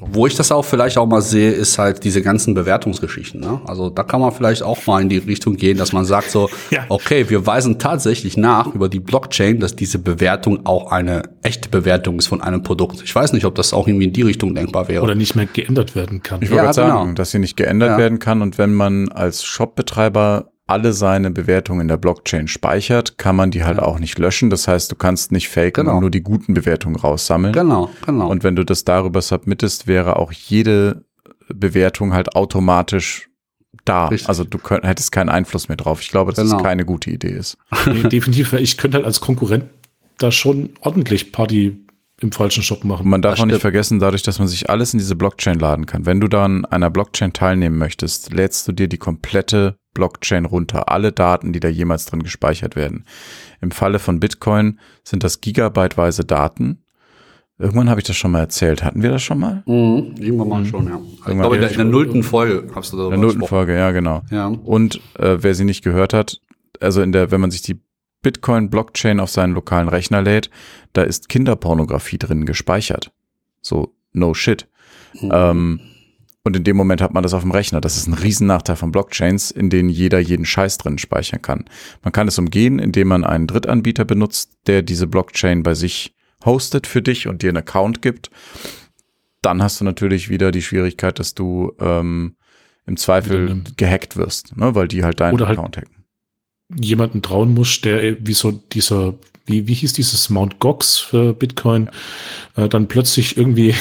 Wo 0.00 0.28
ich 0.28 0.36
das 0.36 0.52
auch 0.52 0.64
vielleicht 0.64 0.96
auch 0.96 1.06
mal 1.06 1.20
sehe, 1.20 1.50
ist 1.50 1.76
halt 1.76 2.04
diese 2.04 2.22
ganzen 2.22 2.54
Bewertungsgeschichten. 2.54 3.40
Ne? 3.40 3.60
Also 3.64 3.90
da 3.90 4.04
kann 4.04 4.20
man 4.20 4.30
vielleicht 4.30 4.62
auch 4.62 4.86
mal 4.86 5.02
in 5.02 5.08
die 5.08 5.18
Richtung 5.18 5.56
gehen, 5.56 5.76
dass 5.76 5.92
man 5.92 6.04
sagt 6.04 6.30
so, 6.30 6.48
ja. 6.70 6.84
okay, 6.88 7.28
wir 7.28 7.46
weisen 7.46 7.80
tatsächlich 7.80 8.36
nach 8.36 8.72
über 8.74 8.88
die 8.88 9.00
Blockchain, 9.00 9.58
dass 9.58 9.74
diese 9.74 9.98
Bewertung 9.98 10.66
auch 10.66 10.92
eine 10.92 11.24
echte 11.42 11.68
Bewertung 11.68 12.18
ist 12.18 12.28
von 12.28 12.40
einem 12.40 12.62
Produkt. 12.62 13.02
Ich 13.02 13.12
weiß 13.12 13.32
nicht, 13.32 13.44
ob 13.44 13.56
das 13.56 13.72
auch 13.72 13.88
irgendwie 13.88 14.06
in 14.06 14.12
die 14.12 14.22
Richtung 14.22 14.54
denkbar 14.54 14.86
wäre. 14.86 15.02
Oder 15.02 15.16
nicht 15.16 15.34
mehr 15.34 15.46
geändert 15.46 15.96
werden 15.96 16.22
kann. 16.22 16.42
Ich 16.42 16.50
wollte 16.50 16.64
ja, 16.64 16.72
sagen, 16.72 17.02
genau. 17.04 17.14
dass 17.14 17.32
sie 17.32 17.40
nicht 17.40 17.56
geändert 17.56 17.90
ja. 17.90 17.98
werden 17.98 18.20
kann 18.20 18.40
und 18.42 18.56
wenn 18.56 18.74
man 18.74 19.08
als 19.08 19.44
Shopbetreiber 19.44 20.52
alle 20.68 20.92
seine 20.92 21.30
Bewertungen 21.30 21.82
in 21.82 21.88
der 21.88 21.96
Blockchain 21.96 22.46
speichert, 22.46 23.18
kann 23.18 23.34
man 23.34 23.50
die 23.50 23.64
halt 23.64 23.78
ja. 23.78 23.84
auch 23.84 23.98
nicht 23.98 24.18
löschen. 24.18 24.50
Das 24.50 24.68
heißt, 24.68 24.92
du 24.92 24.96
kannst 24.96 25.32
nicht 25.32 25.48
faken 25.48 25.84
genau. 25.84 25.94
und 25.94 26.00
nur 26.02 26.10
die 26.10 26.22
guten 26.22 26.54
Bewertungen 26.54 26.96
raussammeln. 26.96 27.52
Genau, 27.52 27.90
genau. 28.04 28.28
Und 28.28 28.44
wenn 28.44 28.54
du 28.54 28.64
das 28.64 28.84
darüber 28.84 29.22
submittest, 29.22 29.86
wäre 29.86 30.16
auch 30.16 30.30
jede 30.30 31.04
Bewertung 31.48 32.12
halt 32.12 32.36
automatisch 32.36 33.28
da. 33.84 34.08
Richtig. 34.08 34.28
Also 34.28 34.44
du 34.44 34.58
könnt, 34.58 34.84
hättest 34.84 35.10
keinen 35.10 35.30
Einfluss 35.30 35.68
mehr 35.68 35.76
drauf. 35.76 36.02
Ich 36.02 36.10
glaube, 36.10 36.32
dass 36.32 36.44
genau. 36.44 36.56
das 36.56 36.62
keine 36.62 36.84
gute 36.84 37.10
Idee 37.10 37.32
ist. 37.32 37.56
Nee, 37.86 38.02
definitiv. 38.02 38.52
Ich 38.52 38.76
könnte 38.76 38.98
halt 38.98 39.06
als 39.06 39.20
Konkurrent 39.20 39.64
da 40.18 40.30
schon 40.30 40.70
ordentlich 40.80 41.32
Party 41.32 41.78
im 42.20 42.32
falschen 42.32 42.62
Shop 42.62 42.84
machen. 42.84 43.08
Man 43.08 43.22
darf 43.22 43.40
auch 43.40 43.46
nicht 43.46 43.60
vergessen, 43.60 44.00
dadurch, 44.00 44.22
dass 44.22 44.38
man 44.38 44.48
sich 44.48 44.68
alles 44.68 44.92
in 44.92 44.98
diese 44.98 45.14
Blockchain 45.16 45.58
laden 45.58 45.86
kann. 45.86 46.04
Wenn 46.04 46.20
du 46.20 46.28
da 46.28 46.44
an 46.44 46.64
einer 46.64 46.90
Blockchain 46.90 47.32
teilnehmen 47.32 47.78
möchtest, 47.78 48.32
lädst 48.32 48.66
du 48.66 48.72
dir 48.72 48.88
die 48.88 48.98
komplette 48.98 49.76
Blockchain 49.98 50.44
runter. 50.44 50.88
Alle 50.88 51.10
Daten, 51.10 51.52
die 51.52 51.58
da 51.58 51.68
jemals 51.68 52.06
drin 52.06 52.22
gespeichert 52.22 52.76
werden. 52.76 53.04
Im 53.60 53.72
Falle 53.72 53.98
von 53.98 54.20
Bitcoin 54.20 54.78
sind 55.02 55.24
das 55.24 55.40
gigabyteweise 55.40 56.24
Daten. 56.24 56.78
Irgendwann 57.58 57.90
habe 57.90 58.00
ich 58.00 58.06
das 58.06 58.14
schon 58.14 58.30
mal 58.30 58.38
erzählt. 58.38 58.84
Hatten 58.84 59.02
wir 59.02 59.10
das 59.10 59.22
schon 59.22 59.40
mal? 59.40 59.64
Mhm, 59.66 60.14
irgendwann 60.20 60.48
mal 60.48 60.60
mhm. 60.60 60.66
schon, 60.66 60.86
ja. 60.86 60.92
Irgendwann 60.92 61.32
ich 61.32 61.40
glaube, 61.40 61.54
in 61.56 61.60
der, 61.62 61.70
in 61.72 61.76
der 61.76 61.86
nullten 61.86 62.22
Folge 62.22 62.68
hast 62.72 62.92
du 62.92 62.96
darüber 62.96 63.14
In 63.16 63.20
der 63.20 63.28
nullten 63.28 63.48
Folge, 63.48 63.74
ja, 63.74 63.90
genau. 63.90 64.22
Ja. 64.30 64.46
Und 64.46 65.00
äh, 65.18 65.38
wer 65.40 65.54
sie 65.56 65.64
nicht 65.64 65.82
gehört 65.82 66.14
hat, 66.14 66.40
also 66.80 67.02
in 67.02 67.10
der, 67.10 67.32
wenn 67.32 67.40
man 67.40 67.50
sich 67.50 67.62
die 67.62 67.80
Bitcoin-Blockchain 68.22 69.18
auf 69.18 69.30
seinen 69.30 69.54
lokalen 69.54 69.88
Rechner 69.88 70.22
lädt, 70.22 70.50
da 70.92 71.02
ist 71.02 71.28
Kinderpornografie 71.28 72.18
drin 72.18 72.46
gespeichert. 72.46 73.10
So, 73.60 73.94
no 74.12 74.34
shit. 74.34 74.68
Mhm. 75.20 75.30
Ähm, 75.32 75.80
und 76.44 76.56
in 76.56 76.64
dem 76.64 76.76
Moment 76.76 77.00
hat 77.00 77.12
man 77.12 77.22
das 77.22 77.34
auf 77.34 77.42
dem 77.42 77.50
Rechner. 77.50 77.80
Das 77.80 77.96
ist 77.96 78.06
ein 78.06 78.14
Riesennachteil 78.14 78.76
von 78.76 78.92
Blockchains, 78.92 79.50
in 79.50 79.70
denen 79.70 79.88
jeder 79.88 80.18
jeden 80.18 80.44
Scheiß 80.44 80.78
drin 80.78 80.98
speichern 80.98 81.42
kann. 81.42 81.64
Man 82.02 82.12
kann 82.12 82.28
es 82.28 82.38
umgehen, 82.38 82.78
indem 82.78 83.08
man 83.08 83.24
einen 83.24 83.46
Drittanbieter 83.46 84.04
benutzt, 84.04 84.52
der 84.66 84.82
diese 84.82 85.06
Blockchain 85.06 85.62
bei 85.62 85.74
sich 85.74 86.14
hostet 86.44 86.86
für 86.86 87.02
dich 87.02 87.26
und 87.26 87.42
dir 87.42 87.50
einen 87.50 87.58
Account 87.58 88.02
gibt. 88.02 88.30
Dann 89.42 89.62
hast 89.62 89.80
du 89.80 89.84
natürlich 89.84 90.30
wieder 90.30 90.50
die 90.50 90.62
Schwierigkeit, 90.62 91.18
dass 91.18 91.34
du 91.34 91.72
ähm, 91.80 92.36
im 92.86 92.96
Zweifel 92.96 93.62
gehackt 93.76 94.16
wirst, 94.16 94.56
ne, 94.56 94.74
weil 94.74 94.88
die 94.88 95.04
halt 95.04 95.20
deinen 95.20 95.34
Oder 95.34 95.48
halt 95.48 95.58
Account 95.58 95.76
hacken. 95.76 96.04
Jemanden 96.74 97.22
trauen 97.22 97.54
muss, 97.54 97.80
der 97.80 98.16
wie 98.26 98.34
so 98.34 98.52
dieser, 98.52 99.14
wie, 99.46 99.66
wie 99.68 99.74
hieß 99.74 99.92
dieses 99.92 100.30
Mount 100.30 100.58
Gox 100.58 100.98
für 100.98 101.34
Bitcoin, 101.34 101.90
äh, 102.56 102.68
dann 102.68 102.88
plötzlich 102.88 103.36
irgendwie 103.36 103.74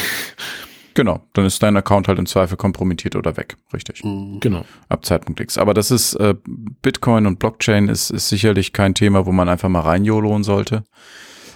Genau, 0.98 1.20
dann 1.32 1.44
ist 1.44 1.62
dein 1.62 1.76
Account 1.76 2.08
halt 2.08 2.18
im 2.18 2.26
Zweifel 2.26 2.56
kompromittiert 2.56 3.14
oder 3.14 3.36
weg, 3.36 3.56
richtig. 3.72 4.02
Mhm. 4.02 4.40
Genau. 4.40 4.64
Ab 4.88 5.06
Zeitpunkt 5.06 5.38
X. 5.38 5.56
Aber 5.56 5.72
das 5.72 5.92
ist, 5.92 6.14
äh, 6.14 6.34
Bitcoin 6.82 7.26
und 7.26 7.38
Blockchain 7.38 7.88
ist, 7.88 8.10
ist 8.10 8.28
sicherlich 8.28 8.72
kein 8.72 8.94
Thema, 8.94 9.24
wo 9.24 9.30
man 9.30 9.48
einfach 9.48 9.68
mal 9.68 9.82
reinjolohen 9.82 10.42
sollte. 10.42 10.82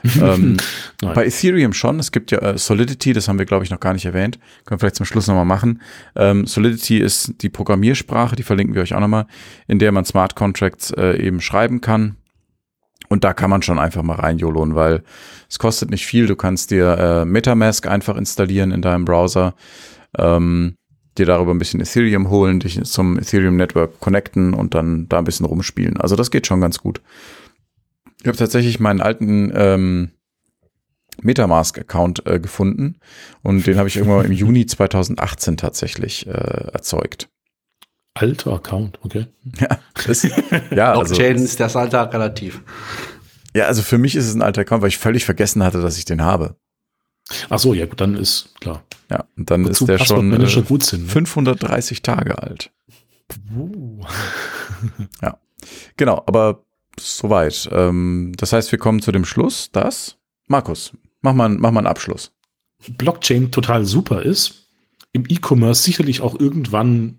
ähm, 0.23 0.59
bei 1.01 1.27
Ethereum 1.27 1.73
schon. 1.73 1.99
Es 1.99 2.13
gibt 2.13 2.31
ja 2.31 2.39
äh, 2.39 2.57
Solidity, 2.57 3.15
das 3.15 3.27
haben 3.27 3.41
wir, 3.41 3.47
glaube 3.47 3.65
ich, 3.65 3.71
noch 3.73 3.81
gar 3.81 3.95
nicht 3.95 4.05
erwähnt. 4.05 4.39
Können 4.65 4.77
wir 4.77 4.79
vielleicht 4.79 4.95
zum 4.95 5.07
Schluss 5.07 5.27
nochmal 5.27 5.45
machen. 5.45 5.83
Ähm, 6.15 6.47
Solidity 6.47 6.99
ist 6.99 7.43
die 7.43 7.49
Programmiersprache, 7.49 8.37
die 8.37 8.45
verlinken 8.45 8.77
wir 8.77 8.83
euch 8.83 8.95
auch 8.95 9.01
nochmal, 9.01 9.27
in 9.67 9.81
der 9.81 9.91
man 9.91 10.05
Smart 10.05 10.37
Contracts 10.37 10.93
äh, 10.93 11.21
eben 11.21 11.41
schreiben 11.41 11.81
kann. 11.81 12.15
Und 13.13 13.25
da 13.25 13.35
kann 13.35 13.51
man 13.51 13.61
schon 13.61 13.79
einfach 13.79 14.03
mal 14.03 14.15
reinjolonen, 14.15 14.75
weil 14.75 15.03
es 15.47 15.59
kostet 15.59 15.91
nicht 15.91 16.07
viel. 16.07 16.27
Du 16.27 16.35
kannst 16.35 16.71
dir 16.71 16.97
äh, 16.97 17.25
Metamask 17.27 17.87
einfach 17.87 18.17
installieren 18.17 18.71
in 18.71 18.81
deinem 18.81 19.05
Browser, 19.05 19.55
ähm, 20.17 20.77
dir 21.19 21.27
darüber 21.27 21.53
ein 21.53 21.59
bisschen 21.59 21.83
Ethereum 21.83 22.31
holen, 22.31 22.61
dich 22.61 22.83
zum 22.85 23.19
Ethereum 23.19 23.57
Network 23.57 24.01
connecten 24.01 24.55
und 24.55 24.75
dann 24.75 25.11
da 25.11 25.19
ein 25.19 25.25
bisschen 25.25 25.45
rumspielen. 25.45 25.99
Also 25.99 26.17
das 26.17 26.31
geht 26.31 26.47
schon 26.47 26.63
ganz 26.63 26.79
gut. 26.79 27.03
Ich 28.23 28.29
habe 28.29 28.39
tatsächlich 28.39 28.81
meinen 28.81 29.03
alten 29.03 29.53
ähm, 29.55 30.13
Metamask-Account 31.21 32.25
äh, 32.25 32.41
gefunden 32.41 32.97
und 33.43 33.67
den 33.67 33.77
habe 33.77 33.89
ich 33.89 33.99
irgendwann 33.99 34.25
im 34.25 34.33
Juni 34.33 34.65
2018 34.65 35.59
tatsächlich 35.59 36.27
äh, 36.27 36.31
erzeugt. 36.31 37.29
Alter 38.15 38.53
Account, 38.53 38.99
okay. 39.03 39.27
Ja, 39.59 39.79
das, 40.07 40.23
ja 40.71 40.93
also, 40.93 41.15
Blockchain 41.15 41.37
ist 41.37 41.61
das 41.61 41.77
Alter 41.77 42.13
relativ. 42.13 42.61
Ja, 43.55 43.67
also 43.67 43.83
für 43.83 43.99
mich 43.99 44.17
ist 44.17 44.27
es 44.27 44.35
ein 44.35 44.43
alter 44.43 44.63
Account, 44.63 44.83
weil 44.83 44.89
ich 44.89 44.99
völlig 44.99 45.25
vergessen 45.25 45.63
hatte, 45.63 45.81
dass 45.81 45.99
ich 45.99 46.05
den 46.05 46.23
habe. 46.23 46.57
Ach 47.49 47.59
so, 47.59 47.75
ja 47.75 47.87
gut, 47.87 48.01
dann 48.01 48.17
ist 48.17 48.55
klar. 48.61 48.83
Ja, 49.11 49.25
und 49.37 49.51
dann 49.51 49.65
Wozu 49.65 49.85
ist 49.85 49.89
der 49.89 49.99
schon 49.99 50.33
äh, 50.33 50.47
sind, 50.47 51.03
ne? 51.05 51.09
530 51.09 52.03
Tage 52.03 52.43
alt. 52.43 52.71
Uh. 53.55 54.05
ja, 55.23 55.39
genau, 55.97 56.23
aber 56.27 56.65
soweit. 56.99 57.69
Ähm, 57.73 58.33
das 58.37 58.53
heißt, 58.53 58.73
wir 58.73 58.79
kommen 58.79 59.01
zu 59.01 59.13
dem 59.13 59.25
Schluss, 59.25 59.71
dass 59.71 60.19
Markus, 60.49 60.93
mach 61.21 61.35
mal, 61.35 61.49
mach 61.49 61.71
mal 61.71 61.81
einen 61.81 61.87
Abschluss. 61.87 62.33
Blockchain 62.99 63.51
total 63.51 63.85
super 63.85 64.23
ist, 64.23 64.69
im 65.13 65.25
E-Commerce 65.29 65.83
sicherlich 65.83 66.21
auch 66.21 66.39
irgendwann 66.39 67.19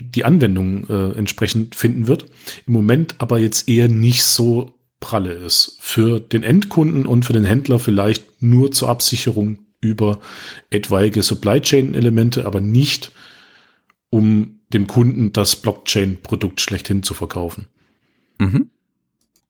die 0.00 0.24
Anwendung 0.24 0.88
äh, 0.88 1.12
entsprechend 1.16 1.74
finden 1.74 2.06
wird. 2.06 2.26
Im 2.66 2.72
Moment 2.72 3.16
aber 3.18 3.38
jetzt 3.38 3.68
eher 3.68 3.88
nicht 3.88 4.24
so 4.24 4.74
pralle 5.00 5.32
ist. 5.32 5.76
Für 5.80 6.20
den 6.20 6.42
Endkunden 6.42 7.06
und 7.06 7.24
für 7.24 7.32
den 7.32 7.44
Händler 7.44 7.78
vielleicht 7.78 8.42
nur 8.42 8.72
zur 8.72 8.88
Absicherung 8.88 9.58
über 9.80 10.20
etwaige 10.70 11.22
Supply 11.22 11.60
Chain 11.60 11.94
Elemente, 11.94 12.46
aber 12.46 12.60
nicht 12.60 13.12
um 14.10 14.60
dem 14.72 14.86
Kunden 14.86 15.32
das 15.32 15.56
Blockchain-Produkt 15.56 16.60
schlechthin 16.60 17.02
zu 17.02 17.14
verkaufen. 17.14 17.68
Mhm. 18.38 18.70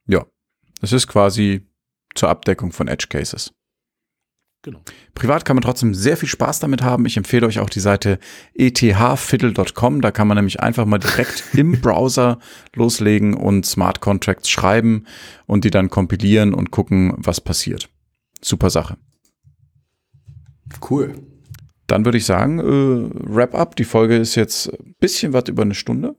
Ja, 0.07 0.27
es 0.81 0.93
ist 0.93 1.07
quasi 1.07 1.67
zur 2.15 2.29
Abdeckung 2.29 2.73
von 2.73 2.89
Edge 2.89 3.07
Cases. 3.09 3.53
Genau. 4.65 4.81
Privat 5.15 5.45
kann 5.45 5.57
man 5.57 5.63
trotzdem 5.63 5.93
sehr 5.93 6.17
viel 6.17 6.29
Spaß 6.29 6.59
damit 6.59 6.83
haben. 6.83 7.05
Ich 7.05 7.19
empfehle 7.19 7.47
euch 7.47 7.59
auch 7.59 7.69
die 7.69 7.81
Seite 7.81 8.19
ethfiddle.com. 8.55 10.01
Da 10.01 10.11
kann 10.11 10.27
man 10.27 10.39
nämlich 10.39 10.61
einfach 10.61 10.87
mal 10.87 10.97
direkt 10.97 11.45
im 11.53 11.83
Browser 11.83 12.39
loslegen 12.75 13.35
und 13.35 13.67
Smart 13.67 14.01
Contracts 14.01 14.49
schreiben 14.49 15.05
und 15.45 15.65
die 15.65 15.71
dann 15.71 15.91
kompilieren 15.91 16.55
und 16.55 16.71
gucken, 16.71 17.13
was 17.19 17.43
passiert. 17.43 17.91
Super 18.41 18.71
Sache. 18.71 18.97
Cool. 20.89 21.15
Dann 21.87 22.07
würde 22.07 22.17
ich 22.17 22.25
sagen, 22.25 22.59
äh, 22.59 23.35
Wrap 23.35 23.55
up. 23.55 23.77
Die 23.77 23.85
Folge 23.85 24.17
ist 24.17 24.35
jetzt 24.35 24.73
ein 24.73 24.95
bisschen 24.99 25.35
was 25.35 25.45
über 25.49 25.63
eine 25.63 25.75
Stunde. 25.75 26.17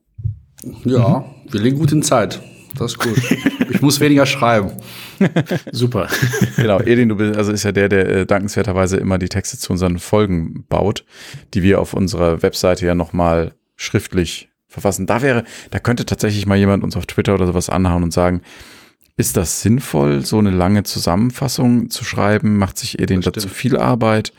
Ja, 0.83 1.19
mhm. 1.19 1.51
wir 1.51 1.61
liegen 1.61 1.79
gut 1.79 1.91
in 1.91 2.03
Zeit. 2.03 2.43
Das 2.77 2.91
ist 2.91 2.99
gut. 2.99 3.17
ich 3.85 3.87
muss 3.87 3.99
weniger 3.99 4.25
schreiben. 4.25 4.71
Super. 5.71 6.07
genau, 6.55 6.79
Edin, 6.79 7.09
du 7.09 7.15
bist, 7.15 7.37
also 7.37 7.51
ist 7.51 7.63
ja 7.63 7.71
der, 7.71 7.87
der 7.87 8.09
äh, 8.09 8.25
dankenswerterweise 8.25 8.97
immer 8.97 9.19
die 9.19 9.29
Texte 9.29 9.59
zu 9.59 9.71
unseren 9.71 9.99
Folgen 9.99 10.65
baut, 10.67 11.05
die 11.53 11.61
wir 11.61 11.79
auf 11.79 11.93
unserer 11.93 12.41
Webseite 12.41 12.85
ja 12.85 12.95
nochmal 12.95 13.53
schriftlich 13.75 14.49
verfassen. 14.67 15.05
Da 15.05 15.21
wäre, 15.21 15.43
da 15.69 15.79
könnte 15.79 16.05
tatsächlich 16.05 16.47
mal 16.47 16.57
jemand 16.57 16.83
uns 16.83 16.97
auf 16.97 17.05
Twitter 17.05 17.35
oder 17.35 17.45
sowas 17.45 17.69
anhauen 17.69 18.01
und 18.01 18.11
sagen, 18.11 18.41
ist 19.17 19.37
das 19.37 19.61
sinnvoll, 19.61 20.25
so 20.25 20.39
eine 20.39 20.49
lange 20.49 20.83
Zusammenfassung 20.83 21.91
zu 21.91 22.03
schreiben? 22.03 22.57
Macht 22.57 22.79
sich 22.79 22.99
Edin 22.99 23.21
da 23.21 23.31
zu 23.31 23.47
viel 23.47 23.77
Arbeit? 23.77 24.33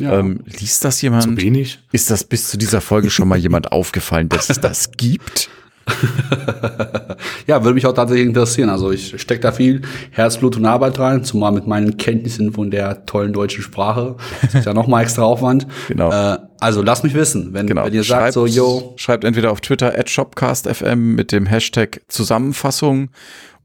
Ja. 0.00 0.20
Ähm, 0.20 0.40
liest 0.46 0.84
das 0.84 1.02
jemand? 1.02 1.24
Zu 1.24 1.36
wenig? 1.36 1.80
Ist 1.90 2.10
das 2.10 2.24
bis 2.24 2.48
zu 2.48 2.56
dieser 2.56 2.80
Folge 2.80 3.10
schon 3.10 3.28
mal 3.28 3.38
jemand 3.38 3.72
aufgefallen, 3.72 4.28
dass 4.28 4.50
es 4.50 4.60
das 4.60 4.92
gibt? 4.92 5.50
ja, 7.46 7.62
würde 7.62 7.74
mich 7.74 7.86
auch 7.86 7.92
tatsächlich 7.92 8.26
interessieren. 8.26 8.70
Also 8.70 8.90
ich 8.90 9.20
stecke 9.20 9.40
da 9.40 9.52
viel 9.52 9.82
Herzblut 10.10 10.56
und 10.56 10.66
Arbeit 10.66 10.98
rein, 10.98 11.24
zumal 11.24 11.52
mit 11.52 11.66
meinen 11.66 11.96
Kenntnissen 11.96 12.52
von 12.52 12.70
der 12.70 13.06
tollen 13.06 13.32
deutschen 13.32 13.62
Sprache. 13.62 14.16
Das 14.42 14.54
ist 14.54 14.66
ja 14.66 14.74
nochmal 14.74 15.02
extra 15.02 15.22
Aufwand. 15.22 15.66
Genau. 15.88 16.10
Äh, 16.10 16.38
also 16.60 16.82
lasst 16.82 17.04
mich 17.04 17.14
wissen, 17.14 17.52
wenn, 17.52 17.66
genau. 17.66 17.84
wenn 17.84 17.92
ihr 17.92 18.04
schreibt, 18.04 18.32
sagt 18.32 18.32
so, 18.32 18.46
yo. 18.46 18.94
Schreibt 18.96 19.24
entweder 19.24 19.52
auf 19.52 19.60
Twitter 19.60 19.98
at 19.98 20.08
shopcastfm 20.08 21.14
mit 21.14 21.30
dem 21.30 21.46
Hashtag 21.46 22.00
Zusammenfassung 22.08 23.10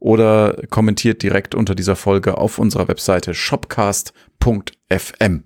oder 0.00 0.56
kommentiert 0.68 1.22
direkt 1.22 1.54
unter 1.54 1.74
dieser 1.74 1.96
Folge 1.96 2.36
auf 2.36 2.58
unserer 2.58 2.88
Webseite 2.88 3.32
shopcast.fm. 3.32 5.44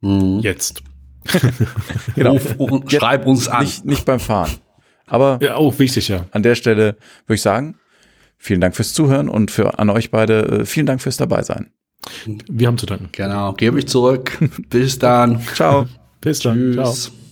Mhm. 0.00 0.38
Jetzt. 0.40 0.82
genau. 2.14 2.38
Schreib 2.88 3.26
uns 3.26 3.48
an. 3.48 3.64
Nicht, 3.64 3.84
nicht 3.84 4.04
beim 4.04 4.20
Fahren. 4.20 4.50
Aber 5.06 5.38
ja, 5.40 5.54
auch 5.54 5.78
wichtig, 5.78 6.08
ja. 6.08 6.26
An 6.32 6.42
der 6.42 6.54
Stelle 6.54 6.96
würde 7.26 7.34
ich 7.34 7.42
sagen, 7.42 7.76
vielen 8.38 8.60
Dank 8.60 8.74
fürs 8.76 8.92
Zuhören 8.92 9.28
und 9.28 9.50
für 9.50 9.78
an 9.78 9.90
euch 9.90 10.10
beide 10.10 10.60
äh, 10.60 10.66
vielen 10.66 10.86
Dank 10.86 11.00
fürs 11.00 11.16
Dabeisein. 11.16 11.70
Wir 12.48 12.68
haben 12.68 12.78
zu 12.78 12.86
danken. 12.86 13.08
Genau, 13.12 13.52
gebe 13.54 13.78
ich 13.78 13.88
zurück. 13.88 14.38
Bis 14.68 14.98
dann. 14.98 15.40
Ciao. 15.54 15.86
Bis 16.20 16.40
dann. 16.40 16.72
Tschüss. 16.72 17.04
Ciao. 17.04 17.25